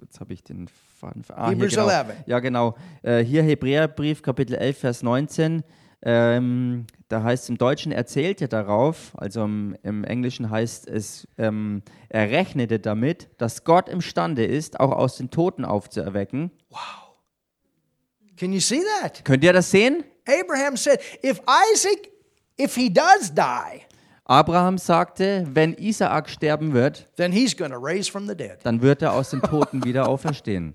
Jetzt, 0.00 0.20
habe 0.20 0.32
ich 0.32 0.44
den 0.44 0.68
Faden. 0.98 1.24
ver- 1.24 1.36
Ah, 1.38 1.46
hier 1.48 1.56
Hebrews 1.56 1.70
genau. 1.74 1.88
11. 1.88 2.06
Ja, 2.26 2.38
genau. 2.40 2.76
Äh, 3.02 3.24
hier 3.24 3.42
Hebräerbrief, 3.42 4.22
Kapitel 4.22 4.54
11, 4.54 4.78
Vers 4.78 5.02
19. 5.02 5.64
Ähm, 6.02 6.86
da 7.08 7.22
heißt 7.22 7.44
es 7.44 7.48
im 7.50 7.58
Deutschen, 7.58 7.92
er 7.92 8.06
zählte 8.06 8.48
darauf, 8.48 9.12
also 9.18 9.44
im, 9.44 9.76
im 9.82 10.04
Englischen 10.04 10.48
heißt 10.48 10.86
es, 10.88 11.26
ähm, 11.36 11.82
er 12.08 12.30
rechnete 12.30 12.78
damit, 12.78 13.28
dass 13.38 13.64
Gott 13.64 13.88
imstande 13.88 14.44
ist, 14.46 14.80
auch 14.80 14.92
aus 14.92 15.16
den 15.16 15.30
Toten 15.30 15.64
aufzuerwecken. 15.66 16.50
Can 18.38 18.52
you 18.52 18.60
see 18.60 18.80
that? 19.02 19.24
Könnt 19.26 19.44
ihr 19.44 19.52
das 19.52 19.70
sehen? 19.70 20.04
Abraham 20.30 20.76
said, 20.76 21.00
if 21.22 21.40
Isaac, 21.46 22.10
if 22.58 22.76
he 22.76 22.88
does 22.88 23.30
die, 23.34 23.82
Abraham 24.24 24.78
sagte, 24.78 25.44
wenn 25.54 25.74
Isaak 25.74 26.28
sterben 26.28 26.72
wird, 26.72 27.08
then 27.16 27.32
he's 27.32 27.56
going 27.56 27.72
to 27.72 27.78
raise 27.78 28.08
from 28.08 28.28
the 28.28 28.34
dead. 28.36 28.58
dann 28.62 28.80
wird 28.80 29.02
er 29.02 29.12
aus 29.12 29.30
den 29.30 29.42
Toten 29.42 29.84
wieder 29.84 30.08
auferstehen. 30.08 30.74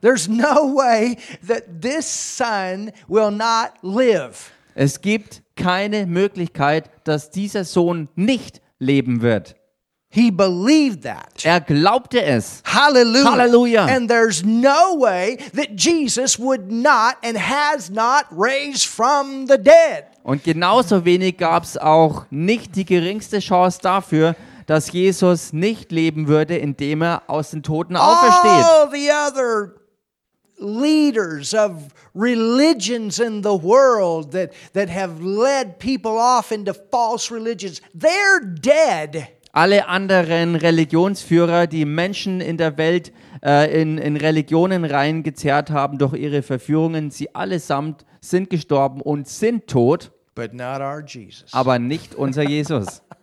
There's 0.00 0.26
no 0.26 0.74
way 0.74 1.16
that 1.46 1.82
this 1.82 2.06
son 2.06 2.90
will 3.08 3.30
not 3.30 3.72
live. 3.82 4.50
Es 4.74 5.00
gibt 5.02 5.42
keine 5.54 6.06
Möglichkeit, 6.06 6.90
dass 7.04 7.30
dieser 7.30 7.64
Sohn 7.64 8.08
nicht 8.16 8.62
leben 8.78 9.20
wird. 9.20 9.54
He 10.14 10.30
believed 10.30 11.04
that. 11.04 11.42
Er 11.42 11.60
glaubte 11.60 12.22
es. 12.22 12.62
Hallelujah. 12.66 13.30
Hallelujah. 13.30 13.86
And 13.88 14.10
there's 14.10 14.44
no 14.44 14.94
way 14.96 15.38
that 15.54 15.74
Jesus 15.74 16.38
would 16.38 16.70
not 16.70 17.16
and 17.22 17.34
has 17.38 17.88
not 17.88 18.26
raised 18.30 18.86
from 18.86 19.46
the 19.46 19.56
dead. 19.56 20.04
Und 20.22 20.44
genauso 20.44 21.06
wenig 21.06 21.38
gab 21.38 21.64
es 21.64 21.78
auch 21.78 22.26
nicht 22.30 22.76
die 22.76 22.84
geringste 22.84 23.38
Chance 23.38 23.78
dafür, 23.80 24.36
dass 24.66 24.92
Jesus 24.92 25.54
nicht 25.54 25.90
leben 25.90 26.28
würde, 26.28 26.58
indem 26.58 27.02
er 27.02 27.22
aus 27.26 27.50
den 27.52 27.62
Toten 27.62 27.96
aufersteht. 27.96 28.66
All 28.66 28.90
the 28.90 29.10
other 29.10 29.76
leaders 30.58 31.54
of 31.54 31.88
religions 32.14 33.18
in 33.18 33.42
the 33.42 33.54
world 33.54 34.32
that, 34.32 34.52
that 34.74 34.90
have 34.90 35.22
led 35.22 35.78
people 35.78 36.18
off 36.18 36.52
into 36.52 36.74
false 36.74 37.30
religions, 37.30 37.80
they're 37.94 38.40
dead. 38.40 39.28
Alle 39.54 39.86
anderen 39.86 40.54
Religionsführer, 40.54 41.66
die 41.66 41.84
Menschen 41.84 42.40
in 42.40 42.56
der 42.56 42.78
Welt 42.78 43.12
äh, 43.44 43.82
in, 43.82 43.98
in 43.98 44.16
Religionen 44.16 44.86
reingezerrt 44.86 45.70
haben 45.70 45.98
durch 45.98 46.14
ihre 46.14 46.40
Verführungen, 46.40 47.10
sie 47.10 47.34
allesamt 47.34 48.06
sind 48.22 48.48
gestorben 48.48 49.02
und 49.02 49.28
sind 49.28 49.66
tot, 49.66 50.10
But 50.34 50.54
not 50.54 50.80
our 50.80 51.04
Jesus. 51.06 51.52
aber 51.52 51.78
nicht 51.78 52.14
unser 52.14 52.48
Jesus. 52.48 53.02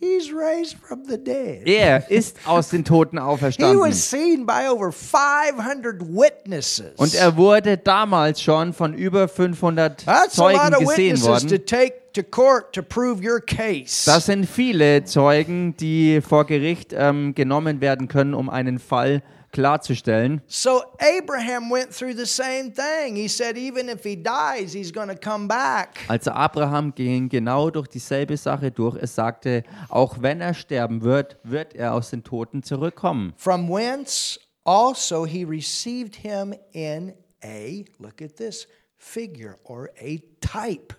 He's 0.00 0.32
raised 0.32 0.76
from 0.78 1.04
the 1.08 1.16
dead. 1.16 1.66
Er 1.66 2.10
ist 2.10 2.36
aus 2.46 2.70
den 2.70 2.84
Toten 2.84 3.18
He 3.18 3.22
auferstanden. 3.24 3.80
was 3.80 4.10
seen 4.10 4.46
by 4.46 4.68
over 4.70 4.92
500 4.92 6.00
witnesses. 6.02 6.92
Und 6.96 7.14
er 7.14 7.36
wurde 7.36 7.76
damals 7.76 8.40
schon 8.42 8.72
von 8.72 8.94
über 8.94 9.28
500 9.28 10.04
That's 10.04 10.34
Zeugen 10.34 10.58
gesehen 10.78 11.16
witnesses 11.16 11.42
to 11.44 11.50
worden. 11.50 11.66
take 11.66 11.92
to 12.14 12.22
court 12.22 12.72
to 12.72 12.82
prove 12.82 13.22
your 13.22 13.40
case. 13.40 14.04
Das 14.06 14.26
sind 14.26 14.46
viele 14.46 15.04
Zeugen, 15.04 15.76
die 15.76 16.20
vor 16.20 16.46
Gericht 16.46 16.94
ähm, 16.96 17.34
genommen 17.34 17.80
werden 17.80 18.08
können, 18.08 18.34
um 18.34 18.48
einen 18.48 18.78
Fall 18.78 19.22
klarzustellen. 19.56 20.42
So 20.48 20.82
Abraham 20.98 21.70
went 21.70 21.90
through 21.90 22.14
the 22.14 22.26
same 22.26 22.70
thing. 22.74 23.16
He 23.16 23.26
said, 23.26 23.56
even 23.56 23.88
if 23.88 24.04
he 24.04 24.14
dies, 24.14 24.74
he's 24.74 24.92
going 24.92 25.08
to 25.08 25.16
come 25.16 25.48
back. 25.48 26.00
Also 26.08 26.30
Abraham 26.32 26.94
ging 26.94 27.30
genau 27.30 27.70
durch 27.70 27.88
dieselbe 27.88 28.36
Sache 28.36 28.70
durch. 28.70 28.96
Es 29.00 29.14
sagte, 29.14 29.62
auch 29.88 30.20
wenn 30.20 30.42
er 30.42 30.52
sterben 30.52 31.00
wird, 31.02 31.38
wird 31.42 31.74
er 31.74 31.94
aus 31.94 32.10
den 32.10 32.22
Toten 32.22 32.62
zurückkommen. 32.62 33.32
From 33.38 33.70
whence 33.70 34.38
also 34.62 35.24
he 35.24 35.44
received 35.44 36.16
him 36.16 36.52
in 36.74 37.14
a, 37.42 37.86
look 37.98 38.20
at 38.20 38.36
this, 38.36 38.66
figure 38.98 39.56
or 39.64 39.88
a 40.02 40.20
type. 40.42 40.94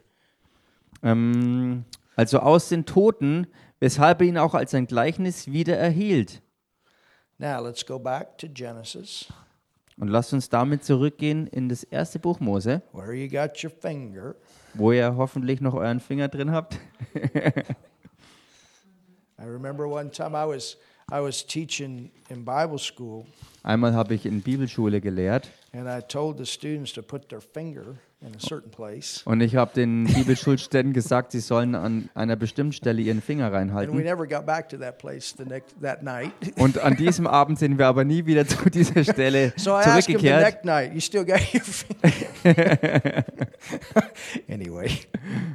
Ähm, 1.04 1.86
also 2.16 2.40
aus 2.40 2.70
den 2.70 2.86
Toten, 2.86 3.46
weshalb 3.80 4.22
er 4.22 4.28
ihn 4.28 4.40
auch 4.40 4.56
als 4.56 4.74
ein 4.74 4.88
Gleichnis 4.88 5.52
wieder 5.52 5.78
erhielt. 5.78 6.42
Now 7.40 7.62
let's 7.64 7.86
go 7.86 8.00
back 8.00 8.38
to 8.40 8.48
Genesis, 8.48 9.28
Und 10.00 10.08
lasst 10.10 10.34
uns 10.34 10.50
damit 10.50 10.84
zurückgehen 10.84 11.48
in 11.48 11.70
das 11.70 11.84
erste 11.84 12.20
Buch 12.20 12.40
Mose, 12.40 12.82
where 12.94 13.14
you 13.14 13.30
got 13.30 13.64
your 13.64 13.72
finger. 13.72 14.36
wo 14.74 14.92
ihr 14.92 15.16
hoffentlich 15.16 15.62
noch 15.62 15.74
euren 15.76 16.00
Finger 16.00 16.28
drin 16.28 16.52
habt. 16.52 16.80
I 19.40 19.44
remember 19.46 19.88
one 19.88 20.10
time 20.10 20.36
I 20.36 20.46
was 20.46 20.78
I 21.12 21.22
was 21.22 21.44
teaching 21.46 22.12
in 22.30 22.44
Bible 22.44 22.78
school, 22.80 23.26
Einmal 23.64 23.94
habe 23.94 24.14
ich 24.16 24.26
in 24.26 24.42
Bibelschule 24.42 25.00
gelehrt 25.02 25.50
and 25.78 25.88
I 25.88 26.02
told 26.06 26.38
the 26.38 26.46
students 26.46 26.92
to 26.94 27.02
put 27.02 27.30
their 27.30 27.40
finger 27.42 27.96
in 28.22 28.34
a 28.36 28.40
certain 28.40 28.72
place. 28.72 29.22
und 29.26 29.42
ich 29.42 29.56
habe 29.56 29.72
den 29.76 30.06
Bibelschulstudenten 30.06 30.92
gesagt, 30.94 31.32
sie 31.34 31.40
sollen 31.40 31.76
an 31.76 32.10
einer 32.16 32.36
bestimmten 32.36 32.74
Stelle 32.74 33.02
ihren 33.02 33.22
Finger 33.22 33.46
And 33.46 33.54
we 33.54 33.58
reinhalten. 33.58 33.96
never 34.04 34.26
got 34.28 34.46
back 34.46 34.68
to 34.70 34.78
that 34.78 34.98
place 34.98 35.36
the 35.38 35.46
next 35.46 35.76
that 35.82 36.02
night. 36.02 36.32
Und 36.58 36.80
an 36.80 36.96
diesem 36.96 37.28
Abend 37.28 37.60
sind 37.60 37.78
wir 37.78 37.86
aber 37.88 38.04
nie 38.06 38.26
wieder 38.26 38.48
zu 38.48 38.70
dieser 38.70 39.04
Stelle 39.14 39.54
So 39.58 39.72
I 39.72 39.84
asked 39.84 40.08
him 40.10 40.20
the 40.20 40.26
zurückgekehrt. 40.28 40.42
next 40.42 40.66
night, 40.66 40.94
"You 40.96 41.00
still 41.00 41.24
got 41.26 41.42
your 41.54 41.62
finger?" 41.62 43.24
anyway, 44.50 44.90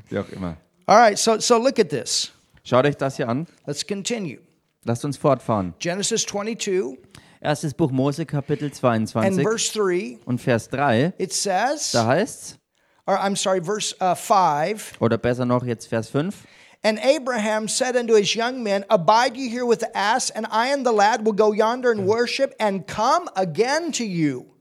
Wie 0.09 0.19
auch 0.19 0.29
immer. 0.31 0.57
all 0.87 0.99
right. 0.99 1.19
So 1.19 1.39
so 1.41 1.59
look 1.59 1.79
at 1.79 1.89
this. 1.89 2.31
Schaut 2.65 2.85
euch 2.87 2.97
das 2.97 3.17
hier 3.17 3.29
an. 3.29 3.47
Let's 3.67 3.85
continue. 3.87 4.39
Lasst 4.85 5.05
uns 5.05 5.17
fortfahren. 5.17 5.75
Genesis 5.79 6.25
22 6.27 6.97
Erstes 7.43 7.75
Buch 7.75 7.91
Mose, 7.91 8.25
Kapitel 8.25 8.67
and 8.67 9.09
22 9.09 9.43
verse 9.43 9.73
3. 9.73 10.19
und 10.27 10.41
Vers 10.41 10.69
3. 10.69 11.13
It 11.19 11.33
says, 11.33 11.91
Da 11.93 12.07
heißt's, 12.07 12.59
or 13.07 13.19
I'm 13.19 13.35
sorry, 13.35 13.61
verse 13.61 13.95
uh, 14.01 14.15
5. 14.15 15.01
oder 15.01 15.19
besser 15.19 15.45
noch 15.45 15.65
jetzt 15.65 15.87
Vers 15.87 16.09
5. 16.09 16.47
And 16.85 16.99
Abraham 17.01 17.69
said 17.69 17.97
unto 17.97 18.15
his 18.15 18.35
young 18.35 18.63
men, 18.63 18.85
Abide 18.91 19.37
you 19.37 19.49
here 19.49 19.67
with 19.67 19.81
the 19.81 19.97
ass, 19.97 20.31
and 20.31 20.47
I 20.51 20.69
and 20.69 20.85
the 20.85 20.93
lad 20.93 21.25
will 21.25 21.33
go 21.33 21.53
yonder 21.53 21.91
and 21.91 22.07
worship, 22.07 22.55
and 22.59 22.87
come 22.87 23.29
again 23.37 23.93
to 23.93 24.05
you. 24.05 24.52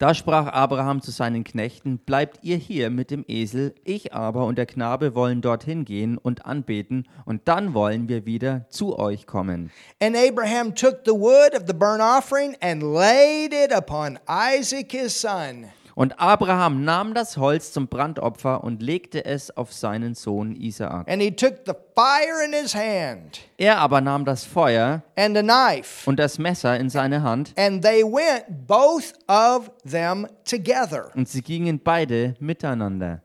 Da 0.00 0.14
sprach 0.14 0.46
Abraham 0.46 1.02
zu 1.02 1.10
seinen 1.10 1.44
Knechten, 1.44 1.98
bleibt 1.98 2.38
ihr 2.40 2.56
hier 2.56 2.88
mit 2.88 3.10
dem 3.10 3.22
Esel, 3.28 3.74
ich 3.84 4.14
aber 4.14 4.46
und 4.46 4.56
der 4.56 4.64
Knabe 4.64 5.14
wollen 5.14 5.42
dorthin 5.42 5.84
gehen 5.84 6.16
und 6.16 6.46
anbeten, 6.46 7.06
und 7.26 7.48
dann 7.48 7.74
wollen 7.74 8.08
wir 8.08 8.24
wieder 8.24 8.64
zu 8.70 8.98
euch 8.98 9.26
kommen. 9.26 9.70
And 10.02 10.16
Abraham 10.16 10.74
took 10.74 11.00
the 11.04 11.12
wood 11.12 11.54
of 11.54 11.64
the 11.66 11.74
burnt 11.74 12.00
offering 12.00 12.56
and 12.62 12.82
laid 12.82 13.52
it 13.52 13.76
upon 13.76 14.18
Isaac 14.26 14.90
his 14.90 15.14
son. 15.14 15.66
Und 15.94 16.20
Abraham 16.20 16.84
nahm 16.84 17.14
das 17.14 17.36
Holz 17.36 17.72
zum 17.72 17.88
Brandopfer 17.88 18.62
und 18.62 18.82
legte 18.82 19.24
es 19.24 19.56
auf 19.56 19.72
seinen 19.72 20.14
Sohn 20.14 20.54
Isaak. 20.54 21.08
And 21.10 21.20
he 21.22 21.30
took 21.30 21.54
the 21.66 21.72
fire 21.94 22.44
in 22.44 22.52
his 22.52 22.74
hand 22.74 23.40
Er 23.58 23.78
aber 23.78 24.00
nahm 24.00 24.24
das 24.24 24.44
Feuer 24.44 25.02
and 25.16 25.36
a 25.36 25.42
knife, 25.42 26.08
und 26.08 26.18
das 26.18 26.38
Messer 26.38 26.78
in 26.78 26.88
seine 26.90 27.22
Hand, 27.22 27.52
and 27.58 27.82
they 27.82 28.02
went 28.02 28.66
both 28.66 29.12
of 29.28 29.70
them 29.84 30.26
together. 30.44 31.10
und 31.14 31.28
sie 31.28 31.42
gingen 31.42 31.80
beide 31.82 32.34
miteinander. 32.40 33.22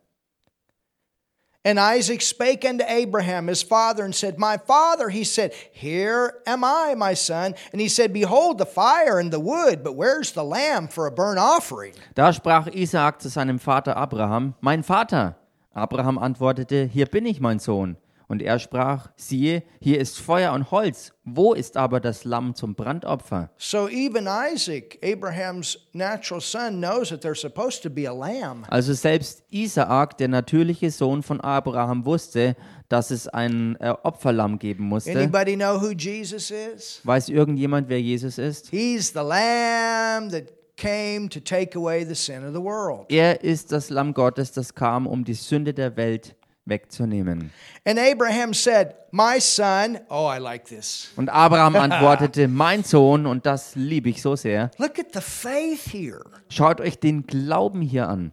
And 1.65 1.79
Isaac 1.79 2.21
spake 2.21 2.63
unto 2.63 2.85
Abraham 2.87 3.47
his 3.47 3.63
father 3.63 4.05
and 4.05 4.13
said, 4.13 4.37
My 4.37 4.57
father, 4.57 5.09
he 5.09 5.23
said, 5.23 5.51
Here 5.71 6.35
am 6.45 6.63
I, 6.63 6.93
my 6.95 7.15
son. 7.15 7.55
And 7.71 7.81
he 7.81 7.89
said, 7.89 8.13
Behold 8.13 8.59
the 8.59 8.67
fire 8.67 9.17
and 9.17 9.33
the 9.33 9.39
wood, 9.39 9.83
but 9.83 9.95
where's 9.95 10.31
the 10.33 10.43
lamb 10.43 10.87
for 10.87 11.07
a 11.07 11.11
burnt 11.11 11.39
offering? 11.39 11.93
Da 12.13 12.31
sprach 12.31 12.67
Isaak 12.67 13.19
zu 13.19 13.29
seinem 13.29 13.59
Vater 13.59 13.95
Abraham, 13.97 14.53
Mein 14.61 14.83
Vater. 14.83 15.35
Abraham 15.75 16.19
antwortete, 16.19 16.87
Hier 16.87 17.07
bin 17.07 17.25
ich, 17.25 17.41
mein 17.41 17.57
Sohn. 17.57 17.97
Und 18.27 18.41
er 18.41 18.59
sprach, 18.59 19.09
siehe, 19.15 19.63
hier 19.79 19.99
ist 19.99 20.19
Feuer 20.19 20.53
und 20.53 20.71
Holz, 20.71 21.13
wo 21.23 21.53
ist 21.53 21.77
aber 21.77 21.99
das 21.99 22.23
Lamm 22.23 22.55
zum 22.55 22.75
Brandopfer? 22.75 23.51
So 23.57 23.87
even 23.87 24.27
Isaac, 24.27 24.99
Abraham's 25.03 25.77
natural 25.93 26.41
son, 26.41 26.79
knows 26.79 27.09
that 27.09 27.21
there's 27.21 27.39
supposed 27.39 27.83
to 27.83 27.89
be 27.89 28.09
a 28.09 28.13
lamb. 28.13 28.65
Also 28.69 28.93
selbst 28.93 29.43
Isaak, 29.51 30.17
der 30.17 30.27
natürliche 30.27 30.89
Sohn 30.91 31.23
von 31.23 31.39
Abraham, 31.41 32.05
wusste, 32.05 32.55
dass 32.89 33.11
es 33.11 33.27
ein 33.27 33.75
äh, 33.79 33.93
Opferlamm 34.03 34.59
geben 34.59 34.85
musste. 34.85 35.11
Anybody 35.11 35.55
know 35.55 35.79
who 35.79 35.91
Jesus 35.91 36.51
is? 36.51 37.01
Weiß 37.03 37.29
irgendjemand, 37.29 37.89
wer 37.89 38.01
Jesus 38.01 38.37
ist? 38.37 38.69
He's 38.69 39.09
the 39.09 39.19
lamb 39.19 40.29
that 40.31 40.45
came 40.77 41.29
to 41.29 41.39
take 41.39 41.77
away 41.77 42.05
the 42.05 42.15
sin 42.15 42.45
of 42.45 42.53
the 42.53 42.61
world. 42.61 43.05
Er 43.09 43.43
ist 43.43 43.71
das 43.71 43.89
Lamm 43.89 44.13
Gottes, 44.13 44.51
das 44.51 44.73
kam, 44.73 45.07
um 45.07 45.23
die 45.23 45.33
Sünde 45.33 45.73
der 45.73 45.95
Welt 45.95 46.35
wegzunehmen. 46.65 47.51
And 47.85 47.99
Abraham 47.99 48.53
said, 48.53 48.95
My 49.11 49.39
son, 49.39 49.99
oh, 50.09 50.27
I 50.27 50.39
like 50.39 50.65
this. 50.65 51.11
Und 51.15 51.29
Abraham 51.29 51.75
antwortete, 51.91 52.47
mein 52.47 52.83
Sohn, 52.83 53.25
und 53.25 53.45
das 53.45 53.75
liebe 53.75 54.09
ich 54.09 54.21
so 54.21 54.35
sehr, 54.35 54.71
Look 54.77 54.99
at 54.99 55.13
the 55.13 55.21
faith 55.21 55.85
here. 55.91 56.21
schaut 56.49 56.81
euch 56.81 56.99
den 56.99 57.25
Glauben 57.25 57.81
hier 57.81 58.09
an. 58.09 58.31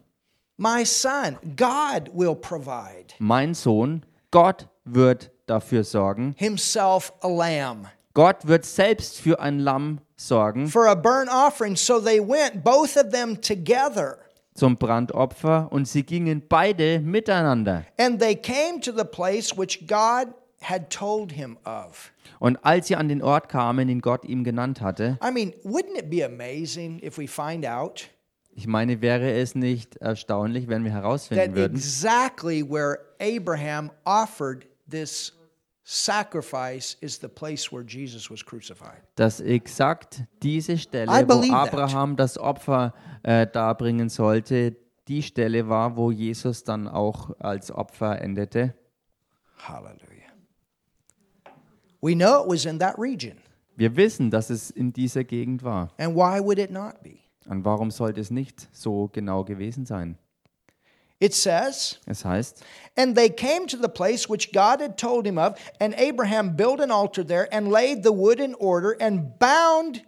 My 0.57 0.85
son, 0.85 1.39
God 1.57 2.11
will 2.14 2.35
provide 2.35 3.14
Mein 3.18 3.55
Sohn, 3.55 4.05
Gott 4.30 4.68
wird 4.85 5.30
dafür 5.47 5.85
sorgen. 5.85 6.35
himself 6.39 7.12
a 7.22 7.28
lamb 7.28 7.87
Gott 8.14 8.47
wird 8.47 8.66
selbst 8.66 9.18
für 9.20 9.41
ein 9.41 9.59
Lamm 9.59 10.01
sorgen 10.16 10.68
for 10.68 10.87
a 10.89 10.95
burnt 10.95 11.30
offering. 11.30 11.76
So 11.76 11.99
they 11.99 12.20
went, 12.20 12.62
both 12.62 12.97
of 12.97 13.11
them 13.11 13.41
together. 13.41 14.18
Zum 14.55 14.76
Brandopfer 14.76 15.68
und 15.70 15.88
sie 15.88 16.03
gingen 16.03 16.42
beide 16.48 17.00
miteinander. 17.00 17.84
And 17.98 18.20
they 18.20 18.34
came 18.34 18.80
to 18.80 18.92
the 18.92 19.05
place 19.05 19.57
which 19.57 19.86
God 19.86 20.34
had 20.61 20.90
told 20.90 21.32
him 21.32 21.59
of. 21.64 22.12
Und 22.38 22.59
als 22.64 22.88
sie 22.88 22.96
an 22.96 23.09
den 23.09 23.22
Ort 23.22 23.48
kamen, 23.48 23.88
den 23.88 24.00
Gott 24.00 24.24
ihm 24.24 24.44
genannt 24.44 24.80
hatte, 24.80 25.18
I 25.22 25.30
mean, 25.30 25.53
wouldn't 25.64 25.98
it 25.98 26.11
be 26.11 26.24
amazing 26.24 27.00
if 27.03 27.18
we 27.18 27.26
find 27.26 27.66
out 27.66 28.09
ich 28.55 28.66
meine, 28.66 29.00
wäre 29.00 29.32
es 29.32 29.55
nicht 29.55 29.96
erstaunlich, 29.96 30.68
wenn 30.68 30.84
wir 30.84 30.92
herausfinden 30.92 31.42
that 31.42 31.57
würden, 31.57 31.76
exactly 31.76 32.62
where 32.62 32.98
Abraham 33.18 33.90
offered 34.05 34.66
this 34.90 35.32
sacrifice 35.85 36.97
is 37.01 37.18
the 37.18 37.28
place 37.28 37.72
where 37.72 37.85
Jesus 37.85 38.30
was 38.30 38.45
crucified? 38.45 39.03
dass 39.16 39.41
exakt 39.41 40.22
diese 40.43 40.78
Stelle, 40.78 41.09
wo. 41.09 41.53
Abraham 41.53 42.16
das 42.16 42.39
Opfer 42.39 42.95
äh, 43.22 43.47
darbringen 43.47 44.09
sollte, 44.09 44.76
die 45.09 45.22
Stelle 45.22 45.68
war, 45.68 45.97
wo 45.97 46.11
Jesus 46.11 46.64
dann 46.64 46.87
auch 46.89 47.30
als 47.39 47.70
Opfer 47.70 48.20
endete. 48.20 48.74
Hallelujah. 49.59 50.33
We 52.01 52.14
know 52.14 52.43
it 52.45 52.49
was 52.49 52.64
in 52.64 52.78
that 52.78 52.99
region. 52.99 53.37
Wir 53.76 53.97
wissen, 53.97 54.30
dass 54.30 54.51
es 54.51 54.70
in 54.70 54.93
dieser 54.93 55.24
Gegend 55.24 55.62
war. 55.62 55.93
And 55.99 56.14
why 56.14 56.41
would 56.41 56.59
it 56.59 56.70
not 56.70 57.03
be? 57.03 57.18
Und 57.47 57.64
warum 57.64 57.91
sollte 57.91 58.20
es 58.20 58.30
nicht 58.30 58.68
so 58.72 59.09
genau 59.12 59.45
gewesen 59.45 59.87
sein? 59.87 60.18
It 61.23 61.35
says, 61.35 61.99
Es 62.09 62.25
heißt, 62.25 62.62
And 62.97 63.14
they 63.14 63.29
came 63.29 63.68
to 63.68 63.77
the 63.77 63.89
place 63.89 64.29
which 64.29 64.53
God 64.53 64.81
had 64.81 64.99
told 64.99 65.25
him 65.25 65.39
of, 65.39 65.57
and 65.79 65.95
Abraham 65.97 66.57
built 66.57 66.81
an 66.81 66.91
altar 66.91 67.23
there 67.23 67.49
and 67.55 67.70
laid 67.70 68.03
the 68.03 68.11
wood 68.11 68.41
in 68.41 68.55
order 68.55 68.97
and 68.99 69.39
bound 69.39 70.03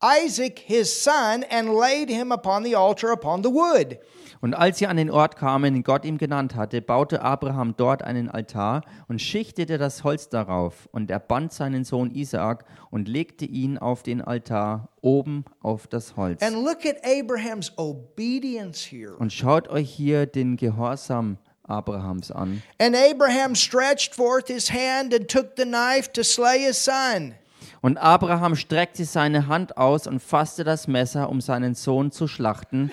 Isaac 0.00 0.60
his 0.60 0.98
son 0.98 1.42
and 1.42 1.74
laid 1.74 2.08
him 2.08 2.32
upon 2.32 2.62
the 2.62 2.74
altar 2.74 3.10
upon 3.10 3.42
the 3.42 3.50
wood. 3.50 3.98
Und 4.40 4.54
als 4.54 4.78
sie 4.78 4.86
an 4.86 4.96
den 4.96 5.10
Ort 5.10 5.36
kamen, 5.36 5.74
den 5.74 5.82
Gott 5.82 6.04
ihm 6.04 6.16
genannt 6.16 6.54
hatte, 6.54 6.80
baute 6.80 7.22
Abraham 7.22 7.74
dort 7.76 8.02
einen 8.02 8.30
Altar 8.30 8.82
und 9.08 9.20
schichtete 9.20 9.76
das 9.76 10.02
Holz 10.02 10.28
darauf. 10.28 10.88
Und 10.92 11.10
er 11.10 11.20
band 11.20 11.52
seinen 11.52 11.84
Sohn 11.84 12.10
Isaak 12.10 12.64
und 12.90 13.06
legte 13.06 13.44
ihn 13.44 13.76
auf 13.76 14.02
den 14.02 14.22
Altar 14.22 14.88
oben 15.02 15.44
auf 15.60 15.86
das 15.86 16.16
Holz. 16.16 16.42
And 16.42 16.56
look 16.56 16.86
at 16.86 16.96
Abraham's 17.04 17.76
obedience 17.76 18.90
here. 18.90 19.14
Und 19.16 19.32
schaut 19.32 19.68
euch 19.68 19.90
hier 19.90 20.26
den 20.26 20.56
Gehorsam 20.56 21.36
Abrahams 21.64 22.30
an. 22.30 22.62
And 22.78 22.96
Abraham 22.96 23.54
stretched 23.54 24.14
forth 24.14 24.48
his 24.48 24.70
hand 24.70 25.14
and 25.14 25.28
took 25.28 25.56
the 25.56 25.64
knife 25.64 26.12
to 26.12 26.22
slay 26.22 26.58
his 26.58 26.82
son. 26.82 27.34
Und 27.82 27.96
Abraham 27.96 28.56
streckte 28.56 29.04
seine 29.04 29.46
Hand 29.46 29.76
aus 29.76 30.06
und 30.06 30.20
fasste 30.20 30.64
das 30.64 30.86
Messer, 30.86 31.30
um 31.30 31.40
seinen 31.40 31.74
Sohn 31.74 32.10
zu 32.10 32.26
schlachten. 32.26 32.90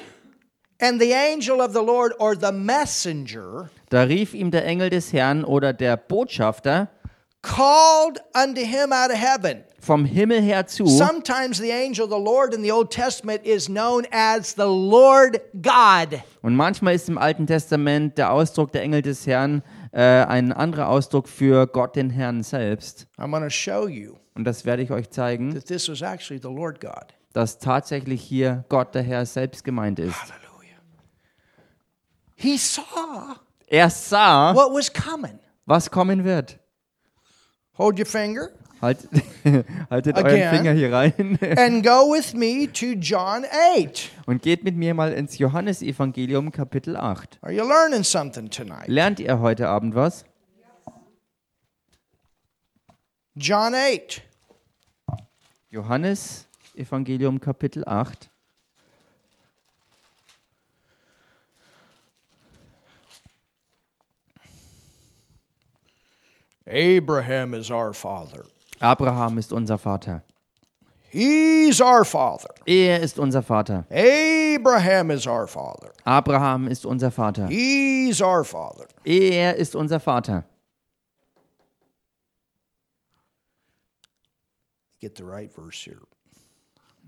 And 0.79 1.01
the 1.01 1.11
angel 1.13 1.59
of 1.61 1.73
the 1.73 1.81
Lord, 1.81 2.13
or 2.19 2.35
the 2.35 2.51
messenger, 2.51 3.69
Da 3.89 4.03
rief 4.03 4.33
ihm 4.33 4.51
der 4.51 4.65
Engel 4.65 4.89
des 4.89 5.11
Herrn 5.13 5.43
oder 5.43 5.73
der 5.73 5.97
Botschafter 5.97 6.89
called 7.41 8.19
unto 8.33 8.61
him 8.61 8.91
out 8.91 9.09
of 9.09 9.17
heaven. 9.17 9.63
vom 9.79 10.05
Himmel 10.05 10.41
her 10.41 10.67
zu. 10.67 10.85
Sometimes 10.85 11.57
the 11.59 11.71
angel 11.71 12.03
of 12.05 12.11
the 12.11 12.19
Lord 12.19 12.53
in 12.53 12.61
the 12.61 12.71
Old 12.71 12.91
Testament 12.91 13.45
is 13.45 13.67
known 13.67 14.05
as 14.11 14.53
the 14.55 14.65
Lord 14.67 15.39
God. 15.61 16.21
Und 16.41 16.55
manchmal 16.55 16.95
ist 16.95 17.07
im 17.09 17.17
Alten 17.17 17.47
Testament 17.47 18.17
der 18.17 18.31
Ausdruck 18.33 18.71
der 18.71 18.81
Engel 18.81 19.01
des 19.01 19.25
Herrn 19.25 19.63
äh, 19.93 20.01
ein 20.01 20.51
anderer 20.51 20.89
Ausdruck 20.89 21.27
für 21.29 21.67
Gott 21.67 21.95
den 21.95 22.09
Herrn 22.09 22.43
selbst. 22.43 23.07
I'm 23.17 23.31
going 23.31 23.43
to 23.43 23.49
show 23.49 23.87
you 23.87 24.15
Und 24.35 24.43
das 24.43 24.65
werde 24.65 24.83
ich 24.83 24.91
euch 24.91 25.09
zeigen, 25.09 25.53
that 25.55 25.65
this 25.65 25.89
was 25.89 26.01
actually 26.01 26.41
the 26.41 26.53
Lord 26.53 26.81
God. 26.81 27.13
dass 27.33 27.57
tatsächlich 27.59 28.21
hier 28.21 28.65
Gott 28.69 28.93
der 28.93 29.03
Herr 29.03 29.25
selbst 29.25 29.63
gemeint 29.63 29.99
ist. 29.99 30.13
Hallelujah. 30.15 30.46
He 32.39 32.57
saw 32.57 33.35
Er 33.69 33.89
sah, 33.89 34.53
what 34.55 34.71
was 34.73 34.91
coming. 34.93 35.39
was 35.65 35.89
kommen 35.89 36.23
wird. 36.23 36.59
Hold 37.77 37.97
your 37.99 38.05
finger 38.05 38.49
Halt, 38.79 39.07
haltet 39.89 40.15
Again. 40.17 40.25
euren 40.39 40.55
Finger 40.55 40.71
hier 40.73 40.93
rein 40.93 41.39
and 41.57 41.83
go 41.83 42.13
with 42.13 42.35
me 42.35 42.71
to 42.71 42.93
John 42.99 43.43
8. 43.75 44.11
und 44.27 44.43
geht 44.43 44.63
mit 44.63 44.75
mir 44.75 44.93
mal 44.93 45.13
ins 45.13 45.39
Johannesevangelium 45.39 46.51
Kapitel 46.51 46.95
8. 46.95 47.39
Are 47.41 47.51
you 47.51 47.63
learning 47.67 48.03
something 48.03 48.49
tonight? 48.51 48.87
Lernt 48.87 49.19
ihr 49.19 49.39
heute 49.39 49.67
Abend 49.67 49.95
was? 49.95 50.25
John 53.35 53.73
8. 53.73 54.21
Johannes 55.69 56.47
Evangelium 56.75 57.39
Kapitel 57.39 57.83
8. 57.87 58.29
Abraham 66.67 67.53
is 67.53 67.71
our 67.71 67.93
father. 67.93 68.45
Abraham 68.81 69.37
ist 69.37 69.51
unser 69.53 69.77
Vater. 69.77 70.23
He's 71.09 71.79
our 71.79 72.03
father. 72.03 72.49
Er 72.65 72.99
ist 73.01 73.17
unser 73.17 73.41
Vater. 73.41 73.85
Abraham 73.89 75.09
is 75.09 75.25
our 75.25 75.47
father. 75.47 75.93
Abraham 76.05 76.67
ist 76.67 76.85
unser 76.85 77.09
Vater. 77.09 77.47
He's 77.47 78.21
our 78.21 78.43
father. 78.43 78.87
Er 79.05 79.55
ist 79.55 79.75
unser 79.75 79.99
Vater. 79.99 80.43
Get 84.99 85.15
the 85.15 85.23
right 85.23 85.51
verse 85.51 85.85
here. 85.85 86.01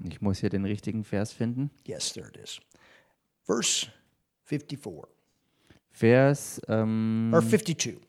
Ich 0.06 0.22
muss 0.22 0.40
hier 0.40 0.50
den 0.50 0.64
richtigen 0.64 1.04
Vers 1.04 1.34
finden. 1.34 1.72
Yes, 1.86 2.14
there 2.14 2.30
it 2.30 2.38
is. 2.38 2.60
Verse 3.46 3.88
54 4.46 5.08
Vers 5.92 6.62
ähm, 6.70 7.32
or 7.34 7.42
52. 7.42 8.00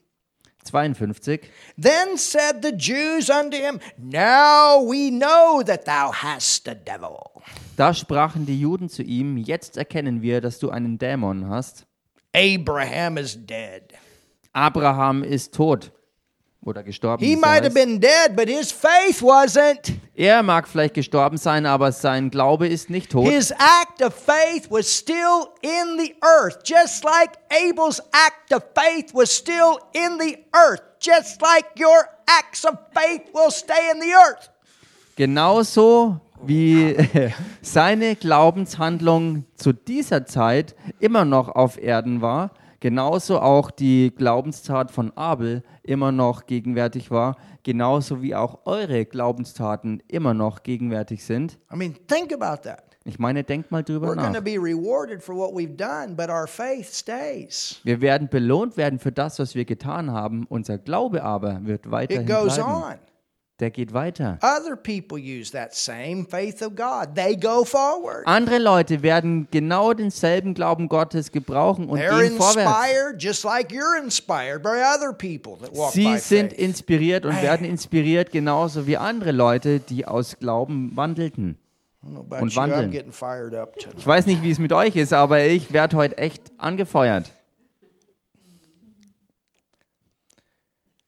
52. 0.69 1.41
Then 1.77 2.17
said 2.17 2.63
the 2.63 2.73
Jews 2.73 3.31
unto 3.31 3.57
him, 3.57 3.81
Now 3.99 4.83
we 4.83 5.11
know 5.11 5.63
that 5.65 5.85
thou 5.85 6.13
hast 6.13 6.69
a 6.69 6.75
devil. 6.75 7.43
Da 7.77 7.95
sprachen 7.95 8.47
die 8.47 8.61
Juden 8.61 8.89
zu 8.89 9.03
ihm, 9.03 9.37
jetzt 9.37 9.77
erkennen 9.77 10.23
wir, 10.23 10.41
dass 10.41 10.59
du 10.59 10.71
einen 10.71 10.99
Dämon 10.99 11.49
hast. 11.49 11.87
Abraham 12.35 13.17
is 13.17 13.37
dead. 13.37 13.95
Abraham 14.53 15.23
ist 15.23 15.55
tot 15.55 15.93
oder 16.63 16.83
gestorben. 16.83 17.25
He 17.25 17.37
might 17.37 17.65
have 17.65 17.71
been 17.71 18.01
dead, 18.01 18.37
but 18.37 18.49
his 18.49 18.71
faith 18.71 19.23
wasn't. 19.23 19.93
Er 20.15 20.43
mag 20.43 20.69
vielleicht 20.69 20.95
gestorben 20.95 21.39
sein, 21.39 21.65
aber 21.65 21.93
sein 21.93 22.31
Glaube 22.31 22.69
ist 22.69 22.91
nicht 22.91 23.11
tot. 23.11 23.27
His 23.27 23.53
act 23.53 24.03
of 24.03 24.15
faith 24.15 24.71
was 24.71 24.87
still 24.87 25.49
in 25.63 25.99
the 25.99 26.15
earth, 26.23 26.63
just 26.65 27.05
like 27.05 27.39
Abel's 27.51 28.01
act 28.13 28.53
of 28.53 28.63
faith 28.75 29.15
was 29.15 29.31
still 29.35 29.79
in 29.93 30.19
the 30.19 30.39
earth, 30.53 30.83
just 31.01 31.41
like 31.41 31.67
your 31.79 32.07
acts 32.27 32.65
of 32.65 32.75
faith 32.95 33.33
will 33.33 33.51
stay 33.51 33.91
in 33.93 34.01
the 34.01 34.13
earth. 34.15 34.51
Genauso 35.17 36.21
wie 36.43 36.97
seine 37.63 38.17
Glaubenshandlung 38.17 39.45
zu 39.57 39.73
dieser 39.73 40.27
Zeit 40.27 40.75
immer 40.99 41.25
noch 41.25 41.49
auf 41.49 41.79
Erden 41.79 42.21
war, 42.21 42.51
genauso 42.81 43.39
auch 43.41 43.70
die 43.70 44.12
Glaubenstat 44.14 44.91
von 44.91 45.16
Abel 45.16 45.62
immer 45.83 46.11
noch 46.12 46.47
gegenwärtig 46.47 47.11
war, 47.11 47.37
genauso 47.62 48.22
wie 48.22 48.35
auch 48.35 48.61
eure 48.64 49.05
Glaubenstaten 49.05 50.03
immer 50.09 50.35
noch 50.35 50.62
gegenwärtig 50.62 51.24
sind. 51.24 51.59
I 51.72 51.76
mean, 51.76 51.95
think 52.07 52.33
about 52.33 52.62
that. 52.62 52.83
Ich 53.05 53.18
meine, 53.18 53.45
denkt 53.45 53.70
mal 53.70 53.83
drüber 53.83 54.14
nach. 54.14 54.24
Wir 57.85 58.01
werden 58.01 58.28
belohnt 58.28 58.76
werden 58.76 58.99
für 58.99 59.12
das, 59.12 59.39
was 59.39 59.55
wir 59.55 59.64
getan 59.64 60.11
haben. 60.11 60.47
Unser 60.49 60.76
Glaube 60.76 61.22
aber 61.22 61.61
wird 61.64 61.91
weiterhin 61.91 62.26
bleiben. 62.26 63.01
Der 63.61 63.71
geht 63.71 63.93
weiter. 63.93 64.39
Other 64.43 64.75
people 64.75 65.19
use 65.19 65.53
that 65.53 65.75
same 65.75 66.25
faith 66.29 66.63
of 66.63 66.75
God. 66.75 67.15
They 67.15 67.37
go 67.37 67.63
forward. 67.65 68.27
Andere 68.27 68.59
Leute 68.59 69.03
werden 69.03 69.49
genau 69.51 69.93
denselben 69.93 70.55
Glauben 70.55 70.89
Gottes 70.89 71.31
gebrauchen 71.31 71.89
und 71.89 72.01
They're 72.01 72.23
gehen 72.23 72.37
vorwärts. 72.39 72.71
inspired 72.71 73.23
just 73.23 73.45
like 73.45 73.71
you're 73.71 74.03
inspired 74.03 74.63
by 74.63 74.81
other 74.97 75.13
people 75.13 75.59
that 75.61 75.77
walk 75.77 75.93
Sie 75.93 76.17
sind 76.19 76.55
inspiriert 76.55 77.27
und 77.27 77.41
werden 77.43 77.67
inspiriert 77.67 78.33
genauso 78.33 78.87
wie 78.87 78.97
andere 78.97 79.33
Leute, 79.33 79.81
die 79.81 80.07
aus 80.07 80.39
Glauben 80.39 80.97
wandelten. 80.97 81.59
Und 82.03 82.57
wandeln. 82.57 82.91
Ich 82.93 84.07
weiß 84.07 84.25
nicht, 84.25 84.43
wie 84.43 84.51
es 84.51 84.59
mit 84.59 84.73
euch 84.73 84.97
ist, 84.97 85.13
aber 85.13 85.45
ich 85.45 85.71
werde 85.71 85.99
heute 85.99 86.17
echt 86.17 86.51
angefeuert. 86.57 87.31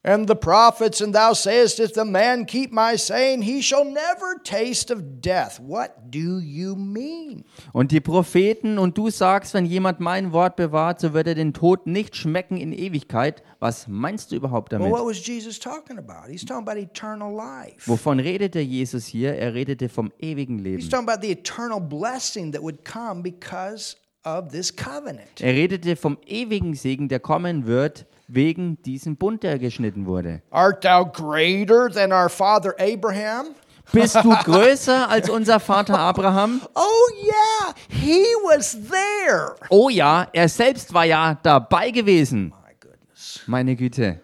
And 0.05 0.27
the 0.29 0.35
prophets, 0.35 1.01
and 1.01 1.15
thou 1.15 1.33
sayest, 1.33 1.79
If 1.79 1.93
the 1.95 2.05
man 2.05 2.45
keep 2.45 2.73
my 2.73 2.97
saying, 2.97 3.43
he 3.43 3.63
shall 3.63 3.85
never 3.85 4.37
taste 4.43 4.91
of 4.91 5.21
death. 5.21 5.61
What 5.61 6.11
do 6.11 6.41
you 6.41 6.75
mean? 6.75 7.45
Und 7.73 7.93
die 7.93 8.01
Propheten, 8.01 8.79
und 8.79 8.99
du 8.99 9.11
sagst, 9.11 9.55
wenn 9.55 9.65
jemand 9.65 10.01
mein 10.01 10.33
Wort 10.33 10.57
bewahrt, 10.57 10.99
so 10.99 11.13
wird 11.15 11.29
er 11.29 11.37
den 11.37 11.53
Tod 11.53 11.87
nicht 11.87 12.17
schmecken 12.17 12.57
in 12.57 12.73
Ewigkeit. 12.73 13.45
Was 13.61 13.87
meinst 13.87 14.33
du 14.33 14.37
überhaupt 14.37 14.73
Well, 14.73 14.81
damit? 14.81 14.93
what 14.93 15.07
was 15.07 15.25
Jesus 15.25 15.61
talking 15.61 15.99
about? 15.99 16.29
He's 16.29 16.45
talking 16.45 16.67
about 16.69 16.81
eternal 16.81 17.33
life. 17.33 17.89
Wovon 17.89 18.19
redete 18.19 18.59
Jesus 18.59 19.07
hier? 19.07 19.35
Er 19.37 19.55
redete 19.55 19.89
vom 19.89 20.11
ewigen 20.19 20.59
He's 20.59 20.65
Leben. 20.65 20.91
talking 20.91 21.09
about 21.09 21.23
the 21.25 21.31
eternal 21.31 21.79
blessing 21.81 22.51
that 22.51 22.61
would 22.61 22.85
come 22.85 23.23
because 23.23 23.95
of 24.25 24.49
this 24.51 24.75
covenant. 24.75 25.41
Er 25.41 25.53
redete 25.55 25.95
vom 25.95 26.19
ewigen 26.27 26.75
Segen, 26.75 27.09
der 27.09 27.21
kommen 27.21 27.67
wird, 27.67 28.07
wegen 28.35 28.81
diesem 28.83 29.17
Bund, 29.17 29.43
der 29.43 29.59
geschnitten 29.59 30.07
wurde. 30.07 30.43
Art 30.51 30.85
thou 30.85 31.05
greater 31.05 31.91
than 31.91 32.13
our 32.13 32.29
father 32.29 32.75
Abraham? 32.79 33.49
Bist 33.93 34.17
du 34.17 34.31
größer 34.45 35.09
als 35.09 35.29
unser 35.29 35.61
Vater 35.61 35.99
Abraham? 35.99 36.63
Oh, 36.75 37.09
yeah, 37.23 37.75
he 37.89 38.23
was 38.45 38.77
there. 38.89 39.57
Oh 39.71 39.89
ja, 39.91 40.27
er 40.33 40.49
selbst 40.49 40.95
war 40.95 41.05
ja 41.05 41.35
dabei 41.43 41.91
gewesen. 41.91 42.55
My 42.65 42.75
goodness. 42.81 43.41
Meine 43.47 43.77
Güte. 43.77 44.21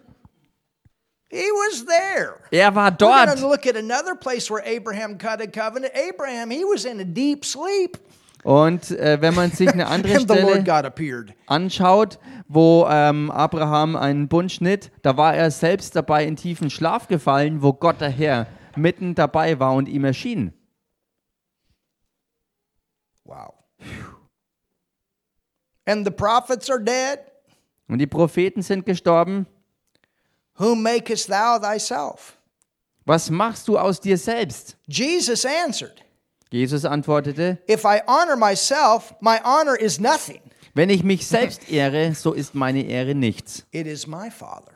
He 1.31 1.45
was 1.53 1.85
there. 1.85 2.37
Er 2.51 2.75
war 2.75 2.91
We're 2.93 2.97
dort. 2.97 3.41
look 3.43 3.67
at 3.67 3.77
another 3.77 4.15
place 4.15 4.51
where 4.51 4.63
Abraham 4.65 5.19
cut 5.19 5.43
a 5.43 5.47
covenant. 5.47 5.93
Abraham, 5.95 6.51
he 6.51 6.65
was 6.65 6.87
in 6.87 7.01
a 7.01 7.05
deep 7.05 7.45
sleep. 7.45 7.99
Und 8.49 8.93
äh, 8.93 9.21
wenn 9.21 9.35
man 9.35 9.51
sich 9.51 9.69
eine 9.69 9.87
andere 9.89 10.21
Stelle 10.21 10.65
anschaut, 11.45 12.19
wo 12.49 12.89
ähm, 12.89 13.31
Abraham 13.31 13.95
einen 13.95 14.27
Bund 14.29 14.51
schnitt, 14.51 14.91
da 15.03 15.19
war 15.19 15.35
er 15.35 15.51
selbst 15.51 15.95
dabei 15.95 16.25
in 16.25 16.37
tiefen 16.37 16.71
Schlaf 16.71 17.09
gefallen, 17.09 17.61
wo 17.61 17.75
Gott 17.75 18.01
der 18.01 18.09
Herr 18.09 18.47
mitten 18.75 19.15
dabei 19.15 19.61
war 19.61 19.75
und 19.75 19.87
ihm 19.87 20.03
erschien. 20.07 20.55
Wow. 23.25 23.53
And 25.85 26.07
the 26.07 26.11
prophets 26.11 26.71
are 26.71 26.83
dead. 26.83 27.19
Und 27.87 27.99
die 27.99 28.07
Propheten 28.07 28.63
sind 28.63 28.87
gestorben. 28.87 29.47
Whom 30.55 30.83
makest 30.83 31.29
thou 31.29 31.59
thyself? 31.59 32.39
Was 33.05 33.29
machst 33.29 33.69
du 33.69 33.79
aus 33.79 34.01
dir 34.01 34.17
selbst? 34.17 34.79
Jesus 34.87 35.45
answered, 35.45 36.03
Jesus 36.51 36.85
antwortete, 36.85 37.59
If 37.69 37.85
I 37.85 38.01
honor 38.07 38.37
myself, 38.37 39.15
my 39.21 39.39
honor 39.45 39.77
is 39.77 40.01
nothing. 40.01 40.41
wenn 40.75 40.89
ich 40.91 41.03
mich 41.03 41.27
selbst 41.27 41.71
ehre, 41.71 42.15
so 42.15 42.33
ist 42.33 42.55
meine 42.55 42.83
Ehre 42.85 43.15
nichts. 43.15 43.67
It 43.73 43.87
is 43.87 44.07
my 44.07 44.31
Father 44.31 44.73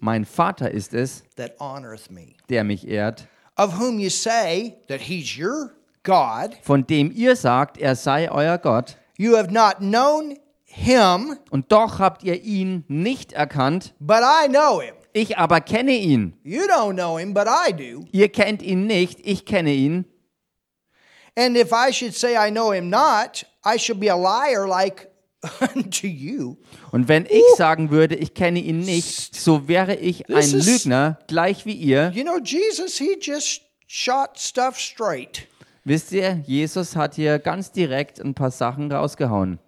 Mein 0.00 0.24
Vater 0.24 0.70
ist 0.70 0.94
es, 0.94 1.24
that 1.36 1.58
honoreth 1.58 2.10
me, 2.10 2.34
der 2.48 2.62
mich 2.64 2.86
ehrt, 2.86 3.26
of 3.56 3.78
whom 3.80 3.98
you 3.98 4.10
say 4.10 4.76
that 4.88 5.00
he's 5.00 5.36
your 5.36 5.72
God. 6.04 6.56
von 6.62 6.86
dem 6.86 7.10
ihr 7.12 7.34
sagt, 7.34 7.78
er 7.78 7.96
sei 7.96 8.30
euer 8.30 8.58
Gott. 8.58 8.96
You 9.16 9.36
have 9.36 9.50
not 9.52 9.78
known 9.80 10.36
him, 10.64 11.36
Und 11.50 11.72
doch 11.72 11.98
habt 11.98 12.22
ihr 12.22 12.40
ihn 12.44 12.84
nicht 12.86 13.32
erkannt. 13.32 13.94
but 13.98 14.20
I 14.22 14.46
know 14.48 14.80
him. 14.80 14.94
Ich 15.14 15.36
aber 15.38 15.60
kenne 15.60 15.96
ihn. 15.96 16.34
You 16.44 16.62
don't 16.68 16.92
know 16.94 17.18
him, 17.18 17.34
but 17.34 17.46
I 17.48 17.72
do. 17.72 18.04
Ihr 18.12 18.28
kennt 18.28 18.62
ihn 18.62 18.86
nicht, 18.86 19.18
ich 19.26 19.44
kenne 19.46 19.72
ihn. 19.72 20.04
And 21.38 21.56
if 21.56 21.72
I 21.72 21.92
should 21.92 22.14
say 22.16 22.34
I 22.36 22.50
know 22.50 22.72
him 22.72 22.90
not, 22.90 23.46
I 23.64 23.78
should 23.78 24.00
be 24.00 24.08
a 24.10 24.16
liar 24.16 24.66
like 24.66 25.08
unto 25.74 26.08
you. 26.08 26.56
Und 26.90 27.06
wenn 27.06 27.26
ich 27.26 27.44
sagen 27.56 27.90
würde, 27.92 28.16
ich 28.16 28.34
kenne 28.34 28.58
ihn 28.58 28.80
nicht, 28.80 29.36
so 29.40 29.68
wäre 29.68 29.94
ich 29.94 30.28
ein 30.28 30.34
This 30.40 30.52
is- 30.52 30.66
Lügner, 30.84 31.18
gleich 31.28 31.64
wie 31.64 31.74
ihr. 31.74 32.10
You 32.12 32.24
know, 32.24 32.38
Jesus, 32.42 32.98
he 32.98 33.16
just 33.20 33.60
shot 33.86 34.30
stuff 34.38 34.78
straight. 34.80 35.46
Wisst 35.84 36.10
ihr, 36.12 36.42
Jesus 36.44 36.96
hat 36.96 37.14
hier 37.14 37.38
ganz 37.38 37.70
direkt 37.70 38.18
ein 38.20 38.34
paar 38.34 38.50
Sachen 38.50 38.90
rausgehauen. 38.90 39.60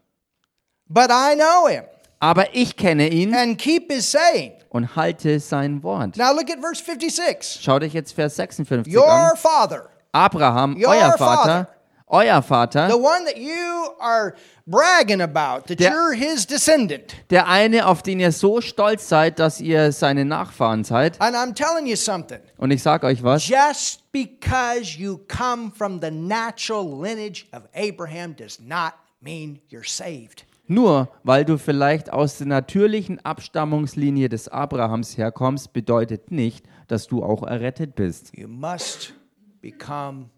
But 0.89 1.11
I 1.11 1.37
know 1.37 1.69
him 1.69 1.85
Aber 2.19 2.53
ich 2.55 2.77
kenne 2.77 3.09
ihn 3.09 3.33
and 3.35 3.57
keep 3.59 3.93
his 3.93 4.11
saying. 4.11 4.53
und 4.71 4.97
halte 4.97 5.39
sein 5.39 5.83
Wort. 5.85 6.17
Now 6.17 6.33
look 6.35 6.51
at 6.51 6.59
verse 6.61 6.83
56. 6.85 7.61
Schaut 7.63 7.83
euch 7.85 7.95
jetzt 7.95 8.13
Vers 8.13 8.35
56 8.37 8.93
Your 8.95 9.09
an. 9.09 9.37
father, 9.37 9.89
Abraham, 10.13 10.77
Your 10.77 10.89
euer. 10.93 11.17
Vater, 11.19 11.69
euer 12.09 12.43
the 12.43 12.49
Vater, 12.49 12.89
one 12.99 13.25
that 13.27 13.37
you 13.39 13.91
are 14.01 14.35
bragging 14.67 15.21
about, 15.21 15.67
that 15.69 15.79
Der- 15.79 15.91
you're 15.93 16.13
his 16.15 16.47
descendant. 16.47 17.15
der 17.31 17.47
eine, 17.49 17.87
auf 17.87 18.03
den 18.03 18.19
ihr 18.21 18.33
so 18.33 18.61
stolz 18.61 19.09
seid, 19.09 19.39
dass 19.39 19.61
ihr 19.61 19.93
seine 19.93 20.25
Nachfahren 20.25 20.85
seid. 20.85 21.21
And 21.21 21.35
I'm 21.37 21.55
telling 21.55 21.87
you 21.87 21.97
something. 21.97 22.41
Und 22.59 22.71
ich 22.73 22.83
sage 22.83 23.07
euch 23.07 23.23
was, 23.23 23.47
Just 23.47 24.11
because 24.13 24.99
you 24.99 25.19
come 25.29 25.71
from 25.77 26.01
the 26.03 26.11
natural 26.11 26.85
lineage 26.85 27.47
of 27.53 27.63
Abraham 27.75 28.35
does 28.37 28.59
not 28.61 28.93
mean 29.21 29.61
you're 29.71 29.89
saved. 29.89 30.45
nur 30.67 31.09
weil 31.25 31.45
du 31.45 31.59
vielleicht 31.59 32.13
aus 32.13 32.39
der 32.39 32.47
natürlichen 32.47 33.25
Abstammungslinie 33.25 34.29
des 34.29 34.49
Abrahams 34.49 35.17
herkommst, 35.19 35.73
bedeutet 35.73 36.31
nicht, 36.31 36.65
dass 36.89 37.07
du 37.09 37.23
auch 37.25 37.43
errettet 37.45 37.95
bist. 37.97 38.31
You 38.37 38.47
must 38.49 39.15
become 39.61 40.31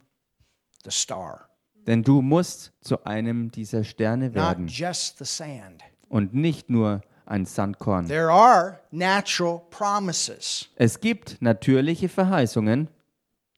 the 0.84 0.90
star, 0.90 1.48
Denn 1.86 2.02
du 2.02 2.22
musst 2.22 2.72
zu 2.80 3.04
einem 3.04 3.50
dieser 3.50 3.84
Sterne 3.84 4.26
not 4.26 4.34
werden 4.34 4.66
just 4.68 5.18
the 5.18 5.24
sand. 5.24 5.82
und 6.08 6.34
nicht 6.34 6.70
nur 6.70 7.00
ein 7.26 7.46
Sandkorn. 7.46 8.06
There 8.08 8.30
are 8.30 8.80
natural 8.90 9.60
promises. 9.70 10.68
Es 10.76 11.00
gibt 11.00 11.40
natürliche 11.40 12.08
Verheißungen. 12.08 12.88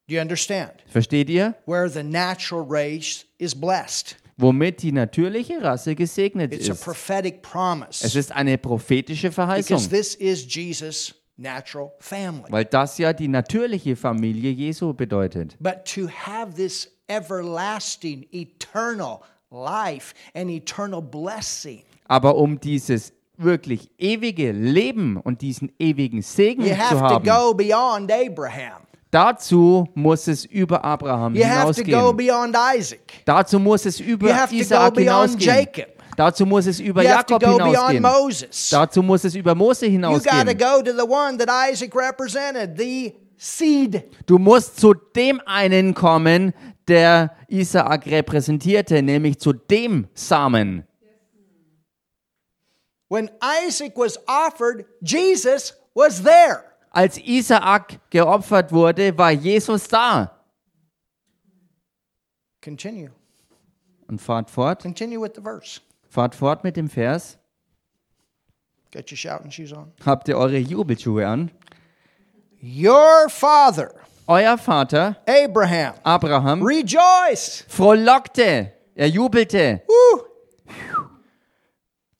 Do 0.06 0.14
you 0.14 0.20
understand? 0.20 0.72
Versteht 0.86 1.30
ihr? 1.30 1.54
Where 1.66 1.88
the 1.88 2.02
natural 2.02 2.64
race 2.68 3.24
is 3.38 3.54
blessed. 3.58 4.16
Womit 4.36 4.82
die 4.82 4.92
natürliche 4.92 5.62
Rasse 5.62 5.94
gesegnet 5.94 6.52
It's 6.52 6.68
a 6.68 6.72
ist. 6.72 6.82
prophetic 6.84 7.36
Es 7.36 7.50
promise. 7.50 8.18
ist 8.18 8.32
eine 8.32 8.58
prophetische 8.58 9.30
Verheißung, 9.32 9.76
Because 9.76 9.88
this 9.88 10.14
is 10.16 10.44
Jesus' 10.52 11.14
natural 11.37 11.93
family. 11.99 12.45
weil 12.51 12.64
das 12.64 12.99
ja 12.99 13.12
die 13.12 13.28
natürliche 13.28 13.97
Familie 13.97 14.51
Jesu 14.51 14.93
bedeutet. 14.95 15.57
But 15.61 15.85
to 15.95 16.09
have 16.09 16.55
this 16.55 16.91
everlasting, 17.09 18.26
eternal 18.32 19.20
life 19.51 20.14
and 20.35 20.51
eternal 20.51 21.03
blessing, 21.03 21.82
Aber 22.07 22.37
um 22.37 22.59
dieses 22.61 23.12
wirklich 23.37 23.91
ewige 23.99 24.53
Leben 24.53 25.16
und 25.16 25.43
diesen 25.43 25.72
ewigen 25.78 26.22
Segen 26.22 26.62
you 26.62 26.68
zu 26.70 26.78
have 26.78 26.95
to 26.99 27.01
haben, 27.01 27.24
go 27.24 27.53
beyond 27.55 28.12
Abraham. 28.12 28.82
dazu 29.11 29.89
muss 29.95 30.28
es 30.28 30.45
über 30.45 30.85
Abraham 30.85 31.35
You 31.35 31.45
have 31.45 31.72
to 31.74 31.82
go 31.82 31.87
hinausgehen. 32.12 32.16
beyond 32.16 32.57
Isaac. 32.76 33.01
Dazu 33.24 33.59
muss 33.59 33.87
es 33.87 33.99
über 34.01 34.28
You 34.28 34.35
have 34.35 34.57
to 34.57 34.62
go 34.64 34.68
beyond 34.91 34.99
hinausgehen. 34.99 35.41
Jacob. 35.74 35.93
Dazu 36.16 36.46
muss 36.46 36.66
es 36.66 36.80
über 36.80 37.02
You 37.02 37.08
Jakob 37.08 37.42
hinausgehen. 37.42 38.02
Moses. 38.02 38.70
Dazu 38.70 39.02
muss 39.02 39.24
es 39.24 39.34
über 39.34 39.54
Mose 39.54 39.86
hinausgehen. 39.86 40.58
Du 44.26 44.38
musst 44.38 44.80
zu 44.80 44.94
dem 44.94 45.40
einen 45.44 45.94
kommen, 45.94 46.54
der 46.88 47.36
Isaak 47.48 48.06
repräsentierte, 48.06 49.02
nämlich 49.02 49.38
zu 49.38 49.52
dem 49.52 50.08
Samen. 50.14 50.86
When 53.08 53.30
Isaac 53.66 53.96
was 53.96 54.18
offered, 54.26 54.86
Jesus 55.00 55.74
was 55.94 56.22
there. 56.22 56.64
Als 56.90 57.18
Isaak 57.18 57.98
geopfert 58.10 58.72
wurde, 58.72 59.16
war 59.16 59.30
Jesus 59.30 59.88
da. 59.88 60.30
Continue. 62.62 63.10
Und 64.08 64.20
fahrt 64.20 64.50
fort, 64.50 64.82
Continue 64.82 65.20
with 65.20 65.32
the 65.34 65.42
verse. 65.42 65.80
Fahrt 66.14 66.34
fort 66.36 66.62
mit 66.62 66.76
dem 66.76 66.88
Vers. 66.88 67.38
Got 68.92 69.10
your 69.10 69.16
shouting 69.18 69.50
shoes 69.50 69.72
on? 69.72 69.92
Habt 70.06 70.28
ihr 70.28 70.36
eure 70.38 70.58
Jubelschuhe 70.58 71.26
an? 71.26 71.50
Your 72.62 73.28
father, 73.28 73.90
Euer 74.28 74.56
Vater, 74.56 75.16
Abraham, 75.26 75.94
Abraham, 76.04 76.62
rejoiced 76.62 77.64
frohlockte, 77.68 78.70
er 78.94 79.08
jubelte, 79.08 79.82
woo, 79.88 80.22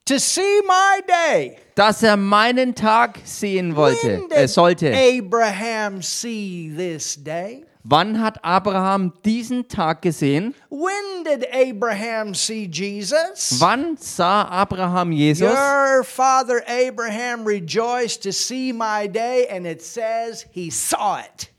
to 0.05 0.19
see 0.19 0.61
my 0.67 1.01
day. 1.07 1.57
dass 1.77 2.03
er 2.03 2.17
meinen 2.17 2.75
Tag 2.75 3.21
sehen 3.25 3.77
wollte, 3.77 4.23
er 4.31 4.49
sollte. 4.49 4.93
Abraham 4.93 6.03
see 6.03 6.69
this 6.77 7.15
day? 7.15 7.65
Wann 7.87 8.19
hat 8.19 8.39
Abraham 8.43 9.13
diesen 9.27 9.69
Tag 9.69 10.01
gesehen? 10.01 10.55
When 10.71 11.23
did 11.23 11.47
Abraham 11.53 12.35
see 12.35 12.67
Jesus? 12.67 13.61
Wann 13.61 13.99
sah 13.99 14.63
Abraham 14.63 15.13
Jesus? 15.13 15.53
Your 15.53 16.03
father 16.03 16.63
Abraham 16.67 17.45
rejoiced 17.45 18.23
to 18.23 18.33
see 18.33 18.73
my 18.73 19.07
day, 19.07 19.47
and 19.51 19.67
it 19.67 19.83
says 19.83 20.47
he 20.51 20.71
saw 20.71 21.19
it. 21.19 21.51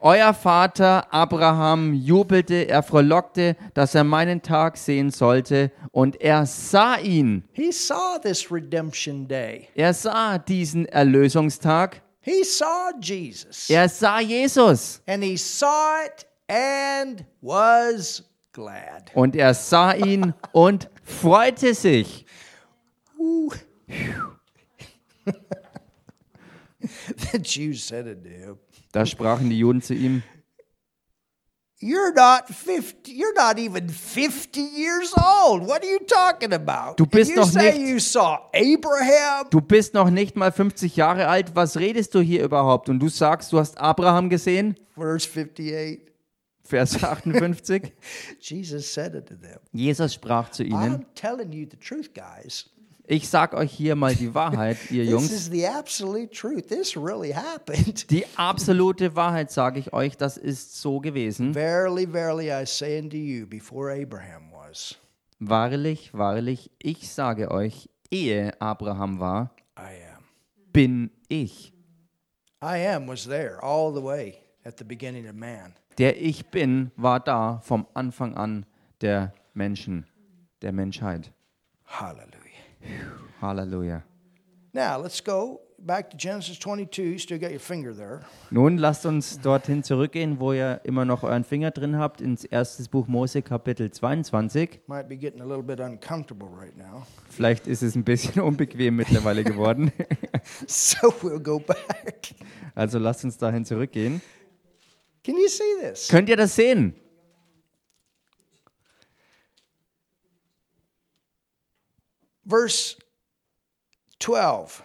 Euer 0.00 0.34
Vater 0.34 1.04
Abraham 1.12 1.94
jubelte, 1.94 2.68
er 2.68 2.82
frohlockte, 2.82 3.56
dass 3.74 3.94
er 3.94 4.02
meinen 4.02 4.42
Tag 4.42 4.76
sehen 4.76 5.10
sollte, 5.10 5.70
und 5.92 6.20
er 6.20 6.44
sah 6.46 6.96
ihn. 6.96 7.44
He 7.52 7.70
saw 7.70 8.18
this 8.20 8.50
redemption 8.50 9.28
day. 9.28 9.68
Er 9.76 9.94
sah 9.94 10.38
diesen 10.38 10.86
Erlösungstag. 10.86 12.02
He 12.28 12.44
saw 12.44 12.92
Jesus. 13.00 13.70
Er 13.70 13.88
sah 13.88 14.20
Jesus. 14.20 15.00
And 15.06 15.24
he 15.24 15.38
saw 15.38 16.04
it 16.04 16.26
and 16.46 17.24
was 17.40 18.22
glad. 18.52 19.10
Und 19.14 19.34
er 19.34 19.54
sah 19.54 19.94
ihn 19.94 20.34
und 20.52 20.90
freute 21.04 21.72
sich. 21.72 22.26
the 27.32 27.38
Jews 27.42 27.86
said 27.86 28.06
unto 28.06 28.28
him, 28.28 28.58
Da 28.92 29.06
sprachen 29.06 29.48
die 29.48 29.58
Juden 29.58 29.80
zu 29.80 29.94
ihm, 29.94 30.22
You're 31.80 32.12
not 32.12 32.48
50, 32.48 33.12
you're 33.12 33.34
not 33.34 33.56
even 33.58 33.88
50 33.88 34.60
years 34.60 35.12
old. 35.16 35.64
What 35.64 35.84
are 35.84 35.88
you 35.88 36.00
talking 36.00 36.52
about? 36.52 36.96
Du 36.96 37.06
bist 37.06 37.30
you 37.30 37.36
noch 37.36 37.48
say 37.48 37.78
nicht- 37.78 37.88
you 37.88 37.98
saw 38.00 38.38
Abraham? 38.52 39.46
du 39.50 39.60
bist 39.60 39.94
noch 39.94 40.10
nicht 40.10 40.34
mal 40.34 40.50
50 40.50 40.96
Jahre 40.96 41.28
alt, 41.28 41.54
was 41.54 41.76
redest 41.78 42.14
du 42.16 42.20
hier 42.20 42.42
überhaupt? 42.42 42.88
Und 42.88 42.98
du 42.98 43.08
sagst, 43.08 43.52
du 43.52 43.60
hast 43.60 43.78
Abraham 43.78 44.28
gesehen? 44.28 44.76
Verse 44.96 45.28
58. 45.28 46.00
Vers 46.64 46.96
58. 47.02 47.92
Jesus 48.40 48.92
said 48.92 49.14
unto 49.14 49.36
them, 49.36 49.58
Jesus 49.72 50.14
sprach 50.14 50.50
zu 50.50 50.64
ihnen, 50.64 51.04
I'm 51.04 51.04
telling 51.14 51.52
you 51.52 51.64
the 51.70 51.76
truth, 51.76 52.10
guys. 52.12 52.68
Ich 53.08 53.28
sag 53.28 53.54
euch 53.54 53.72
hier 53.72 53.96
mal 53.96 54.14
die 54.14 54.34
Wahrheit, 54.34 54.76
ihr 54.90 55.02
This 55.04 55.10
Jungs. 55.10 55.30
is 55.32 55.50
the 55.50 55.66
absolute 55.66 56.30
truth. 56.32 56.68
This 56.68 56.96
really 56.96 57.32
happened. 57.32 58.10
Die 58.10 58.24
absolute 58.36 59.16
Wahrheit 59.16 59.50
sage 59.50 59.80
ich 59.80 59.92
euch, 59.92 60.16
das 60.16 60.36
ist 60.36 60.80
so 60.80 61.00
gewesen. 61.00 61.54
Verily, 61.54 62.06
verily, 62.06 62.50
I 62.50 62.64
say 62.66 62.98
unto 63.00 63.16
you, 63.16 63.46
before 63.46 63.90
Abraham 63.92 64.52
was, 64.52 64.96
Wahrlich, 65.40 66.12
wahrlich, 66.14 66.70
ich 66.78 67.08
sage 67.10 67.50
euch, 67.50 67.88
ehe 68.10 68.52
Abraham 68.60 69.20
war, 69.20 69.54
I 69.78 69.94
am. 70.14 70.24
bin 70.72 71.10
ich. 71.28 71.72
I 72.62 72.86
am 72.88 73.06
was 73.08 73.24
there 73.24 73.62
all 73.62 73.94
the 73.94 74.02
way 74.02 74.34
at 74.64 74.76
the 74.78 74.84
beginning 74.84 75.28
of 75.28 75.34
man. 75.34 75.74
Der 75.96 76.20
Ich 76.20 76.46
bin 76.50 76.90
war 76.96 77.20
da 77.20 77.60
vom 77.62 77.86
Anfang 77.94 78.36
an 78.36 78.66
der 79.00 79.32
Menschen, 79.54 80.06
der 80.62 80.72
Menschheit. 80.72 81.32
Hallelujah. 81.86 82.37
Halleluja. 83.40 84.02
Now 84.72 85.00
let's 85.00 85.22
go 85.22 85.60
back 85.78 86.10
to 86.10 86.16
Genesis 86.16 86.58
22. 86.58 87.02
You 87.02 87.18
still 87.18 87.38
got 87.38 87.50
your 87.50 87.60
finger 87.60 87.94
there. 87.94 88.20
Nun 88.50 88.78
lasst 88.78 89.06
uns 89.06 89.40
dorthin 89.40 89.82
zurückgehen, 89.82 90.40
wo 90.40 90.52
ihr 90.52 90.80
immer 90.84 91.04
noch 91.04 91.22
euren 91.22 91.44
Finger 91.44 91.70
drin 91.70 91.98
habt, 91.98 92.20
ins 92.20 92.44
erste 92.44 92.82
Buch 92.88 93.06
Mose 93.06 93.42
Kapitel 93.42 93.90
22. 93.90 94.80
Might 94.86 95.08
be 95.08 95.16
getting 95.16 95.40
a 95.40 95.44
little 95.44 95.62
bit 95.62 95.80
uncomfortable 95.80 96.48
right 96.48 96.76
now. 96.76 97.06
Vielleicht 97.30 97.66
ist 97.66 97.82
es 97.82 97.94
ein 97.94 98.04
bisschen 98.04 98.42
unbequem 98.42 98.96
mittlerweile 98.96 99.44
geworden. 99.44 99.92
So 100.66 101.12
we'll 101.22 101.40
go 101.42 101.58
back. 101.58 102.34
Also 102.74 102.98
lasst 102.98 103.24
uns 103.24 103.36
dahin 103.36 103.64
zurückgehen. 103.64 104.22
Can 105.24 105.34
you 105.36 105.48
see 105.48 105.62
this? 105.82 106.08
Könnt 106.08 106.28
ihr 106.28 106.36
das 106.36 106.54
sehen? 106.54 106.94
Verse 112.48 112.96
12. 114.20 114.82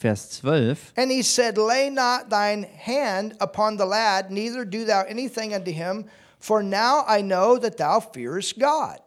Vers 0.00 0.40
12. 0.40 0.92
And 0.96 1.10
he 1.10 1.22
said, 1.22 1.56
Lay 1.58 1.90
not 1.90 2.30
thine 2.30 2.64
hand 2.64 3.34
upon 3.40 3.76
the 3.76 3.86
lad, 3.86 4.30
neither 4.30 4.64
do 4.64 4.84
thou 4.84 5.02
anything 5.02 5.54
unto 5.54 5.70
him, 5.70 6.06
for 6.38 6.62
now 6.62 7.04
I 7.06 7.22
know 7.22 7.58
that 7.58 7.76
thou 7.76 8.00
fearest 8.00 8.58
God. 8.58 8.98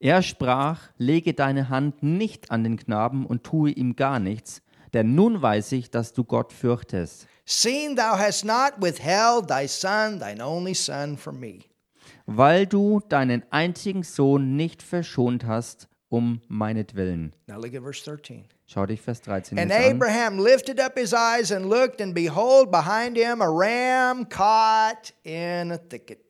Er 0.00 0.22
sprach, 0.22 0.78
lege 0.98 1.32
deine 1.34 1.68
Hand 1.68 2.02
nicht 2.02 2.50
an 2.50 2.62
den 2.64 2.76
Knaben 2.76 3.26
und 3.26 3.44
tue 3.44 3.70
ihm 3.70 3.96
gar 3.96 4.18
nichts, 4.18 4.60
denn 4.92 5.14
nun 5.14 5.40
weiß 5.40 5.72
ich, 5.72 5.90
dass 5.90 6.12
du 6.12 6.24
Gott 6.24 6.52
fürchtest, 6.52 7.26
Seeing 7.46 7.94
thou 7.94 8.16
hast 8.16 8.44
not 8.44 8.72
withheld 8.80 9.48
thy 9.48 9.66
son, 9.68 10.18
thine 10.18 10.40
only 10.42 10.74
son, 10.74 11.16
from 11.16 11.38
me. 11.40 11.60
weil 12.26 12.66
du 12.66 13.00
deinen 13.08 13.44
einzigen 13.50 14.02
Sohn 14.02 14.56
nicht 14.56 14.82
verschont 14.82 15.44
hast, 15.46 15.88
um 16.14 16.40
meinetwillen. 16.48 17.32
Now 17.46 17.56
look 17.56 17.74
at 17.74 17.82
verse 17.82 18.02
13. 18.04 18.44
Schau 18.66 18.86
dich 18.86 19.00
Vers 19.00 19.20
13 19.22 19.58
And 19.58 19.70
jetzt 19.70 19.80
an. 19.80 19.96
Abraham 19.96 20.38
lifted 20.38 20.80
up 20.80 20.98
his 20.98 21.12
eyes 21.12 21.52
and 21.52 21.66
looked, 21.66 22.00
and 22.00 22.14
behold, 22.14 22.70
behind 22.70 23.16
him 23.16 23.42
a 23.42 23.48
ram 23.48 24.28
caught 24.28 25.12
in 25.24 25.72
a 25.72 25.78
thicket. 25.78 26.20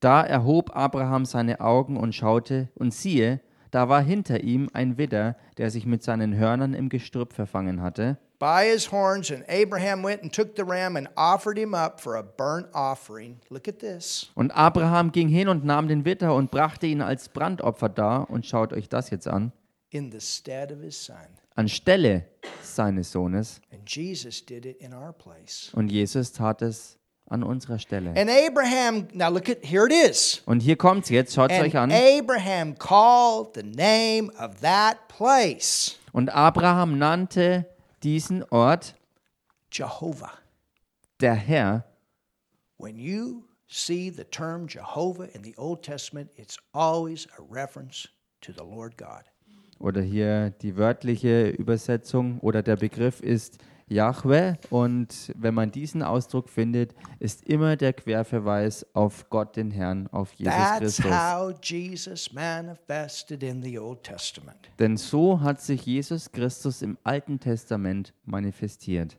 Da 0.00 0.22
erhob 0.22 0.76
Abraham 0.76 1.24
seine 1.24 1.60
Augen 1.60 1.96
und 1.96 2.14
schaute, 2.14 2.68
und 2.74 2.92
siehe, 2.94 3.40
da 3.70 3.88
war 3.88 4.02
hinter 4.02 4.42
ihm 4.42 4.68
ein 4.72 4.96
Widder, 4.96 5.36
der 5.56 5.70
sich 5.70 5.86
mit 5.86 6.02
seinen 6.02 6.36
Hörnern 6.36 6.74
im 6.74 6.88
Gestrüpp 6.88 7.32
verfangen 7.32 7.82
hatte. 7.82 8.18
By 8.38 8.70
his 8.70 8.92
horns, 8.92 9.32
and 9.32 9.44
Abraham 9.48 10.04
went 10.04 10.22
and 10.22 10.32
took 10.32 10.54
the 10.54 10.64
ram 10.64 10.96
and 10.96 11.08
offered 11.16 11.58
him 11.58 11.74
up 11.74 12.00
for 12.00 12.16
a 12.16 12.22
burnt 12.22 12.68
offering. 12.72 13.40
Look 13.50 13.66
at 13.66 13.80
this. 13.80 14.30
Und 14.36 14.52
Abraham 14.56 15.10
ging 15.10 15.28
hin 15.28 15.48
und 15.48 15.64
nahm 15.64 15.88
den 15.88 16.04
Widder 16.04 16.34
und 16.34 16.52
brachte 16.52 16.86
ihn 16.86 17.02
als 17.02 17.28
Brandopfer 17.28 17.88
dar. 17.88 18.30
Und 18.30 18.46
schaut 18.46 18.72
euch 18.72 18.88
das 18.88 19.10
jetzt 19.10 19.26
an. 19.26 19.52
In 19.90 20.12
the 20.12 20.20
stead 20.20 20.70
of 20.70 20.80
his 20.80 21.04
son. 21.04 21.16
Anstelle 21.56 22.26
seines 22.62 23.10
Sohnes. 23.10 23.60
And 23.72 23.82
Jesus 23.90 24.44
did 24.44 24.64
it 24.64 24.80
in 24.80 24.94
our 24.94 25.12
place. 25.12 25.72
Und 25.74 25.90
Jesus 25.90 26.32
tat 26.32 26.62
es 26.62 26.96
an 27.28 27.42
unserer 27.42 27.80
Stelle. 27.80 28.14
And 28.16 28.30
Abraham, 28.30 29.08
now 29.12 29.28
look 29.28 29.48
at, 29.48 29.64
here 29.64 29.84
it 29.84 29.92
is. 29.92 30.42
Und 30.46 30.60
hier 30.60 30.76
kommt's 30.76 31.08
jetzt, 31.08 31.34
schaut 31.34 31.50
And 31.50 31.64
euch 31.64 31.76
an. 31.76 31.90
Abraham 31.90 32.78
called 32.78 33.54
the 33.56 33.64
name 33.64 34.30
of 34.38 34.60
that 34.60 35.08
place 35.08 35.96
Und 36.12 36.32
Abraham 36.32 36.98
nannte 36.98 37.66
diesen 38.02 38.42
Ort 38.44 38.94
Jehovah. 39.70 40.32
der 41.20 41.34
Herr. 41.34 41.84
When 42.78 42.96
you 42.98 43.44
see 43.66 44.10
the 44.10 44.24
term 44.24 44.68
Jehovah 44.68 45.28
in 45.34 45.42
the 45.42 45.54
Old 45.56 45.82
Testament, 45.82 46.30
it's 46.36 46.58
always 46.72 47.26
a 47.38 47.42
reference 47.42 48.08
to 48.40 48.52
the 48.52 48.62
Lord 48.62 48.96
God. 48.96 49.24
Oder 49.80 50.02
hier 50.02 50.50
die 50.50 50.76
wörtliche 50.76 51.50
Übersetzung 51.50 52.40
oder 52.40 52.62
der 52.62 52.76
Begriff 52.76 53.20
ist 53.20 53.58
Yahweh. 53.88 54.54
Und 54.70 55.32
wenn 55.36 55.54
man 55.54 55.70
diesen 55.70 56.02
Ausdruck 56.02 56.48
findet, 56.48 56.94
ist 57.18 57.46
immer 57.46 57.76
der 57.76 57.92
Querverweis 57.92 58.86
auf 58.94 59.28
Gott, 59.30 59.56
den 59.56 59.70
Herrn, 59.70 60.06
auf 60.08 60.32
Jesus 60.34 60.54
That's 60.54 60.78
Christus. 60.78 61.04
how 61.10 61.54
Jesus 61.62 62.32
manifested 62.32 63.42
in 63.42 63.62
the 63.62 63.78
Old 63.78 64.02
Testament. 64.02 64.70
Denn 64.78 64.96
so 64.96 65.40
hat 65.40 65.60
sich 65.60 65.84
Jesus 65.86 66.32
Christus 66.32 66.82
im 66.82 66.98
Alten 67.04 67.40
Testament 67.40 68.14
manifestiert. 68.24 69.18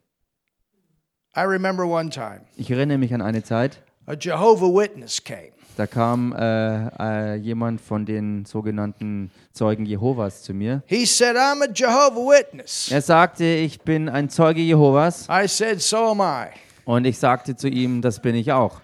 I 1.36 1.41
remember 1.41 1.86
one 1.86 2.09
time 2.09 2.41
Ich 2.55 2.72
erinnere 2.72 2.97
mich 2.97 3.13
an 3.13 3.22
eine 3.22 3.43
Zeit, 3.43 3.84
a 4.07 4.13
Jehovah 4.13 4.67
Witness 4.74 5.24
came. 5.24 5.51
Da 5.80 5.88
kam 5.88 6.34
äh, 6.34 6.88
äh, 6.99 7.36
jemand 7.36 7.80
von 7.80 8.05
den 8.05 8.43
sogenannten 8.43 9.32
Zeugen 9.53 9.86
Jehovas 9.86 10.43
zu 10.43 10.53
mir. 10.53 10.84
He 10.88 11.05
said, 11.05 11.38
I'm 11.38 11.63
a 11.63 11.71
Jehovah 11.73 12.19
Witness. 12.19 12.91
Er 12.91 13.01
sagte, 13.01 13.45
ich 13.45 13.80
bin 13.80 14.09
ein 14.09 14.30
Zeuge 14.30 14.59
Jehovas. 14.59 15.30
I 15.30 15.47
said, 15.47 15.82
So 15.82 16.09
am 16.09 16.19
I. 16.19 16.49
Und 16.84 17.05
ich 17.05 17.17
sagte 17.17 17.55
zu 17.55 17.69
ihm, 17.69 18.01
das 18.01 18.21
bin 18.21 18.36
ich 18.36 18.51
auch. 18.51 18.82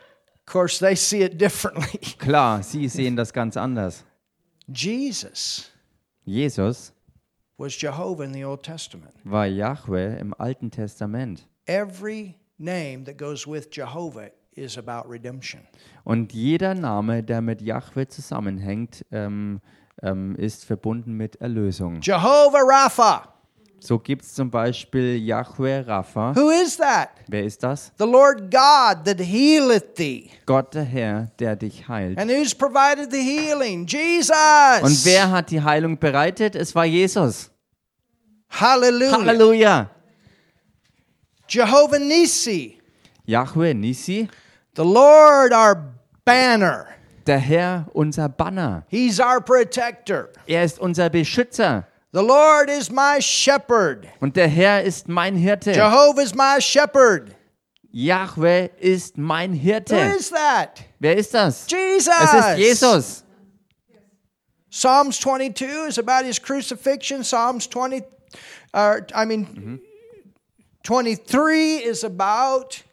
Of 0.47 0.53
course, 0.53 0.79
they 0.79 0.95
see 0.95 1.21
it 1.21 1.41
differently. 1.41 1.99
Klar, 2.17 2.63
Sie 2.63 2.87
sehen 2.87 3.17
das 3.17 3.33
ganz 3.33 3.57
anders. 3.57 4.05
Jesus 4.67 5.69
Jesus 6.23 6.93
was 7.57 7.75
Jehovah 7.81 8.23
in 8.23 8.33
the 8.33 8.45
Old 8.45 8.63
Testament. 8.63 9.13
war 9.25 9.45
Yahweh 9.45 10.17
im 10.17 10.33
Alten 10.37 10.71
Testament. 10.71 11.45
Every 11.65 12.35
name 12.57 13.03
that 13.03 13.17
goes 13.17 13.45
with 13.45 13.69
Jehovah 13.69 14.29
is 14.55 14.77
about 14.77 15.09
redemption. 15.09 15.61
Und 16.03 16.33
jeder 16.33 16.73
Name, 16.73 17.23
der 17.23 17.41
mit 17.41 17.61
Yahweh 17.61 18.07
zusammenhängt, 18.07 19.05
ähm, 19.11 19.61
ähm, 20.01 20.35
ist 20.35 20.65
verbunden 20.65 21.13
mit 21.13 21.35
Erlösung. 21.37 22.01
Jehovah 22.01 22.61
Rapha. 22.61 23.31
So 23.79 23.99
gibt 23.99 24.23
es 24.23 24.33
zum 24.33 24.49
Beispiel 24.49 25.17
Yahweh 25.17 25.81
Rapha. 25.81 26.35
Who 26.35 26.49
is 26.49 26.77
that? 26.77 27.09
Wer 27.27 27.43
ist 27.43 27.61
das? 27.61 27.91
The 27.99 28.05
Lord 28.05 28.49
God 28.49 29.05
that 29.05 29.19
healeth 29.19 29.95
thee. 29.95 30.31
Gott 30.45 30.73
der 30.73 30.83
Herr, 30.83 31.27
der 31.37 31.55
dich 31.55 31.87
heilt. 31.87 32.17
And 32.17 32.31
who's 32.31 32.55
provided 32.55 33.11
the 33.11 33.21
healing? 33.21 33.85
Jesus. 33.85 34.31
Und 34.81 35.05
wer 35.05 35.29
hat 35.29 35.51
die 35.51 35.61
Heilung 35.61 35.99
bereitet? 35.99 36.55
Es 36.55 36.73
war 36.73 36.85
Jesus. 36.85 37.51
Hallelujah. 38.49 39.11
Halleluja. 39.11 39.89
Jehovah 41.47 41.99
Nisi. 41.99 42.79
Yahweh 43.25 43.73
Nisi, 43.73 44.27
The 44.75 44.83
Lord 44.83 45.53
our 45.53 45.93
banner. 46.25 46.87
der 47.25 47.39
Herr 47.39 47.85
unser 47.93 48.29
Banner. 48.29 48.83
He's 48.87 49.19
our 49.19 49.41
protector. 49.41 50.29
Er 50.47 50.63
ist 50.63 50.79
unser 50.79 51.09
Beschützer. 51.09 51.85
The 52.11 52.21
Lord 52.21 52.69
is 52.69 52.91
my 52.91 53.21
shepherd. 53.21 54.07
Und 54.21 54.35
der 54.35 54.47
Herr 54.47 54.83
ist 54.83 55.07
mein 55.07 55.35
Hirte. 55.35 55.71
Jehovah 55.71 56.21
is 56.21 56.35
my 56.35 56.61
shepherd. 56.61 57.35
Yahweh 57.91 58.69
ist 58.79 59.17
mein 59.17 59.53
Hirte. 59.53 59.95
is 59.95 60.29
that? 60.29 60.83
Wer 60.99 61.15
ist 61.17 61.33
das? 61.33 61.65
Jesus. 61.69 62.13
Es 62.21 62.33
ist 62.33 62.57
Jesus. 62.57 63.23
Psalms 64.69 65.17
22 65.19 65.87
is 65.87 65.97
about 65.97 66.25
his 66.25 66.37
crucifixion. 66.37 67.23
Psalms 67.23 67.67
20, 67.67 68.03
uh, 68.73 68.99
I 69.13 69.23
mean, 69.23 69.79
23 70.83 71.77
is 71.77 72.03
about 72.03 72.83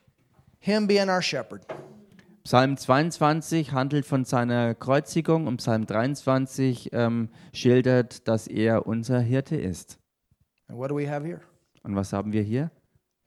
him 0.63 0.87
being 0.87 1.09
our 1.09 1.21
shepherd. 1.23 1.63
Psalm 2.45 2.77
22 2.77 3.71
handelt 3.73 4.05
von 4.07 4.25
seiner 4.25 4.75
Kreuzigung 4.75 5.47
und 5.47 5.59
Psalm 5.59 5.87
23 5.87 6.91
ähm, 6.93 7.29
schildert, 7.53 8.27
dass 8.27 8.49
er 8.49 8.87
unser 8.87 9.21
Hirte 9.21 9.57
ist. 9.57 9.99
And 10.69 10.79
what 10.79 10.91
do 10.91 10.97
we 10.97 11.09
have 11.09 11.25
here? 11.25 11.41
Und 11.85 11.95
was 11.95 12.13
haben 12.13 12.33
wir 12.33 12.43
hier? 12.43 12.71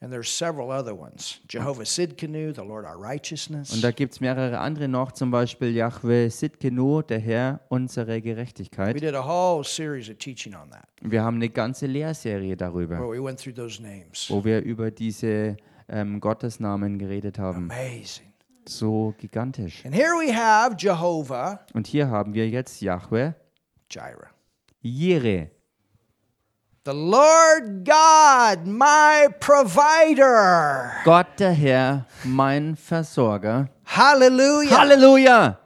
And 0.01 0.11
there's 0.11 0.27
several 0.37 0.69
other 0.69 0.97
ones. 0.97 1.39
Jehovah 1.49 1.85
Sidkenu, 1.85 2.53
the 2.53 2.61
Lord 2.61 2.85
our 2.85 2.97
Und 2.97 3.03
righteousness. 3.03 3.79
da 3.81 3.91
gibt 3.91 4.13
es 4.13 4.19
mehrere 4.19 4.59
andere 4.59 4.89
noch, 4.89 5.13
zum 5.13 5.31
Beispiel 5.31 5.73
Yahweh 5.73 6.27
Sidkenu, 6.29 7.01
der 7.01 7.19
Herr 7.19 7.61
unsere 7.69 8.07
We 8.15 8.21
Gerechtigkeit. 8.21 8.99
did 9.01 9.15
a 9.15 9.25
whole 9.25 9.63
series 9.63 10.09
of 10.09 10.17
teaching 10.17 10.53
on 10.53 10.69
that, 10.71 10.87
Wir 11.01 11.23
haben 11.23 11.37
eine 11.37 11.49
ganze 11.49 11.87
Lehrserie 11.87 12.57
darüber, 12.57 12.99
where 12.99 13.09
we 13.09 13.23
went 13.23 13.39
through 13.39 13.55
those 13.55 13.81
names. 13.81 14.27
wo 14.29 14.43
wir 14.43 14.61
über 14.61 14.91
diese 14.91 15.55
ähm, 15.89 16.19
Gottesnamen 16.19 16.99
geredet 16.99 17.39
haben. 17.39 17.69
Amazing. 17.71 18.33
So 18.67 19.13
gigantisch. 19.19 19.85
And 19.85 19.93
here 19.93 20.13
we 20.13 20.35
have 20.35 20.75
Jehovah 20.79 21.59
Und 21.73 21.87
hier 21.87 22.09
haben 22.09 22.33
wir 22.33 22.49
jetzt 22.49 22.81
Yahweh 22.81 23.33
Jireh. 23.89 24.29
Jireh, 24.81 25.49
The 26.87 26.93
Lord 26.93 27.83
God, 27.83 28.67
my 28.67 29.27
provider. 29.39 30.91
Gott 31.03 31.25
der 31.39 31.51
Herr, 31.51 32.05
mein 32.23 32.75
Versorger. 32.75 33.69
Hallelujah. 33.87 34.77
Halleluja! 34.77 35.57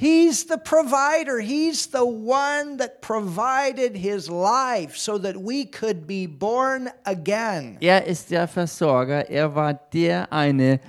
He's 0.00 0.44
the 0.44 0.56
provider. 0.56 1.40
He's 1.40 1.88
the 1.88 2.06
one 2.06 2.78
that 2.78 3.02
provided 3.02 3.94
his 3.94 4.30
life 4.30 4.96
so 4.96 5.18
that 5.18 5.36
we 5.36 5.66
could 5.66 6.06
be 6.06 6.24
born 6.24 6.88
again. 7.04 7.76
Er 7.82 8.02
ist 8.06 8.30
der 8.30 8.48
Versorger. 8.48 9.28
Er 9.28 9.54
war 9.54 9.74
der 9.92 10.32
eine, 10.32 10.80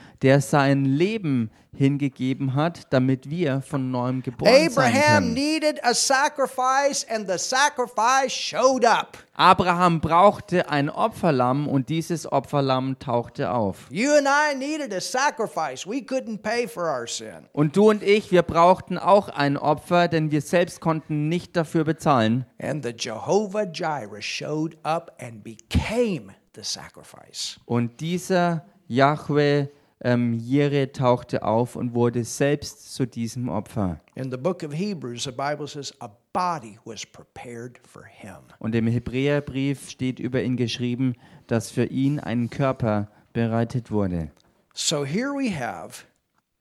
sein 0.42 0.86
Leben 0.86 1.50
hingegeben 1.74 2.54
hat, 2.54 2.92
damit 2.92 3.30
wir 3.30 3.62
von 3.62 3.92
neuem 3.92 4.22
geboren 4.22 4.52
sein 4.52 4.72
Abraham 4.72 5.24
können. 5.24 5.34
needed 5.34 5.80
a 5.84 5.94
sacrifice, 5.94 7.06
and 7.10 7.30
the 7.30 7.38
sacrifice 7.38 8.32
showed 8.32 8.86
up. 8.86 9.18
Abraham 9.34 10.02
brauchte 10.02 10.70
ein 10.70 10.90
Opferlamm 10.90 11.68
und 11.68 11.90
dieses 11.90 12.32
Opferlamm 12.32 13.00
tauchte 13.00 13.52
auf. 13.52 13.88
You 13.90 14.12
and 14.12 14.28
I 14.28 14.56
needed 14.56 14.94
a 14.94 15.00
sacrifice. 15.00 15.88
We 15.88 16.02
couldn't 16.02 16.40
pay 16.44 16.68
for 16.68 16.84
our 16.84 17.08
sin. 17.08 17.48
Und 17.54 17.76
du 17.78 17.90
und 17.90 18.04
ich, 18.04 18.32
wir 18.32 18.44
brauchten 18.44 18.98
auch 18.98 19.30
ein 19.30 19.58
Opfer, 19.58 20.08
denn 20.08 20.30
wir 20.30 20.42
selbst 20.42 20.82
konnten 20.82 21.30
nicht 21.30 21.56
dafür 21.56 21.86
bezahlen. 21.86 22.46
And 22.62 22.84
the 22.84 22.94
Jehovah 22.96 23.66
Jireh 23.66 24.22
showed 24.22 24.78
up 24.84 25.18
and 25.20 25.42
became 25.44 26.34
the 26.54 26.64
sacrifice. 26.64 27.60
Und 27.66 28.02
dieser 28.02 28.66
Yahweh 28.88 29.68
ähm, 30.04 30.34
Jireh 30.34 30.88
tauchte 30.88 31.44
auf 31.44 31.76
und 31.76 31.94
wurde 31.94 32.24
selbst 32.24 32.94
zu 32.94 33.06
diesem 33.06 33.50
Opfer. 33.50 34.02
In 34.16 34.32
the 34.32 34.38
book 34.38 34.64
of 34.64 34.74
Hebrews, 34.74 35.24
the 35.24 35.32
Bible 35.32 35.68
says 35.68 35.94
a 36.00 36.10
body 36.34 36.80
was 36.86 37.06
prepared 37.06 37.80
for 37.86 38.04
him. 38.06 38.38
Und 38.60 38.76
im 38.76 38.88
Hebräerbrief 38.88 39.90
steht 39.90 40.20
über 40.20 40.42
ihn 40.42 40.58
geschrieben, 40.58 41.14
dass 41.48 41.72
für 41.72 41.86
ihn 41.86 42.20
ein 42.20 42.50
Körper 42.50 43.10
bereitet 43.34 43.92
wurde. 43.92 44.32
So 44.74 45.06
here 45.06 45.32
we 45.34 45.50
have 45.54 46.06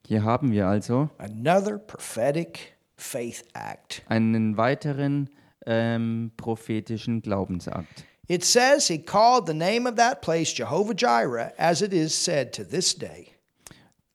Hier 0.05 0.23
haben 0.23 0.51
wir 0.51 0.67
also 0.67 1.09
another 1.17 1.77
prophetic 1.77 2.75
faith 2.97 3.43
act. 3.53 4.03
einen 4.07 4.57
weiteren 4.57 5.29
ähm, 5.65 6.31
prophetischen 6.37 7.21
Glaubensakt. 7.21 8.05
It 8.31 8.45
says 8.45 8.87
he 8.87 8.97
called 8.97 9.45
the 9.45 9.53
name 9.53 9.85
of 9.85 9.97
that 9.97 10.21
place 10.21 10.53
Jehovah 10.53 10.93
Jireh, 10.93 11.51
as 11.57 11.81
it 11.81 11.91
is 11.91 12.13
said 12.15 12.53
to 12.53 12.63
this 12.63 12.95
day. 12.95 13.27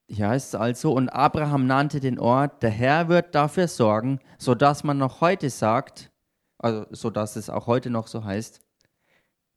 Hier 0.08 0.28
heißt 0.28 0.54
es 0.54 0.58
also, 0.58 0.92
und 0.92 1.10
Abraham 1.10 1.66
nannte 1.66 2.00
den 2.00 2.18
Ort, 2.18 2.62
der 2.62 2.70
Herr 2.70 3.08
wird 3.10 3.34
dafür 3.34 3.68
sorgen, 3.68 4.20
sodass 4.38 4.84
man 4.84 4.96
noch 4.96 5.20
heute 5.20 5.50
sagt, 5.50 6.10
also 6.56 6.86
sodass 6.92 7.36
es 7.36 7.50
auch 7.50 7.66
heute 7.66 7.90
noch 7.90 8.06
so 8.06 8.24
heißt, 8.24 8.62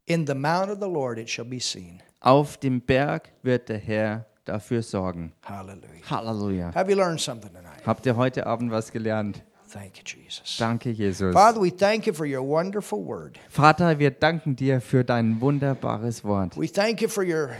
In 0.07 0.27
the 0.27 0.33
mount 0.35 0.69
of 0.69 0.79
the 0.81 0.89
Lord 0.91 1.19
it 1.19 1.29
shall 1.29 1.45
be 1.45 1.61
seen. 1.61 2.03
auf 2.19 2.57
dem 2.57 2.81
Berg 2.81 3.31
wird 3.41 3.69
der 3.69 3.77
Herr 3.77 4.25
dafür 4.43 4.83
sorgen. 4.83 5.31
Hallelujah. 5.45 6.09
Halleluja. 6.09 6.75
Have 6.75 6.91
you 6.91 6.97
learned 6.97 7.21
something 7.21 7.53
tonight? 7.53 7.85
Habt 7.85 8.05
ihr 8.05 8.17
heute 8.17 8.45
Abend 8.45 8.71
was 8.73 8.91
gelernt? 8.91 9.41
Thank 9.69 9.97
you, 9.97 10.03
Jesus. 10.03 10.57
Danke, 10.57 10.95
Jesus. 10.95 11.31
Father, 11.31 11.59
we 11.61 11.69
thank 11.69 12.07
you 12.07 12.13
for 12.13 12.25
your 12.25 12.41
wonderful 12.41 13.05
word. 13.05 13.39
Vater, 13.49 13.99
wir 13.99 14.09
danken 14.09 14.55
dir 14.55 14.81
für 14.81 15.03
dein 15.03 15.39
wunderbares 15.41 16.23
Wort. 16.23 16.57
We 16.57 16.67
thank 16.67 17.01
you 17.01 17.07
for 17.07 17.23
your 17.23 17.51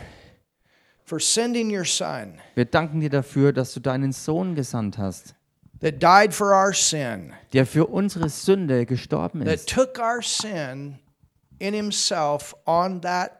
for 1.04 1.20
sending 1.20 1.70
your 1.70 1.84
son 1.84 2.34
Wir 2.56 2.64
danken 2.64 3.00
dir 3.00 3.10
dafür, 3.10 3.52
dass 3.52 3.74
du 3.74 3.80
deinen 3.80 4.12
Sohn 4.12 4.56
gesandt 4.56 4.98
hast, 4.98 5.36
that 5.80 6.02
died 6.02 6.34
for 6.34 6.48
our 6.48 6.72
sin, 6.72 7.32
der 7.52 7.64
für 7.64 7.86
unsere 7.86 8.28
Sünde 8.28 8.86
gestorben 8.86 9.44
that 9.44 9.54
ist 9.54 9.68
took 9.68 9.98
our 10.00 10.20
sin 10.20 10.98
in 11.60 11.74
himself 11.74 12.56
on 12.66 13.00
that 13.02 13.39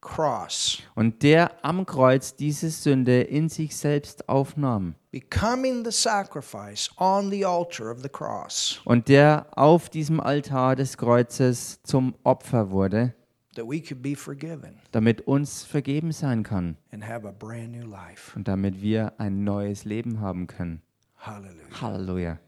cross, 0.00 0.82
und 0.94 1.22
der 1.22 1.64
am 1.64 1.86
Kreuz 1.86 2.34
diese 2.34 2.70
Sünde 2.70 3.22
in 3.22 3.48
sich 3.48 3.76
selbst 3.76 4.28
aufnahm 4.28 4.94
becoming 5.10 5.84
the 5.84 5.90
sacrifice 5.90 6.90
on 6.98 7.30
the 7.30 7.44
altar 7.44 7.90
of 7.90 8.00
the 8.02 8.08
cross, 8.08 8.80
und 8.84 9.08
der 9.08 9.46
auf 9.56 9.88
diesem 9.88 10.20
Altar 10.20 10.76
des 10.76 10.96
Kreuzes 10.96 11.80
zum 11.82 12.14
Opfer 12.24 12.70
wurde, 12.70 13.14
that 13.54 13.66
we 13.66 13.80
could 13.80 14.02
be 14.02 14.14
forgiven 14.14 14.80
damit 14.92 15.22
uns 15.22 15.64
vergeben 15.64 16.12
sein 16.12 16.42
kann 16.42 16.76
and 16.92 17.06
have 17.06 17.26
a 17.26 17.32
brand 17.32 17.72
new 17.72 17.86
life. 17.86 18.36
und 18.36 18.46
damit 18.46 18.80
wir 18.80 19.18
ein 19.18 19.44
neues 19.44 19.84
Leben 19.84 20.20
haben 20.20 20.46
können. 20.46 20.82
Hallelujah. 21.18 21.80
Halleluja. 21.80 22.38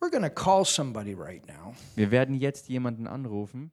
We're 0.00 0.10
to 0.10 0.30
call 0.30 0.64
somebody 0.64 1.14
right 1.14 1.46
now. 1.46 1.74
Wir 1.94 2.10
werden 2.10 2.34
jetzt 2.34 2.68
jemanden 2.68 3.06
anrufen. 3.06 3.70